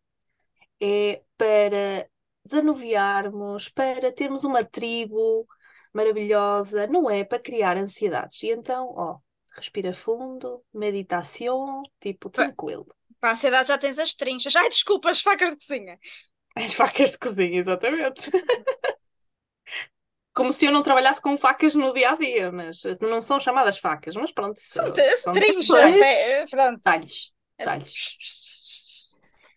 é 0.81 1.23
para 1.37 2.09
desanuviarmos, 2.45 3.69
para 3.71 4.13
termos 4.13 4.45
uma 4.45 4.65
tribo 4.65 5.47
maravilhosa, 5.93 6.87
não 6.87 7.11
é 7.11 7.25
para 7.25 7.39
criar 7.41 7.77
ansiedades. 7.77 8.43
E 8.43 8.51
então, 8.51 8.95
ó, 8.97 9.19
respira 9.59 9.93
fundo, 9.93 10.65
meditação, 10.73 11.83
tipo, 12.01 12.31
tranquilo. 12.31 12.87
Para 13.21 13.31
a 13.31 13.33
ansiedade 13.33 13.69
já 13.69 13.79
tens 13.79 13.99
as 13.99 14.15
trinchas. 14.15 14.55
Ai, 14.57 14.69
desculpa, 14.69 15.11
as 15.11 15.21
facas 15.21 15.51
de 15.51 15.57
cozinha. 15.57 15.99
As 16.57 16.75
facas 16.75 17.13
de 17.13 17.19
cozinha, 17.19 17.59
exatamente. 17.61 18.31
Como 20.35 20.53
se 20.53 20.67
eu 20.67 20.73
não 20.73 20.83
trabalhasse 20.83 21.21
com 21.21 21.37
facas 21.37 21.75
no 21.75 21.93
dia 21.93 22.11
a 22.13 22.17
dia, 22.17 22.53
mas 22.53 22.83
não 23.01 23.21
são 23.21 23.41
chamadas 23.41 23.79
facas, 23.79 24.15
mas 24.15 24.31
pronto. 24.33 24.61
São, 24.61 24.95
são- 24.95 25.33
trinchas. 25.35 25.69
detalhes. 25.69 26.01
É, 26.01 26.41
é, 26.43 26.47
pronto. 26.47 26.77
Detalhes. 26.77 27.33
Detalhes. 27.59 27.93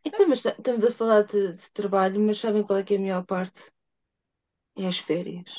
Então, 0.05 0.27
mas 0.27 0.43
estamos 0.45 0.85
a 0.85 0.91
falar 0.91 1.23
de, 1.23 1.53
de 1.53 1.71
trabalho, 1.71 2.19
mas 2.21 2.39
sabem 2.39 2.63
qual 2.63 2.79
é 2.79 2.83
que 2.83 2.93
é 2.95 2.97
a 2.97 2.99
melhor 2.99 3.25
parte? 3.25 3.61
É 4.81 4.83
as 4.91 4.99
férias. 5.07 5.51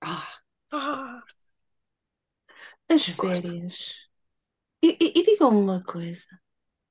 Ah, 0.00 0.40
Ah, 0.72 1.22
As 2.94 3.04
Concordo. 3.16 3.54
férias. 3.62 3.76
E, 4.82 4.88
e, 5.04 5.20
e 5.20 5.24
digam-me 5.24 5.58
uma 5.58 5.82
coisa. 5.84 6.26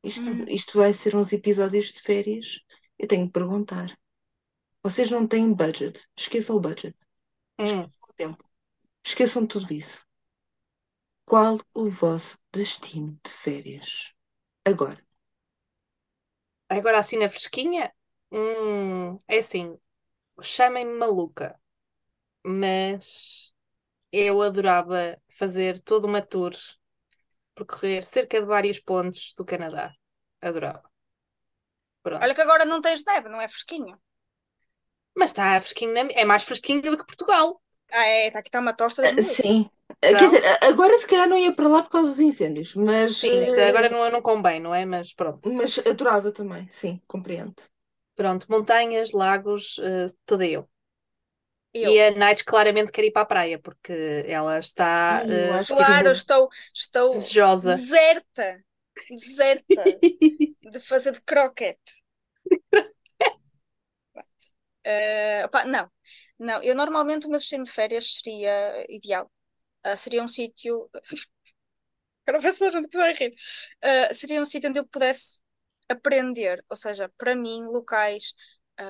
Isto, 0.04 0.32
Hum. 0.32 0.50
isto 0.50 0.78
vai 0.80 0.94
ser 0.96 1.16
uns 1.16 1.32
episódios 1.34 1.88
de 1.94 2.02
férias. 2.02 2.60
Eu 3.00 3.08
tenho 3.10 3.28
que 3.28 3.34
perguntar. 3.34 3.98
Vocês 4.84 5.12
não 5.12 5.28
têm 5.28 5.54
budget. 5.54 6.02
Esqueçam 6.18 6.58
o 6.58 6.62
budget. 6.62 6.96
hum. 7.58 7.92
o 8.10 8.14
tempo. 8.14 8.44
Esqueçam 9.04 9.48
tudo 9.48 9.74
isso. 9.74 10.06
Qual 11.28 11.60
o 11.76 11.92
vosso 11.92 12.40
destino 12.52 13.20
de 13.24 13.32
férias? 13.32 14.12
Agora. 14.66 15.02
Agora 16.70 17.00
assim 17.00 17.18
na 17.18 17.30
fresquinha, 17.30 17.94
hum, 18.32 19.16
é 19.28 19.40
assim, 19.40 19.78
chamem-me 20.42 20.94
maluca, 20.94 21.60
mas 22.46 23.54
eu 24.12 24.42
adorava 24.42 25.18
fazer 25.38 25.80
toda 25.82 26.08
uma 26.08 26.22
tour, 26.22 26.54
percorrer 27.56 28.04
cerca 28.06 28.40
de 28.40 28.46
vários 28.48 28.80
pontos 28.80 29.34
do 29.38 29.44
Canadá. 29.46 29.94
Adorava. 30.42 30.90
Pronto. 32.02 32.24
Olha 32.24 32.36
que 32.36 32.42
agora 32.42 32.66
não 32.66 32.80
tens 32.82 33.04
neve, 33.06 33.28
não 33.30 33.42
é 33.42 33.48
fresquinho. 33.48 34.00
Mas 35.20 35.32
está 35.32 35.60
fresquinho, 35.60 35.94
na... 35.94 36.02
é 36.22 36.24
mais 36.26 36.44
fresquinho 36.44 36.82
do 36.82 36.98
que 36.98 37.06
Portugal. 37.06 37.62
Ah, 37.92 38.06
é, 38.06 38.28
está 38.28 38.40
aqui 38.40 38.50
está 38.50 38.60
uma 38.60 38.74
tosta 38.74 39.02
de 39.08 39.10
Ah, 39.10 39.22
neve. 39.22 39.42
Sim. 39.42 39.70
Ah, 40.02 40.08
Então? 40.10 40.18
Quer 40.18 40.30
dizer, 40.30 40.44
agora 40.64 40.98
se 41.00 41.08
calhar 41.08 41.28
não 41.28 41.38
ia 41.38 41.54
para 41.56 41.68
lá 41.68 41.84
por 41.84 41.90
causa 41.92 42.10
dos 42.10 42.20
incêndios, 42.20 42.76
mas, 42.76 43.24
Sim, 43.24 43.30
eh, 43.58 43.70
agora 43.70 43.90
não, 43.90 44.10
não 44.12 44.22
convém, 44.22 44.60
não 44.60 44.74
é? 44.74 44.86
Mas 44.86 45.14
pronto. 45.14 45.50
mas 45.58 45.78
adorava 45.80 46.32
também. 46.32 46.70
Sim, 46.74 47.02
compreendo. 47.08 47.56
Pronto, 48.20 48.46
montanhas, 48.54 49.12
lagos, 49.14 49.64
eh, 49.80 50.08
toda 50.26 50.46
eu. 50.46 50.68
Eu. 51.82 51.92
E 51.92 52.02
a 52.02 52.12
Night 52.12 52.44
claramente 52.44 52.92
quer 52.92 53.06
ir 53.06 53.12
para 53.12 53.22
a 53.24 53.26
praia, 53.26 53.60
porque 53.60 54.24
ela 54.28 54.58
está 54.60 55.26
acho 55.60 55.74
que 55.74 55.76
Claro, 55.76 56.12
estou, 56.12 56.50
estou 56.74 57.12
desejosa. 57.12 57.78
deserta. 57.78 58.64
Deserta 59.10 60.02
de 60.72 60.80
fazer 60.80 61.14
de 61.14 61.22
croquete. 61.22 62.04
Eh, 64.84 65.44
opá, 65.46 65.66
não, 65.66 65.92
não, 66.40 66.64
eu 66.64 66.74
normalmente 66.76 67.28
o 67.28 67.30
meu 67.30 67.40
destino 67.40 67.64
de 67.66 67.72
férias 67.72 68.16
seria 68.16 68.86
ideal. 68.90 69.30
Ah, 69.84 69.98
seria 69.98 70.24
um 70.24 70.28
sítio. 70.28 70.90
Agora 72.26 72.42
vai 72.42 72.52
a 72.68 72.72
gente 72.72 72.98
vai 72.98 73.14
rir. 73.14 73.34
Ah, 73.82 74.14
seria 74.14 74.42
um 74.42 74.46
sítio 74.46 74.70
onde 74.70 74.80
eu 74.80 74.88
pudesse 74.88 75.40
aprender, 75.90 76.64
ou 76.70 76.76
seja, 76.76 77.10
para 77.18 77.36
mim, 77.36 77.64
locais 77.64 78.34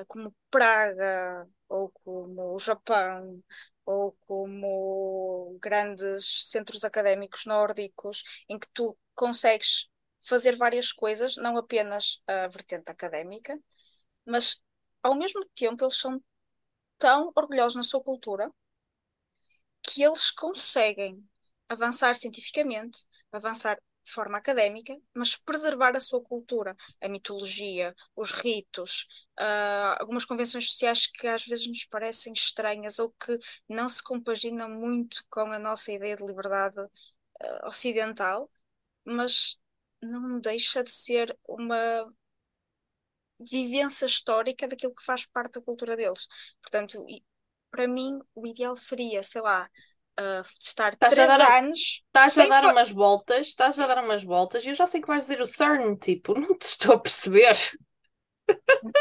como 0.08 0.34
Praga, 0.50 1.48
ou 1.68 1.90
como 2.04 2.54
o 2.54 2.58
Japão, 2.58 3.42
ou 3.84 4.12
como 4.26 5.58
grandes 5.60 6.48
centros 6.50 6.84
académicos 6.84 7.44
nórdicos, 7.46 8.22
em 8.48 8.58
que 8.58 8.68
tu 8.72 8.96
consegues 9.14 9.88
fazer 10.22 10.56
várias 10.56 10.92
coisas, 10.92 11.36
não 11.36 11.56
apenas 11.56 12.22
a 12.26 12.48
vertente 12.48 12.90
académica, 12.90 13.58
mas 14.26 14.62
ao 15.02 15.14
mesmo 15.16 15.44
tempo 15.54 15.84
eles 15.84 15.96
são 15.98 16.22
tão 16.98 17.32
orgulhosos 17.36 17.76
na 17.76 17.82
sua 17.84 18.02
cultura 18.02 18.52
que 19.82 20.02
eles 20.02 20.30
conseguem 20.30 21.26
avançar 21.68 22.14
cientificamente, 22.16 23.04
avançar 23.32 23.78
de 24.08 24.14
forma 24.14 24.38
académica, 24.38 24.96
mas 25.14 25.36
preservar 25.36 25.96
a 25.96 26.00
sua 26.00 26.22
cultura, 26.22 26.76
a 27.00 27.08
mitologia, 27.08 27.94
os 28.16 28.32
ritos, 28.32 29.06
ah, 29.38 29.96
algumas 30.00 30.24
convenções 30.24 30.70
sociais 30.70 31.06
que 31.06 31.26
às 31.26 31.44
vezes 31.46 31.66
nos 31.68 31.84
parecem 31.84 32.32
estranhas 32.32 32.98
ou 32.98 33.10
que 33.12 33.38
não 33.68 33.88
se 33.88 34.02
compaginam 34.02 34.68
muito 34.70 35.24
com 35.30 35.40
a 35.52 35.58
nossa 35.58 35.92
ideia 35.92 36.16
de 36.16 36.24
liberdade 36.26 36.80
ah, 37.40 37.68
ocidental, 37.68 38.50
mas 39.04 39.58
não 40.02 40.40
deixa 40.40 40.84
de 40.84 40.92
ser 40.92 41.36
uma 41.48 41.76
vivência 43.40 44.06
histórica 44.06 44.66
daquilo 44.68 44.94
que 44.94 45.04
faz 45.04 45.26
parte 45.26 45.54
da 45.54 45.62
cultura 45.62 45.96
deles. 45.96 46.26
Portanto, 46.62 47.04
para 47.70 47.86
mim, 47.88 48.18
o 48.34 48.46
ideal 48.46 48.76
seria, 48.76 49.22
sei 49.22 49.40
lá, 49.42 49.70
ah, 50.18 50.42
estar 50.60 50.94
Estás 50.94 51.18
a 51.18 51.24
três 51.24 51.28
dar 51.30 51.40
a- 51.40 51.58
anos 51.58 52.02
Estás 52.08 52.38
a 52.38 52.46
dar 52.52 52.64
fa- 52.64 52.72
umas 52.72 52.90
voltas, 52.90 53.46
estás 53.48 53.78
a 53.78 53.86
dar 53.86 54.02
umas 54.04 54.22
voltas 54.24 54.64
e 54.64 54.68
eu 54.70 54.74
já 54.74 54.86
sei 54.86 55.00
que 55.00 55.06
vais 55.08 55.24
dizer 55.24 55.40
o 55.40 55.46
CERN, 55.46 55.96
tipo, 55.96 56.34
não 56.38 56.56
te 56.58 56.62
estou 56.66 56.94
a 56.96 57.00
perceber. 57.00 57.56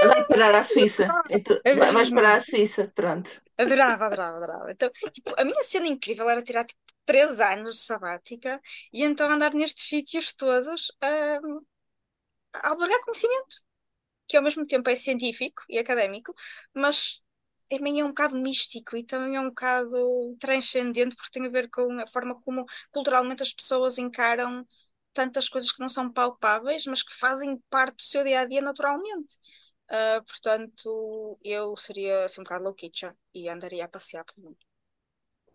Vai 0.02 0.26
parar 0.28 0.56
à 0.56 0.64
Suíça. 0.64 1.16
Então, 1.30 1.60
vai- 1.78 1.92
vais 1.92 2.10
parar 2.10 2.36
à 2.38 2.42
Suíça. 2.42 2.92
Pronto. 2.96 3.30
Adorava, 3.58 4.06
adorava, 4.06 4.38
adorava. 4.38 4.72
Então, 4.72 4.90
tipo, 5.12 5.34
a 5.38 5.44
minha 5.44 5.64
cena 5.64 5.88
incrível 5.88 6.30
era 6.30 6.44
tirar 6.44 6.66
tipo, 6.66 6.80
três 7.06 7.40
anos 7.40 7.78
de 7.78 7.84
sabática 7.86 8.62
e 8.94 9.04
então 9.04 9.30
andar 9.32 9.54
nestes 9.54 9.88
sítios 9.88 10.34
todos 10.34 10.92
ah, 11.02 11.40
a 12.54 12.70
albergar 12.70 13.02
conhecimento. 13.04 13.58
que 14.28 14.38
ao 14.38 14.44
mesmo 14.44 14.66
tempo 14.68 14.90
é 14.90 14.96
científico 14.98 15.64
e 15.70 15.80
académico, 15.80 16.34
mas 16.74 17.24
também 17.70 18.00
é 18.00 18.04
um 18.04 18.10
bocado 18.10 18.36
místico 18.38 18.96
e 18.98 19.04
também 19.04 19.36
é 19.36 19.42
um 19.42 19.50
bocado 19.50 20.36
transcendente 20.40 21.16
porque 21.16 21.32
tem 21.32 21.46
a 21.46 21.50
ver 21.50 21.70
com 21.70 21.92
a 22.00 22.08
forma 22.08 22.40
como 22.42 22.66
culturalmente 22.92 23.44
as 23.44 23.54
pessoas 23.54 23.98
encaram 23.98 24.66
tantas 25.14 25.50
coisas 25.50 25.72
que 25.72 25.80
não 25.82 25.90
são 25.90 26.12
palpáveis, 26.12 26.86
mas 26.86 27.02
que 27.04 27.14
fazem 27.14 27.58
parte 27.70 27.96
do 27.98 28.02
seu 28.04 28.24
dia 28.24 28.42
a 28.42 28.46
dia 28.46 28.62
naturalmente. 28.62 29.36
Uh, 29.90 30.24
portanto, 30.26 31.40
eu 31.44 31.76
seria 31.78 32.26
assim 32.26 32.42
um 32.42 32.44
bocado 32.44 32.66
louquicha 32.66 33.16
e 33.34 33.50
andaria 33.50 33.86
a 33.86 33.90
passear 33.90 34.24
pelo 34.26 34.48
mundo. 34.48 34.58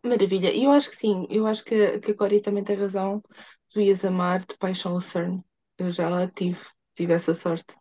Maravilha. 0.03 0.53
E 0.53 0.65
eu 0.65 0.73
acho 0.73 0.91
que 0.91 0.97
sim, 0.97 1.27
eu 1.31 1.47
acho 1.47 1.65
que, 1.65 1.99
que 2.01 2.11
a 2.11 2.15
Cori 2.15 2.41
também 2.41 2.65
tem 2.65 2.77
razão. 2.77 3.23
Tu 3.71 3.81
ias 3.81 4.05
amar 4.05 4.45
de 4.45 4.57
paixão 4.59 4.95
Lucerne. 4.95 5.43
Eu 5.79 5.91
já 5.93 6.29
tive, 6.29 6.59
tive 6.95 7.13
essa 7.13 7.35
sorte. 7.35 7.75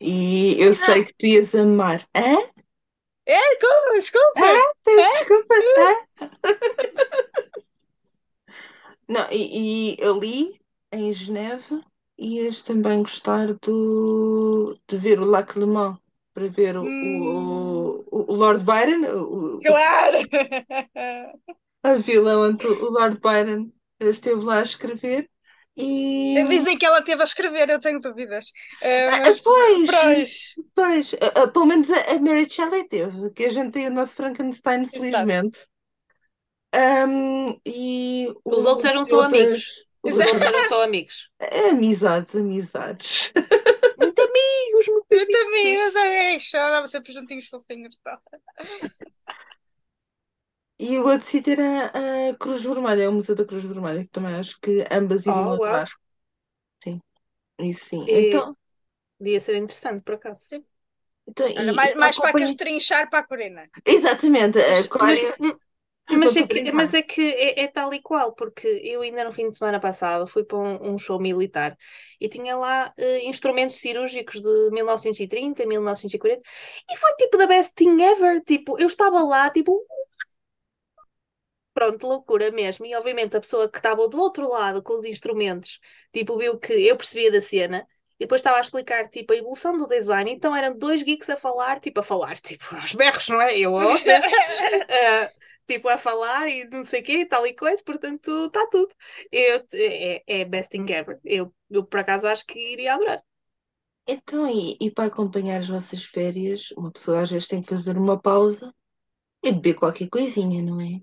E 0.00 0.56
eu 0.60 0.74
sei 0.76 1.04
que 1.04 1.14
tu 1.14 1.26
ias 1.26 1.54
amar. 1.54 2.08
Hã? 2.14 2.36
É, 3.30 3.56
como? 3.56 3.94
Desculpa! 3.94 4.40
Hã? 4.40 4.60
Desculpa. 4.86 5.54
Hã? 5.78 5.94
Não, 9.08 9.26
e, 9.30 9.96
e 9.96 10.04
ali 10.04 10.60
em 10.92 11.12
Geneve 11.12 11.80
ias 12.18 12.62
também 12.62 13.02
gostar 13.02 13.54
do, 13.54 14.76
de 14.88 14.96
ver 14.96 15.20
o 15.20 15.24
Lac 15.24 15.58
Le 15.58 15.66
Mans 15.66 15.98
para 16.34 16.48
ver 16.48 16.76
o, 16.76 16.84
Hum. 16.84 18.04
o, 18.10 18.32
o 18.32 18.34
Lord 18.34 18.64
Byron, 18.64 19.04
o, 19.16 19.58
Claro! 19.60 20.18
a 21.82 21.94
vila 21.96 22.36
onde 22.38 22.66
o 22.66 22.90
Lord 22.90 23.18
Byron 23.20 23.70
esteve 24.00 24.42
lá 24.42 24.60
a 24.60 24.62
escrever. 24.62 25.28
E 25.82 26.44
Dizem 26.48 26.78
que 26.78 26.86
ela 26.86 27.02
teve 27.02 27.22
a 27.22 27.24
escrever, 27.24 27.68
eu 27.70 27.80
tenho 27.80 28.00
dúvidas. 28.00 28.46
Uh, 28.82 29.10
Ah, 29.12 29.20
mas, 29.20 29.40
pois, 29.40 29.88
pois, 29.90 30.54
pois, 30.74 31.14
ah, 31.34 31.46
pelo 31.48 31.66
menos 31.66 31.90
a, 31.90 32.12
a 32.12 32.18
Mary 32.20 32.48
Shelley 32.48 32.88
teve, 32.88 33.30
que 33.30 33.44
a 33.44 33.50
gente 33.50 33.72
tem 33.72 33.86
o 33.88 33.90
nosso 33.90 34.14
Frankenstein, 34.14 34.86
felizmente. 34.88 35.58
Ahm, 36.72 37.60
e 37.66 38.28
Os 38.44 38.64
outros 38.64 38.84
eram 38.84 39.04
só 39.04 39.22
amigos. 39.22 39.64
Os 40.02 40.12
Exato. 40.12 40.30
outros 40.32 40.42
eram 40.42 40.62
só 40.62 40.82
amigos. 40.84 41.30
Amizades, 41.70 42.34
amizades. 42.34 43.32
Muito 43.96 44.18
amigos, 44.22 44.86
muito 44.88 45.06
também, 45.30 45.74
eu 45.74 45.90
amigos. 45.90 45.92
também 45.92 46.40
chorava 46.40 46.88
sempre 46.88 47.12
juntinhos 47.12 47.48
fofinhos. 47.48 47.98
Tá? 48.02 48.20
E 50.86 50.90
o 51.00 51.04
outro 51.12 51.28
sítio 51.32 51.52
era 51.56 51.70
a 52.32 52.36
Cruz 52.42 52.62
Vermelha, 52.70 53.02
é 53.04 53.08
o 53.08 53.16
Museu 53.18 53.36
da 53.36 53.44
Cruz 53.50 53.64
Vermelha, 53.64 54.04
que 54.04 54.10
também 54.16 54.34
acho 54.34 54.54
que 54.62 54.72
ambas 55.00 55.26
iriam 55.26 55.50
Oh, 55.50 55.56
uau. 55.58 55.80
adorar. 55.80 55.88
Sim, 56.84 57.00
isso 57.60 57.84
sim. 57.86 58.06
E- 58.06 58.20
Então, 58.20 58.56
Podia 59.18 59.40
ser 59.40 59.56
interessante, 59.56 60.02
por 60.04 60.14
acaso. 60.16 60.64
então, 61.26 61.46
Olha, 61.58 61.72
e- 61.74 61.76
mais, 61.78 61.94
mais 61.96 62.18
para 62.20 62.34
acompanha- 62.34 62.34
castrinchar 62.40 63.10
para 63.10 63.20
a 63.20 63.26
Corina. 63.28 63.64
Exatamente, 63.84 64.58
a 64.60 64.82
Mas, 65.00 65.20
mas- 66.12 66.36
é 66.36 66.44
que, 66.44 66.72
mas 66.72 66.94
é 66.94 67.02
que 67.02 67.22
é, 67.22 67.60
é 67.62 67.68
tal 67.68 67.94
e 67.94 68.02
qual, 68.02 68.34
porque 68.34 68.66
eu 68.84 69.02
ainda 69.02 69.24
no 69.24 69.32
fim 69.32 69.48
de 69.48 69.56
semana 69.56 69.80
passado 69.80 70.26
fui 70.26 70.44
para 70.44 70.58
um, 70.58 70.94
um 70.94 70.98
show 70.98 71.20
militar 71.20 71.76
e 72.20 72.28
tinha 72.28 72.56
lá 72.56 72.92
eh, 72.96 73.24
instrumentos 73.28 73.76
cirúrgicos 73.76 74.40
de 74.40 74.70
1930, 74.72 75.66
1940 75.66 76.42
e 76.90 76.96
foi 76.96 77.14
tipo 77.16 77.38
the 77.38 77.46
best 77.46 77.74
thing 77.74 78.00
ever. 78.02 78.42
Tipo, 78.44 78.78
eu 78.80 78.88
estava 78.88 79.22
lá, 79.22 79.50
tipo, 79.50 79.72
pronto, 81.80 82.06
loucura 82.06 82.50
mesmo. 82.50 82.84
E 82.84 82.94
obviamente 82.94 83.36
a 83.36 83.40
pessoa 83.40 83.68
que 83.68 83.78
estava 83.78 84.06
do 84.06 84.18
outro 84.18 84.46
lado 84.48 84.82
com 84.82 84.94
os 84.94 85.04
instrumentos, 85.04 85.80
tipo, 86.12 86.36
viu 86.36 86.58
que 86.58 86.74
eu 86.74 86.96
percebia 86.96 87.32
da 87.32 87.40
cena. 87.40 87.86
E 88.18 88.24
depois 88.24 88.40
estava 88.40 88.58
a 88.58 88.60
explicar, 88.60 89.08
tipo, 89.08 89.32
a 89.32 89.36
evolução 89.36 89.74
do 89.78 89.86
design. 89.86 90.30
Então 90.30 90.54
eram 90.54 90.76
dois 90.76 91.02
geeks 91.02 91.30
a 91.30 91.36
falar, 91.36 91.80
tipo, 91.80 92.00
a 92.00 92.02
falar, 92.02 92.38
tipo, 92.40 92.64
aos 92.76 92.92
berros, 92.92 93.28
não 93.28 93.40
é? 93.40 93.58
Eu, 93.58 93.72
eh, 94.88 95.32
tipo, 95.66 95.88
a 95.88 95.96
falar 95.96 96.48
e 96.48 96.68
não 96.68 96.82
sei 96.82 97.00
o 97.00 97.04
quê, 97.04 97.24
tal 97.24 97.46
e 97.46 97.54
coisa, 97.54 97.82
portanto, 97.82 98.46
está 98.46 98.66
tudo. 98.66 98.94
Eu, 99.32 99.64
é, 99.72 100.22
é 100.26 100.44
best 100.44 100.70
thing 100.70 100.84
ever. 100.92 101.18
Eu, 101.24 101.54
eu, 101.70 101.82
por 101.82 102.00
acaso, 102.00 102.26
acho 102.26 102.44
que 102.44 102.58
iria 102.58 102.94
adorar. 102.94 103.22
Então, 104.06 104.46
e, 104.50 104.76
e 104.80 104.90
para 104.90 105.06
acompanhar 105.06 105.60
as 105.60 105.68
vossas 105.68 106.04
férias, 106.04 106.72
uma 106.72 106.90
pessoa 106.90 107.22
às 107.22 107.30
vezes 107.30 107.48
tem 107.48 107.62
que 107.62 107.70
fazer 107.74 107.96
uma 107.96 108.20
pausa 108.20 108.74
e 109.42 109.52
beber 109.52 109.74
qualquer 109.76 110.08
coisinha, 110.10 110.62
não 110.62 110.80
é? 110.80 111.00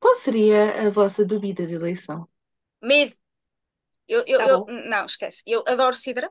Qual 0.00 0.16
seria 0.24 0.62
a 0.86 0.90
vossa 0.90 1.24
bebida 1.24 1.66
de 1.66 1.74
eleição? 1.74 2.28
Mid. 2.82 3.12
Eu, 4.08 4.24
eu, 4.26 4.40
Tá 4.40 4.46
eu- 4.46 4.64
não, 4.88 5.06
esquece. 5.06 5.42
Eu 5.46 5.64
adoro 5.68 5.96
cidra. 5.96 6.30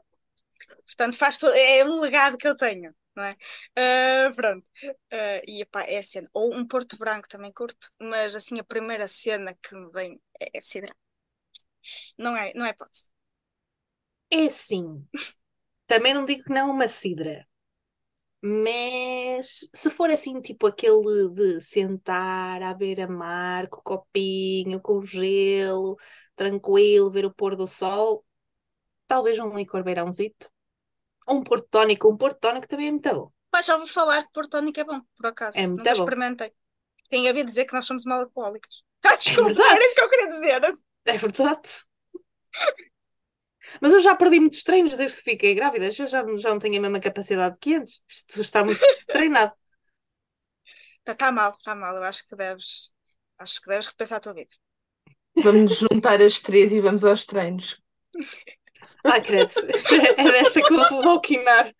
Portanto, 0.85 1.17
faz, 1.17 1.41
é 1.43 1.85
um 1.85 2.01
legado 2.01 2.37
que 2.37 2.47
eu 2.47 2.55
tenho, 2.57 2.95
não 3.15 3.23
é? 3.25 3.37
Ah, 3.77 4.31
pronto. 4.35 4.65
Ah, 5.11 5.41
e 5.47 5.61
epá, 5.63 5.83
é 5.83 5.99
a 5.99 6.03
cena. 6.03 6.29
Ou 6.33 6.55
um 6.55 6.67
Porto 6.67 6.97
Branco 6.97 7.27
também 7.29 7.53
curto, 7.53 7.91
mas 7.99 8.35
assim 8.35 8.59
a 8.59 8.63
primeira 8.65 9.07
cena 9.09 9.55
que 9.63 9.75
me 9.75 9.91
vem 9.91 10.21
é, 10.41 10.59
é 10.59 10.61
cidra. 10.61 10.95
Não 12.17 12.35
é, 12.37 12.53
não 12.55 12.65
é 12.65 12.69
hipótese. 12.69 13.09
É 14.31 14.45
assim. 14.47 15.07
Também 15.87 16.13
não 16.15 16.25
digo 16.25 16.45
que 16.45 16.53
não 16.53 16.71
uma 16.71 16.87
cidra. 16.89 17.47
Mas 18.41 19.69
se 19.75 19.89
for 19.89 20.09
assim, 20.09 20.39
tipo 20.41 20.65
aquele 20.67 21.29
de 21.29 21.61
sentar 21.61 22.61
à 22.63 22.73
beira-mar, 22.73 23.67
com 23.69 23.79
o 23.79 23.83
copinho, 23.83 24.79
com 24.81 24.99
o 24.99 25.05
gelo, 25.05 25.97
tranquilo, 26.35 27.11
ver 27.11 27.25
o 27.25 27.33
pôr 27.33 27.55
do 27.55 27.67
sol, 27.67 28.25
talvez 29.07 29.39
um 29.39 29.55
licor 29.57 29.83
beirãozito. 29.83 30.49
Ou 31.27 31.37
um 31.37 31.43
porto 31.43 31.67
tónico. 31.69 32.09
Um 32.09 32.17
porto 32.17 32.39
tónico 32.39 32.67
também 32.67 32.87
é 32.87 32.91
muito 32.91 33.13
bom. 33.13 33.31
Mas 33.51 33.65
já 33.65 33.75
ouvi 33.75 33.89
falar 33.89 34.23
que 34.23 34.31
Porto 34.31 34.51
Tónico 34.51 34.79
é 34.79 34.83
bom, 34.83 35.01
por 35.17 35.25
acaso. 35.27 35.57
É 35.57 35.67
muito 35.67 35.79
Nunca 35.79 35.91
bom. 35.91 35.93
experimentei. 35.93 36.53
Tem 37.09 37.27
a 37.27 37.33
ver 37.33 37.45
dizer 37.45 37.65
que 37.65 37.73
nós 37.73 37.85
somos 37.85 38.05
mal 38.05 38.19
alcoólicas. 38.21 38.83
Ah, 39.03 39.15
desculpa, 39.15 39.49
verdade. 39.49 39.75
era 39.75 39.85
isso 39.85 39.95
que 39.95 40.01
eu 40.01 40.09
queria 40.09 40.27
dizer. 40.29 40.77
É 41.05 41.17
verdade. 41.17 41.69
Mas 43.81 43.93
eu 43.93 43.99
já 43.99 44.15
perdi 44.15 44.39
muitos 44.39 44.63
treinos 44.63 44.95
desde 44.95 45.17
que 45.17 45.31
fiquei 45.31 45.53
grávida. 45.53 45.85
Eu 45.85 45.91
já, 45.91 46.07
já 46.07 46.49
não 46.49 46.59
tenho 46.59 46.77
a 46.77 46.81
mesma 46.81 46.99
capacidade 46.99 47.57
que 47.59 47.75
antes. 47.75 48.01
Isto 48.07 48.41
está 48.41 48.63
muito 48.63 48.79
treinado. 49.07 49.53
Está 50.99 51.15
tá 51.15 51.31
mal, 51.31 51.51
está 51.51 51.75
mal. 51.75 51.95
Eu 51.95 52.03
acho 52.03 52.27
que 52.27 52.35
deves, 52.35 52.93
acho 53.39 53.61
que 53.61 53.69
deves 53.69 53.87
repensar 53.87 54.17
a 54.17 54.21
tua 54.21 54.33
vida. 54.33 54.53
Vamos 55.37 55.77
juntar 55.77 56.21
as 56.21 56.39
três 56.39 56.71
e 56.71 56.81
vamos 56.81 57.03
aos 57.03 57.25
treinos. 57.25 57.81
Ai, 59.03 59.21
credo. 59.21 59.53
É 60.17 60.23
desta 60.23 60.61
que 60.61 60.73
eu 60.73 61.01
vou 61.01 61.21
quinar. 61.21 61.73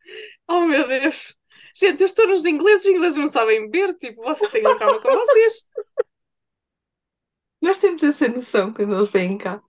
Oh, 0.47 0.61
meu 0.61 0.87
Deus. 0.87 1.37
Gente, 1.75 2.01
eu 2.01 2.05
estou 2.05 2.27
nos 2.27 2.45
ingleses, 2.45 2.85
os 2.85 2.91
ingleses 2.91 3.19
não 3.19 3.27
sabem 3.27 3.69
beber. 3.69 3.97
Tipo, 3.97 4.23
vocês 4.23 4.49
tenham 4.51 4.77
calma 4.77 4.99
com 4.99 5.09
vocês. 5.09 5.65
Nós 7.61 7.79
temos 7.79 8.01
essa 8.03 8.27
noção 8.27 8.73
quando 8.73 8.95
eles 8.95 9.09
vêm 9.09 9.37
cá. 9.37 9.61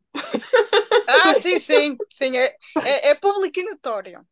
Ah, 1.07 1.35
sim, 1.35 1.59
sim, 1.59 2.01
sim. 2.11 2.37
É, 2.37 2.57
é, 2.83 3.09
é 3.11 3.15
público 3.15 3.59
e 3.61 3.65
notório. 3.65 4.27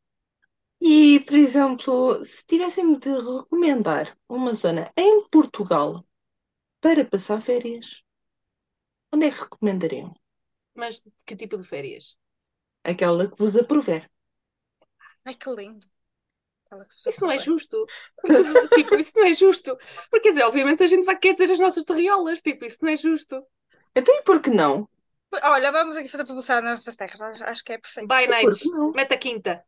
E, 0.81 1.21
por 1.27 1.37
exemplo, 1.47 2.25
se 2.33 2.45
tivessem 2.51 2.99
de 2.99 3.11
recomendar 3.11 4.17
uma 4.29 4.55
zona 4.57 4.93
em 4.97 5.23
Portugal 5.29 6.05
para 6.83 7.05
passar 7.05 7.41
férias, 7.43 8.03
onde 9.13 9.27
é 9.27 9.31
que 9.31 9.41
recomendariam? 9.43 10.11
Mas 10.81 10.95
que 11.27 11.35
tipo 11.41 11.57
de 11.59 11.69
férias? 11.73 12.05
Aquela 12.93 13.29
que 13.31 13.39
vos 13.41 13.55
aprover. 13.57 14.03
Ai, 15.25 15.35
que 15.37 15.51
lindo. 15.59 15.87
Isso 17.07 17.23
não 17.23 17.31
é 17.31 17.39
justo. 17.39 17.87
Tipo, 18.75 18.97
isso 18.99 19.13
não 19.17 19.25
é 19.27 19.35
justo. 19.35 19.77
Porque, 20.11 20.21
quer 20.29 20.29
dizer, 20.31 20.45
obviamente 20.45 20.83
a 20.83 20.87
gente 20.87 21.05
vai 21.05 21.17
querer 21.19 21.35
dizer 21.35 21.53
as 21.53 21.59
nossas 21.61 21.85
terriolas. 21.85 22.41
Tipo, 22.43 22.65
isso 22.65 22.79
não 22.83 22.91
é 22.91 22.97
justo. 22.97 23.43
Então, 23.95 24.15
e 24.15 24.23
por 24.23 24.41
que 24.41 24.51
não? 24.51 24.89
Olha, 25.45 25.73
vamos 25.73 25.97
aqui 25.97 26.09
fazer 26.09 26.25
publicidade 26.27 26.65
nas 26.67 26.79
nossas 26.81 26.97
terras. 26.97 27.21
Acho- 27.43 27.65
que 27.65 27.73
é 27.75 27.79
perfeito. 27.79 28.15
Que 28.59 28.69
não? 28.69 28.93
Meta 28.93 29.17
quinta. 29.19 29.65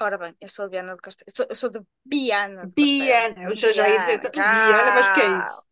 Ora 0.00 0.18
bem, 0.18 0.36
eu 0.40 0.48
sou 0.48 0.66
de 0.66 0.72
Biana 0.72 0.96
de 0.96 1.02
Castelo. 1.02 1.26
Eu 1.30 1.34
sou, 1.36 1.46
eu 1.50 1.56
sou 1.56 1.70
de 1.70 1.80
Biana 2.04 2.66
de 2.66 2.74
Biana. 2.74 3.34
Castelo. 3.36 3.58
Eu 3.62 3.72
já, 3.72 3.88
ia 3.88 3.98
dizer 3.98 4.20
Biana, 4.46 4.90
mas 4.92 5.08
que 5.08 5.20
é 5.20 5.26
isso? 5.28 5.64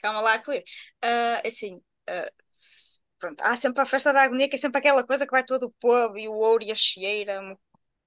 Calma 0.00 0.20
lá 0.20 0.38
com 0.42 0.52
isso. 0.52 0.64
Ah, 1.02 1.42
assim, 1.46 1.80
ah, 2.08 2.30
s- 2.52 2.98
pronto, 3.18 3.40
há 3.42 3.56
sempre 3.56 3.82
a 3.82 3.86
festa 3.86 4.12
da 4.12 4.22
agonia, 4.22 4.48
que 4.48 4.56
é 4.56 4.58
sempre 4.58 4.78
aquela 4.78 5.06
coisa 5.06 5.26
que 5.26 5.32
vai 5.32 5.44
todo 5.44 5.64
o 5.64 5.72
povo 5.72 6.18
e 6.18 6.28
o 6.28 6.32
ouro 6.32 6.64
e 6.64 6.72
a 6.72 6.74
chieira, 6.74 7.40
um 7.40 7.56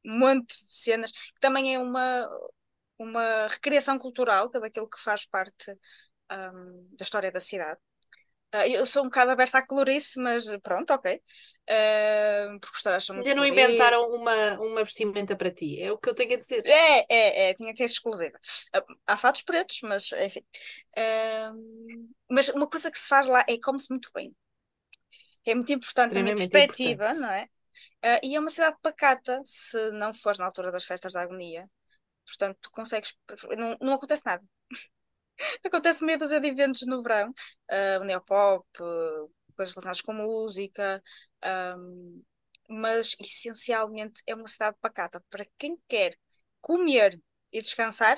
um 0.08 0.20
monte 0.20 0.50
de 0.66 0.74
cenas, 0.74 1.12
que 1.12 1.40
também 1.42 1.76
é 1.76 1.80
uma, 1.80 2.30
uma 2.98 3.48
recriação 3.48 3.98
cultural, 4.00 4.50
que 4.50 4.58
é 4.58 4.60
daquilo 4.62 4.90
que 4.90 5.00
faz 5.02 5.26
parte 5.26 5.72
ahm, 6.30 6.88
da 6.98 7.04
história 7.04 7.32
da 7.32 7.40
cidade. 7.42 7.80
Ah, 8.54 8.68
eu 8.68 8.86
sou 8.86 9.02
um 9.02 9.06
bocado 9.06 9.32
aberta 9.32 9.58
à 9.58 9.66
colorice, 9.66 10.20
mas 10.20 10.46
pronto, 10.62 10.92
ok. 10.94 11.22
Ah, 11.70 12.56
porque 12.62 12.90
os 12.90 13.10
muito 13.10 13.28
Ainda 13.28 13.36
não 13.36 13.46
inventaram 13.46 14.10
uma, 14.12 14.60
uma 14.60 14.84
vestimenta 14.84 15.36
para 15.36 15.52
ti. 15.52 15.82
É 15.82 15.92
o 15.92 15.98
que 15.98 16.10
eu 16.10 16.14
tenho 16.14 16.34
a 16.34 16.38
dizer. 16.38 16.64
É, 16.66 17.06
é, 17.14 17.50
é, 17.50 17.54
tinha 17.54 17.72
que 17.74 17.78
ser 17.78 17.86
exclusiva. 17.86 18.38
Ah, 18.74 18.84
Há 19.08 19.18
fatos 19.18 19.42
pretos, 19.42 19.80
mas 19.84 20.12
enfim. 20.12 20.46
Ahm, 20.98 22.10
mas 22.30 22.50
uma 22.50 22.68
coisa 22.68 22.92
que 22.92 23.00
se 23.00 23.08
faz 23.08 23.28
lá 23.28 23.44
é 23.50 23.58
come-se 23.60 23.90
muito 23.90 24.10
bem. 24.14 24.36
É 25.46 25.54
muito 25.56 25.72
importante 25.74 26.18
a 26.18 26.22
minha 26.24 26.36
perspectiva, 26.36 27.06
importante. 27.06 27.20
não 27.22 27.30
é? 27.30 27.50
Ah, 28.04 28.20
e 28.24 28.36
é 28.36 28.40
uma 28.40 28.50
cidade 28.50 28.78
pacata, 28.82 29.42
se 29.46 29.92
não 29.94 30.14
fores 30.14 30.40
na 30.40 30.46
altura 30.46 30.72
das 30.72 30.86
festas 30.86 31.14
da 31.14 31.22
agonia. 31.22 31.70
Portanto, 32.26 32.58
tu 32.62 32.72
consegues. 32.72 33.16
Não, 33.58 33.76
não 33.82 33.94
acontece 33.94 34.24
nada. 34.26 34.44
Acontece 35.64 36.04
meia 36.04 36.18
dúzia 36.18 36.40
de 36.40 36.48
eventos 36.48 36.82
no 36.86 37.02
verão, 37.02 37.30
uh, 37.30 38.04
neopop, 38.04 38.66
uh, 38.80 39.32
coisas 39.56 39.74
relacionadas 39.76 40.02
com 40.02 40.14
música, 40.14 41.02
um, 41.78 42.24
mas 42.70 43.16
essencialmente 43.20 44.22
é 44.26 44.36
uma 44.36 44.48
cidade 44.48 44.78
pacata. 44.82 45.24
Para 45.30 45.46
quem 45.58 45.78
quer 45.88 46.18
comer 46.62 47.20
e 47.52 47.60
descansar, 47.60 48.18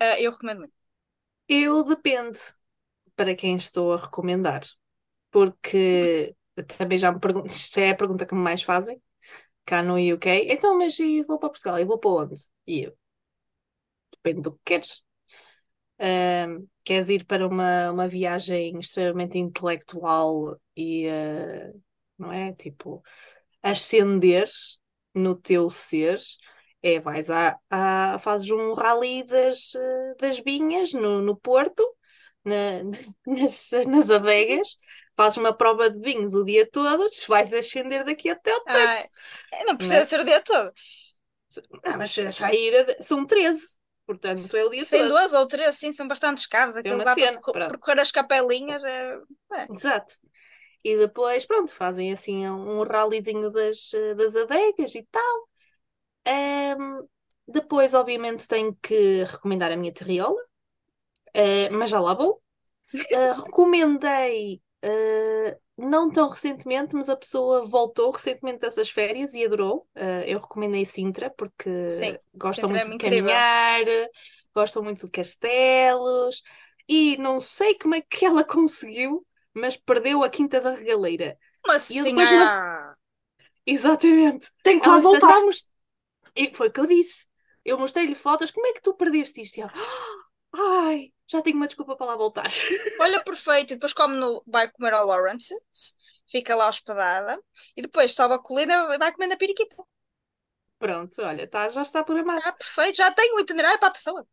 uh, 0.00 0.16
eu 0.18 0.30
recomendo 0.32 0.60
muito. 0.60 0.74
Eu 1.48 1.84
depende 1.84 2.40
para 3.14 3.34
quem 3.34 3.56
estou 3.56 3.92
a 3.92 3.96
recomendar, 3.96 4.62
porque 5.30 6.36
também 6.76 6.98
já 6.98 7.12
me 7.12 7.20
pergunto, 7.20 7.52
se 7.52 7.80
é 7.80 7.90
a 7.90 7.96
pergunta 7.96 8.26
que 8.26 8.34
me 8.34 8.40
mais 8.40 8.62
fazem 8.62 9.00
cá 9.64 9.82
no 9.82 9.94
UK. 9.96 10.46
Então, 10.50 10.76
mas 10.78 10.98
e 10.98 11.22
vou 11.24 11.38
para 11.38 11.50
Portugal? 11.50 11.78
E 11.78 11.84
vou 11.84 11.98
para 11.98 12.10
onde? 12.10 12.34
E 12.66 12.82
eu, 12.84 12.96
depende 14.12 14.42
do 14.42 14.52
que 14.52 14.60
queres. 14.64 15.05
Queres 16.84 17.08
ir 17.08 17.24
para 17.24 17.46
uma, 17.46 17.90
uma 17.90 18.08
viagem 18.08 18.78
extremamente 18.78 19.38
intelectual 19.38 20.56
e, 20.76 21.06
uh, 21.08 21.82
não 22.18 22.32
é? 22.32 22.52
Tipo, 22.52 23.02
ascender 23.62 24.48
no 25.14 25.34
teu 25.34 25.68
ser, 25.70 26.20
é, 26.82 27.00
vais 27.00 27.30
a, 27.30 27.58
a 27.70 28.18
fazes 28.18 28.50
um 28.50 28.72
rally 28.74 29.24
das, 29.24 29.72
das 30.20 30.38
vinhas 30.38 30.92
no, 30.92 31.20
no 31.20 31.36
Porto, 31.36 31.84
na, 32.44 32.84
nas, 33.26 33.70
nas 33.86 34.10
adegas, 34.10 34.78
fazes 35.16 35.38
uma 35.38 35.52
prova 35.52 35.90
de 35.90 35.98
vinhos 35.98 36.34
o 36.34 36.44
dia 36.44 36.68
todo, 36.70 37.08
vais 37.26 37.52
ascender 37.52 38.04
daqui 38.04 38.30
até 38.30 38.54
o 38.54 38.60
teto. 38.60 39.08
Ah, 39.52 39.64
não 39.66 39.76
precisa 39.76 39.96
não 39.96 40.02
é? 40.02 40.06
ser 40.06 40.20
o 40.20 40.24
dia 40.24 40.42
todo. 40.42 40.72
Ah, 41.82 41.96
mas 41.96 42.12
já 42.12 42.52
ir, 42.52 42.96
são 43.00 43.26
13. 43.26 43.75
Portanto, 44.06 44.56
é 44.56 44.64
o 44.64 44.70
dia 44.70 44.84
Sem 44.84 45.00
todo. 45.00 45.08
duas 45.10 45.34
ou 45.34 45.46
três, 45.48 45.74
sim, 45.74 45.90
são 45.90 46.06
bastante 46.06 46.48
caros. 46.48 46.76
Aquilo 46.76 47.02
dá 47.02 47.14
cena, 47.14 47.40
para 47.40 47.68
percorrer 47.68 48.00
as 48.00 48.12
capelinhas. 48.12 48.82
É... 48.84 49.18
É. 49.52 49.66
Exato. 49.70 50.14
E 50.84 50.96
depois, 50.96 51.44
pronto, 51.44 51.74
fazem 51.74 52.12
assim 52.12 52.48
um 52.48 52.84
rallyzinho 52.84 53.50
das, 53.50 53.90
das 54.16 54.36
adegas 54.36 54.94
e 54.94 55.04
tal. 55.10 55.48
Um, 56.78 57.08
depois, 57.48 57.94
obviamente, 57.94 58.46
tenho 58.46 58.76
que 58.80 59.24
recomendar 59.24 59.72
a 59.72 59.76
minha 59.76 59.92
terriola, 59.92 60.40
uh, 60.40 61.72
mas 61.72 61.90
já 61.90 62.00
lá 62.00 62.14
vou. 62.14 62.40
Uh, 62.94 63.42
recomendei 63.44 64.62
uh, 64.84 65.60
não 65.76 66.10
tão 66.10 66.28
recentemente, 66.28 66.96
mas 66.96 67.08
a 67.08 67.16
pessoa 67.16 67.66
voltou 67.66 68.10
recentemente 68.10 68.60
dessas 68.60 68.88
férias 68.88 69.34
e 69.34 69.44
adorou. 69.44 69.86
Uh, 69.94 70.24
eu 70.26 70.38
recomendei 70.38 70.84
Sintra 70.84 71.30
porque 71.30 71.88
Sim, 71.90 72.16
gostam 72.34 72.68
Sintra 72.68 72.84
é 72.84 72.88
muito 72.88 73.06
é 73.06 73.10
de 73.10 73.16
caminhar, 73.16 73.84
gostam 74.54 74.82
muito 74.82 75.04
de 75.04 75.12
castelos 75.12 76.42
e 76.88 77.16
não 77.18 77.40
sei 77.40 77.74
como 77.74 77.94
é 77.94 78.00
que 78.00 78.24
ela 78.24 78.42
conseguiu, 78.44 79.26
mas 79.52 79.76
perdeu 79.76 80.22
a 80.22 80.30
Quinta 80.30 80.60
da 80.60 80.72
Regaleira. 80.72 81.36
Mas 81.66 81.84
sim, 81.84 82.12
me... 82.12 82.24
Exatamente. 83.66 84.50
Tem 84.62 84.80
que 84.80 84.88
lá 84.88 84.98
voltar. 84.98 85.42
E 86.34 86.54
foi 86.54 86.68
o 86.68 86.72
que 86.72 86.80
eu 86.80 86.86
disse. 86.86 87.26
Eu 87.64 87.78
mostrei-lhe 87.78 88.14
fotos, 88.14 88.52
como 88.52 88.66
é 88.66 88.72
que 88.72 88.80
tu 88.80 88.94
perdeste 88.94 89.40
isto? 89.40 89.58
E 89.58 89.62
ela, 89.62 89.72
ai, 90.52 91.12
já 91.28 91.42
tenho 91.42 91.56
uma 91.56 91.66
desculpa 91.66 91.96
para 91.96 92.06
lá 92.06 92.16
voltar. 92.16 92.50
Olha, 93.00 93.22
perfeito. 93.22 93.72
E 93.72 93.76
depois 93.76 93.92
come 93.92 94.16
no, 94.16 94.42
vai 94.46 94.70
comer 94.70 94.94
ao 94.94 95.06
Lawrence, 95.06 95.54
fica 96.30 96.54
lá 96.54 96.68
hospedada, 96.68 97.40
e 97.76 97.82
depois 97.82 98.14
sobe 98.14 98.34
a 98.34 98.38
colina 98.38 98.94
e 98.94 98.98
vai 98.98 99.12
comer 99.12 99.26
na 99.28 99.36
periquita. 99.36 99.76
Pronto, 100.78 101.22
olha, 101.22 101.48
tá, 101.48 101.68
já 101.70 101.82
está 101.82 102.04
por 102.04 102.16
amar. 102.18 102.38
Ah, 102.44 102.52
perfeito, 102.52 102.96
já 102.96 103.10
tenho 103.10 103.36
o 103.36 103.40
itinerário 103.40 103.78
para 103.78 103.88
a 103.88 103.92
pessoa. 103.92 104.26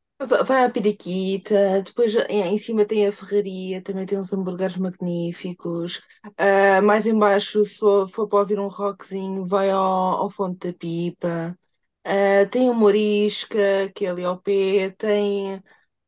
Vai 0.45 0.63
à 0.65 0.69
periquita, 0.69 1.81
depois 1.83 2.13
em 2.29 2.57
cima 2.57 2.85
tem 2.85 3.07
a 3.07 3.11
ferraria, 3.11 3.81
também 3.81 4.05
tem 4.05 4.19
uns 4.19 4.31
hambúrgueres 4.31 4.77
magníficos. 4.77 5.97
Uh, 6.25 6.81
mais 6.83 7.05
embaixo, 7.05 7.65
se 7.65 7.77
for, 7.77 8.07
for 8.09 8.27
para 8.27 8.39
ouvir 8.39 8.59
um 8.59 8.67
rockzinho, 8.67 9.45
vai 9.45 9.69
ao, 9.69 9.81
ao 9.81 10.29
Fonte 10.29 10.67
da 10.67 10.77
Pipa. 10.77 11.57
Uh, 12.05 12.49
tem 12.49 12.69
o 12.69 12.73
Morisca, 12.73 13.91
que 13.95 14.05
é 14.05 14.09
ali 14.09 14.23
ao 14.23 14.37
pé, 14.37 14.91
tem 14.97 15.61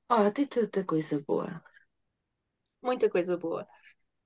ah, 0.10 0.32
tem 0.32 0.48
tanta 0.48 0.84
coisa 0.84 1.20
boa. 1.28 1.62
Muita 2.82 3.10
coisa 3.10 3.38
boa. 3.38 3.68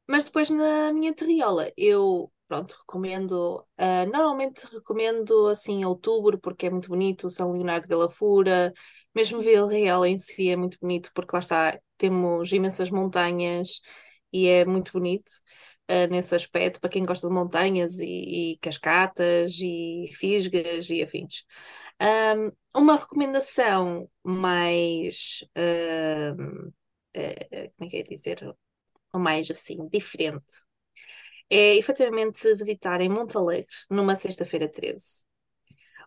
Mas 0.08 0.26
depois 0.26 0.50
na 0.50 0.94
minha 0.94 1.14
terriola, 1.16 1.72
eu, 1.78 2.32
pronto, 2.48 2.76
recomendo. 2.80 3.66
ah, 3.78 4.06
normalmente 4.08 4.66
recomendo 4.74 5.48
assim 5.48 5.86
outubro, 5.86 6.40
porque 6.40 6.68
é 6.68 6.72
muito 6.72 6.90
bonito, 6.90 7.32
São 7.32 7.54
Leonardo 7.54 7.84
de 7.86 7.90
Galafura, 7.90 8.74
mesmo 9.16 9.42
Vila 9.42 9.70
Real 9.72 10.06
em 10.06 10.18
si 10.18 10.50
é 10.50 10.56
muito 10.58 10.78
bonito, 10.82 11.12
porque 11.16 11.36
lá 11.36 11.40
está, 11.40 11.80
temos 11.98 12.52
imensas 12.54 12.90
montanhas 12.92 13.82
e 14.34 14.48
é 14.48 14.66
muito 14.66 14.92
bonito. 14.94 15.32
ah, 15.88 16.08
nesse 16.08 16.36
aspecto, 16.36 16.80
para 16.82 16.90
quem 16.90 17.04
gosta 17.06 17.28
de 17.28 17.34
montanhas 17.34 18.00
e, 18.00 18.54
e 18.54 18.58
cascatas 18.60 19.54
e 19.62 20.10
fisgas 20.16 20.90
e 20.90 21.04
afins. 21.04 21.44
Um, 22.02 22.52
uma 22.74 22.95
recomendação 22.95 24.10
mais. 24.24 25.43
Uh, 25.58 26.68
uh, 27.18 27.72
como 27.78 27.88
é 27.88 27.89
que 27.89 27.97
é 27.97 28.04
dizer? 28.04 28.56
Mais 29.14 29.50
assim, 29.52 29.88
diferente. 29.89 30.45
É 31.50 31.76
efetivamente 31.76 32.54
visitarem 32.56 33.10
Monte 33.10 33.38
Alegre 33.38 33.68
numa 33.89 34.16
sexta-feira 34.16 34.70
13. 34.70 35.26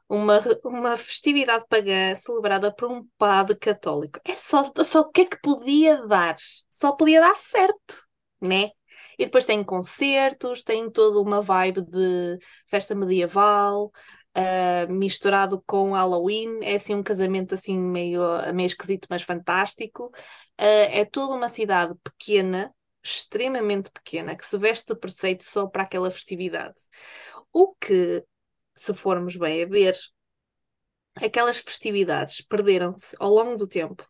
Uma, 0.08 0.40
uma 0.64 0.96
festividade 0.96 1.64
pagã 1.68 2.14
celebrada 2.14 2.72
por 2.74 2.90
um 2.90 3.06
padre 3.18 3.56
católico. 3.56 4.20
É 4.24 4.36
só, 4.36 4.70
só 4.84 5.00
o 5.00 5.10
que 5.10 5.22
é 5.22 5.26
que 5.26 5.40
podia 5.40 6.06
dar? 6.06 6.36
Só 6.70 6.92
podia 6.92 7.20
dar 7.20 7.34
certo, 7.34 8.06
né? 8.40 8.70
E 9.18 9.24
depois 9.24 9.46
tem 9.46 9.64
concertos, 9.64 10.62
tem 10.62 10.90
toda 10.90 11.18
uma 11.20 11.40
vibe 11.40 11.82
de 11.82 12.38
festa 12.66 12.94
medieval, 12.94 13.90
uh, 14.36 14.92
misturado 14.92 15.62
com 15.66 15.92
Halloween. 15.92 16.60
É 16.62 16.74
assim 16.74 16.94
um 16.94 17.02
casamento 17.02 17.54
assim 17.54 17.78
meio, 17.78 18.20
meio 18.54 18.66
esquisito, 18.66 19.06
mas 19.10 19.22
fantástico. 19.22 20.06
Uh, 20.60 20.88
é 20.90 21.04
toda 21.04 21.34
uma 21.34 21.48
cidade 21.48 21.94
pequena, 22.02 22.74
extremamente 23.02 23.90
pequena, 23.90 24.36
que 24.36 24.46
se 24.46 24.56
veste 24.58 24.92
de 24.92 24.98
preceito 24.98 25.44
só 25.44 25.66
para 25.66 25.82
aquela 25.82 26.10
festividade. 26.10 26.80
O 27.52 27.74
que, 27.74 28.24
se 28.74 28.94
formos 28.94 29.36
bem 29.36 29.62
a 29.62 29.66
ver, 29.66 29.96
aquelas 31.16 31.58
festividades 31.58 32.40
perderam-se 32.40 33.16
ao 33.18 33.30
longo 33.30 33.56
do 33.56 33.66
tempo. 33.66 34.06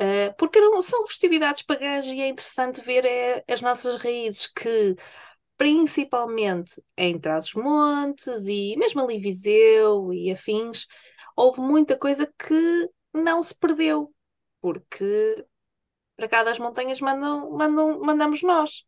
Uh, 0.00 0.34
porque 0.36 0.58
são 0.82 1.06
festividades 1.06 1.62
pagãs 1.62 2.06
e 2.06 2.20
é 2.20 2.28
interessante 2.28 2.80
ver 2.80 3.04
é, 3.04 3.44
as 3.46 3.60
nossas 3.60 4.02
raízes 4.02 4.46
que 4.48 4.96
principalmente 5.62 6.82
em 6.96 7.16
Trás-os-Montes 7.16 8.48
e 8.48 8.74
mesmo 8.76 9.00
ali 9.00 9.20
Viseu 9.20 10.12
e 10.12 10.32
afins, 10.32 10.88
houve 11.36 11.60
muita 11.60 11.96
coisa 11.96 12.26
que 12.36 12.90
não 13.14 13.40
se 13.40 13.54
perdeu, 13.54 14.12
porque 14.60 15.46
para 16.16 16.28
cá 16.28 16.42
das 16.42 16.58
montanhas 16.58 17.00
mandam, 17.00 17.48
mandam, 17.52 18.00
mandamos 18.00 18.42
nós. 18.42 18.84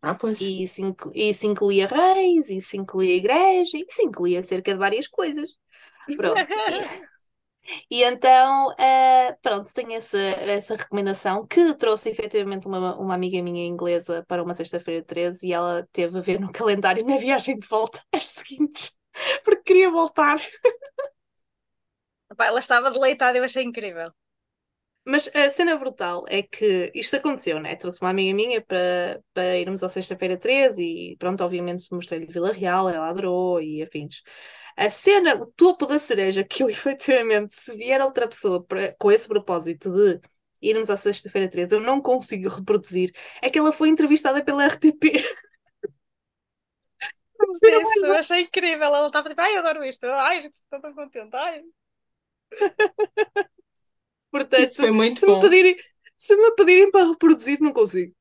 Ah, 0.00 0.14
pois. 0.14 0.40
E 0.40 0.62
isso, 0.62 0.80
isso 1.16 1.46
incluía 1.46 1.88
reis, 1.88 2.48
isso 2.48 2.76
incluía 2.76 3.16
igreja, 3.16 3.76
isso 3.76 4.02
incluía 4.02 4.44
cerca 4.44 4.70
de 4.72 4.78
várias 4.78 5.08
coisas. 5.08 5.50
Pronto. 6.16 6.46
E 7.90 8.02
então, 8.02 8.70
uh, 8.70 9.36
pronto, 9.40 9.72
tenho 9.72 9.92
essa, 9.92 10.18
essa 10.18 10.74
recomendação 10.74 11.46
que 11.46 11.74
trouxe 11.74 12.10
efetivamente 12.10 12.66
uma, 12.66 12.96
uma 12.98 13.14
amiga 13.14 13.40
minha 13.42 13.66
inglesa 13.66 14.24
para 14.26 14.42
uma 14.42 14.54
sexta-feira 14.54 15.04
13 15.04 15.46
e 15.46 15.52
ela 15.52 15.88
teve 15.92 16.18
a 16.18 16.20
ver 16.20 16.40
no 16.40 16.50
calendário 16.52 17.04
na 17.04 17.16
viagem 17.16 17.58
de 17.58 17.66
volta 17.66 18.02
as 18.12 18.24
seguintes, 18.24 18.96
porque 19.44 19.62
queria 19.62 19.90
voltar. 19.90 20.38
ela 22.38 22.58
estava 22.58 22.90
deleitada, 22.90 23.38
eu 23.38 23.44
achei 23.44 23.62
incrível. 23.62 24.12
Mas 25.04 25.28
a 25.34 25.50
cena 25.50 25.76
brutal 25.76 26.24
é 26.28 26.42
que 26.42 26.92
isto 26.94 27.16
aconteceu, 27.16 27.58
né? 27.60 27.74
Trouxe 27.74 28.00
uma 28.00 28.10
amiga 28.10 28.34
minha 28.34 28.60
para, 28.62 29.20
para 29.34 29.58
irmos 29.58 29.82
à 29.82 29.88
sexta-feira 29.88 30.36
13 30.36 30.82
e 30.82 31.16
pronto, 31.16 31.42
obviamente 31.42 31.88
mostrei-lhe 31.90 32.26
Vila 32.26 32.52
Real, 32.52 32.88
ela 32.88 33.08
adorou 33.08 33.60
e 33.60 33.82
afins. 33.82 34.22
A 34.76 34.88
cena, 34.90 35.34
o 35.34 35.46
topo 35.46 35.86
da 35.86 35.98
cereja, 35.98 36.44
que 36.44 36.62
eu 36.62 36.68
efetivamente, 36.70 37.52
se 37.54 37.74
vier 37.76 38.00
outra 38.00 38.28
pessoa 38.28 38.62
para, 38.64 38.94
com 38.98 39.10
esse 39.10 39.26
propósito 39.26 39.90
de 39.92 40.20
irmos 40.62 40.88
à 40.88 40.96
sexta-feira 40.96 41.48
13, 41.50 41.74
eu 41.74 41.80
não 41.80 42.00
consigo 42.00 42.48
reproduzir, 42.48 43.12
é 43.42 43.50
que 43.50 43.58
ela 43.58 43.72
foi 43.72 43.88
entrevistada 43.88 44.44
pela 44.44 44.64
RTP. 44.64 45.12
Isso, 45.14 45.24
eu 48.06 48.14
achei 48.14 48.42
incrível. 48.42 48.84
Ela 48.94 49.06
estava 49.06 49.28
tipo, 49.28 49.40
ai, 49.40 49.54
eu 49.56 49.60
adoro 49.60 49.84
isto. 49.84 50.04
Ai, 50.06 50.38
estou 50.38 50.80
tão 50.80 50.94
contente. 50.94 51.34
Ai. 51.36 51.62
Portanto, 54.32 54.70
se, 54.70 54.90
me 54.90 55.40
pedirem, 55.40 55.76
se 56.16 56.34
me 56.34 56.50
pedirem 56.56 56.90
para 56.90 57.06
reproduzir, 57.06 57.60
não 57.60 57.72
consigo. 57.72 58.12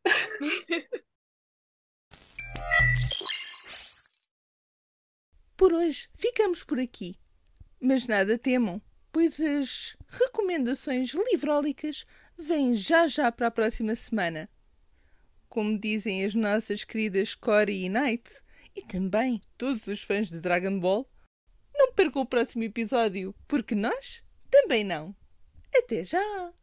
por 5.62 5.74
hoje 5.74 6.10
ficamos 6.16 6.64
por 6.64 6.80
aqui. 6.80 7.16
Mas 7.80 8.08
nada 8.08 8.36
temam, 8.36 8.82
pois 9.12 9.40
as 9.40 9.96
recomendações 10.08 11.12
livrólicas 11.32 12.04
vêm 12.36 12.74
já 12.74 13.06
já 13.06 13.32
para 13.32 13.46
a 13.46 13.52
próxima 13.52 13.96
semana. 13.96 14.50
Como 15.48 15.78
dizem 15.80 16.26
as 16.26 16.34
nossas 16.34 16.84
queridas 16.84 17.36
Cory 17.36 17.86
e 17.86 17.90
Knight, 17.90 18.28
e 18.76 18.82
também 18.82 19.40
todos 19.56 19.86
os 19.86 20.02
fãs 20.02 20.32
de 20.32 20.40
Dragon 20.40 20.80
Ball, 20.80 21.08
não 21.76 21.94
percam 21.94 22.24
o 22.24 22.26
próximo 22.26 22.64
episódio, 22.64 23.36
porque 23.48 23.76
nós 23.76 24.24
também 24.50 24.84
não. 24.84 25.16
Até 25.92 26.06
já! 26.06 26.54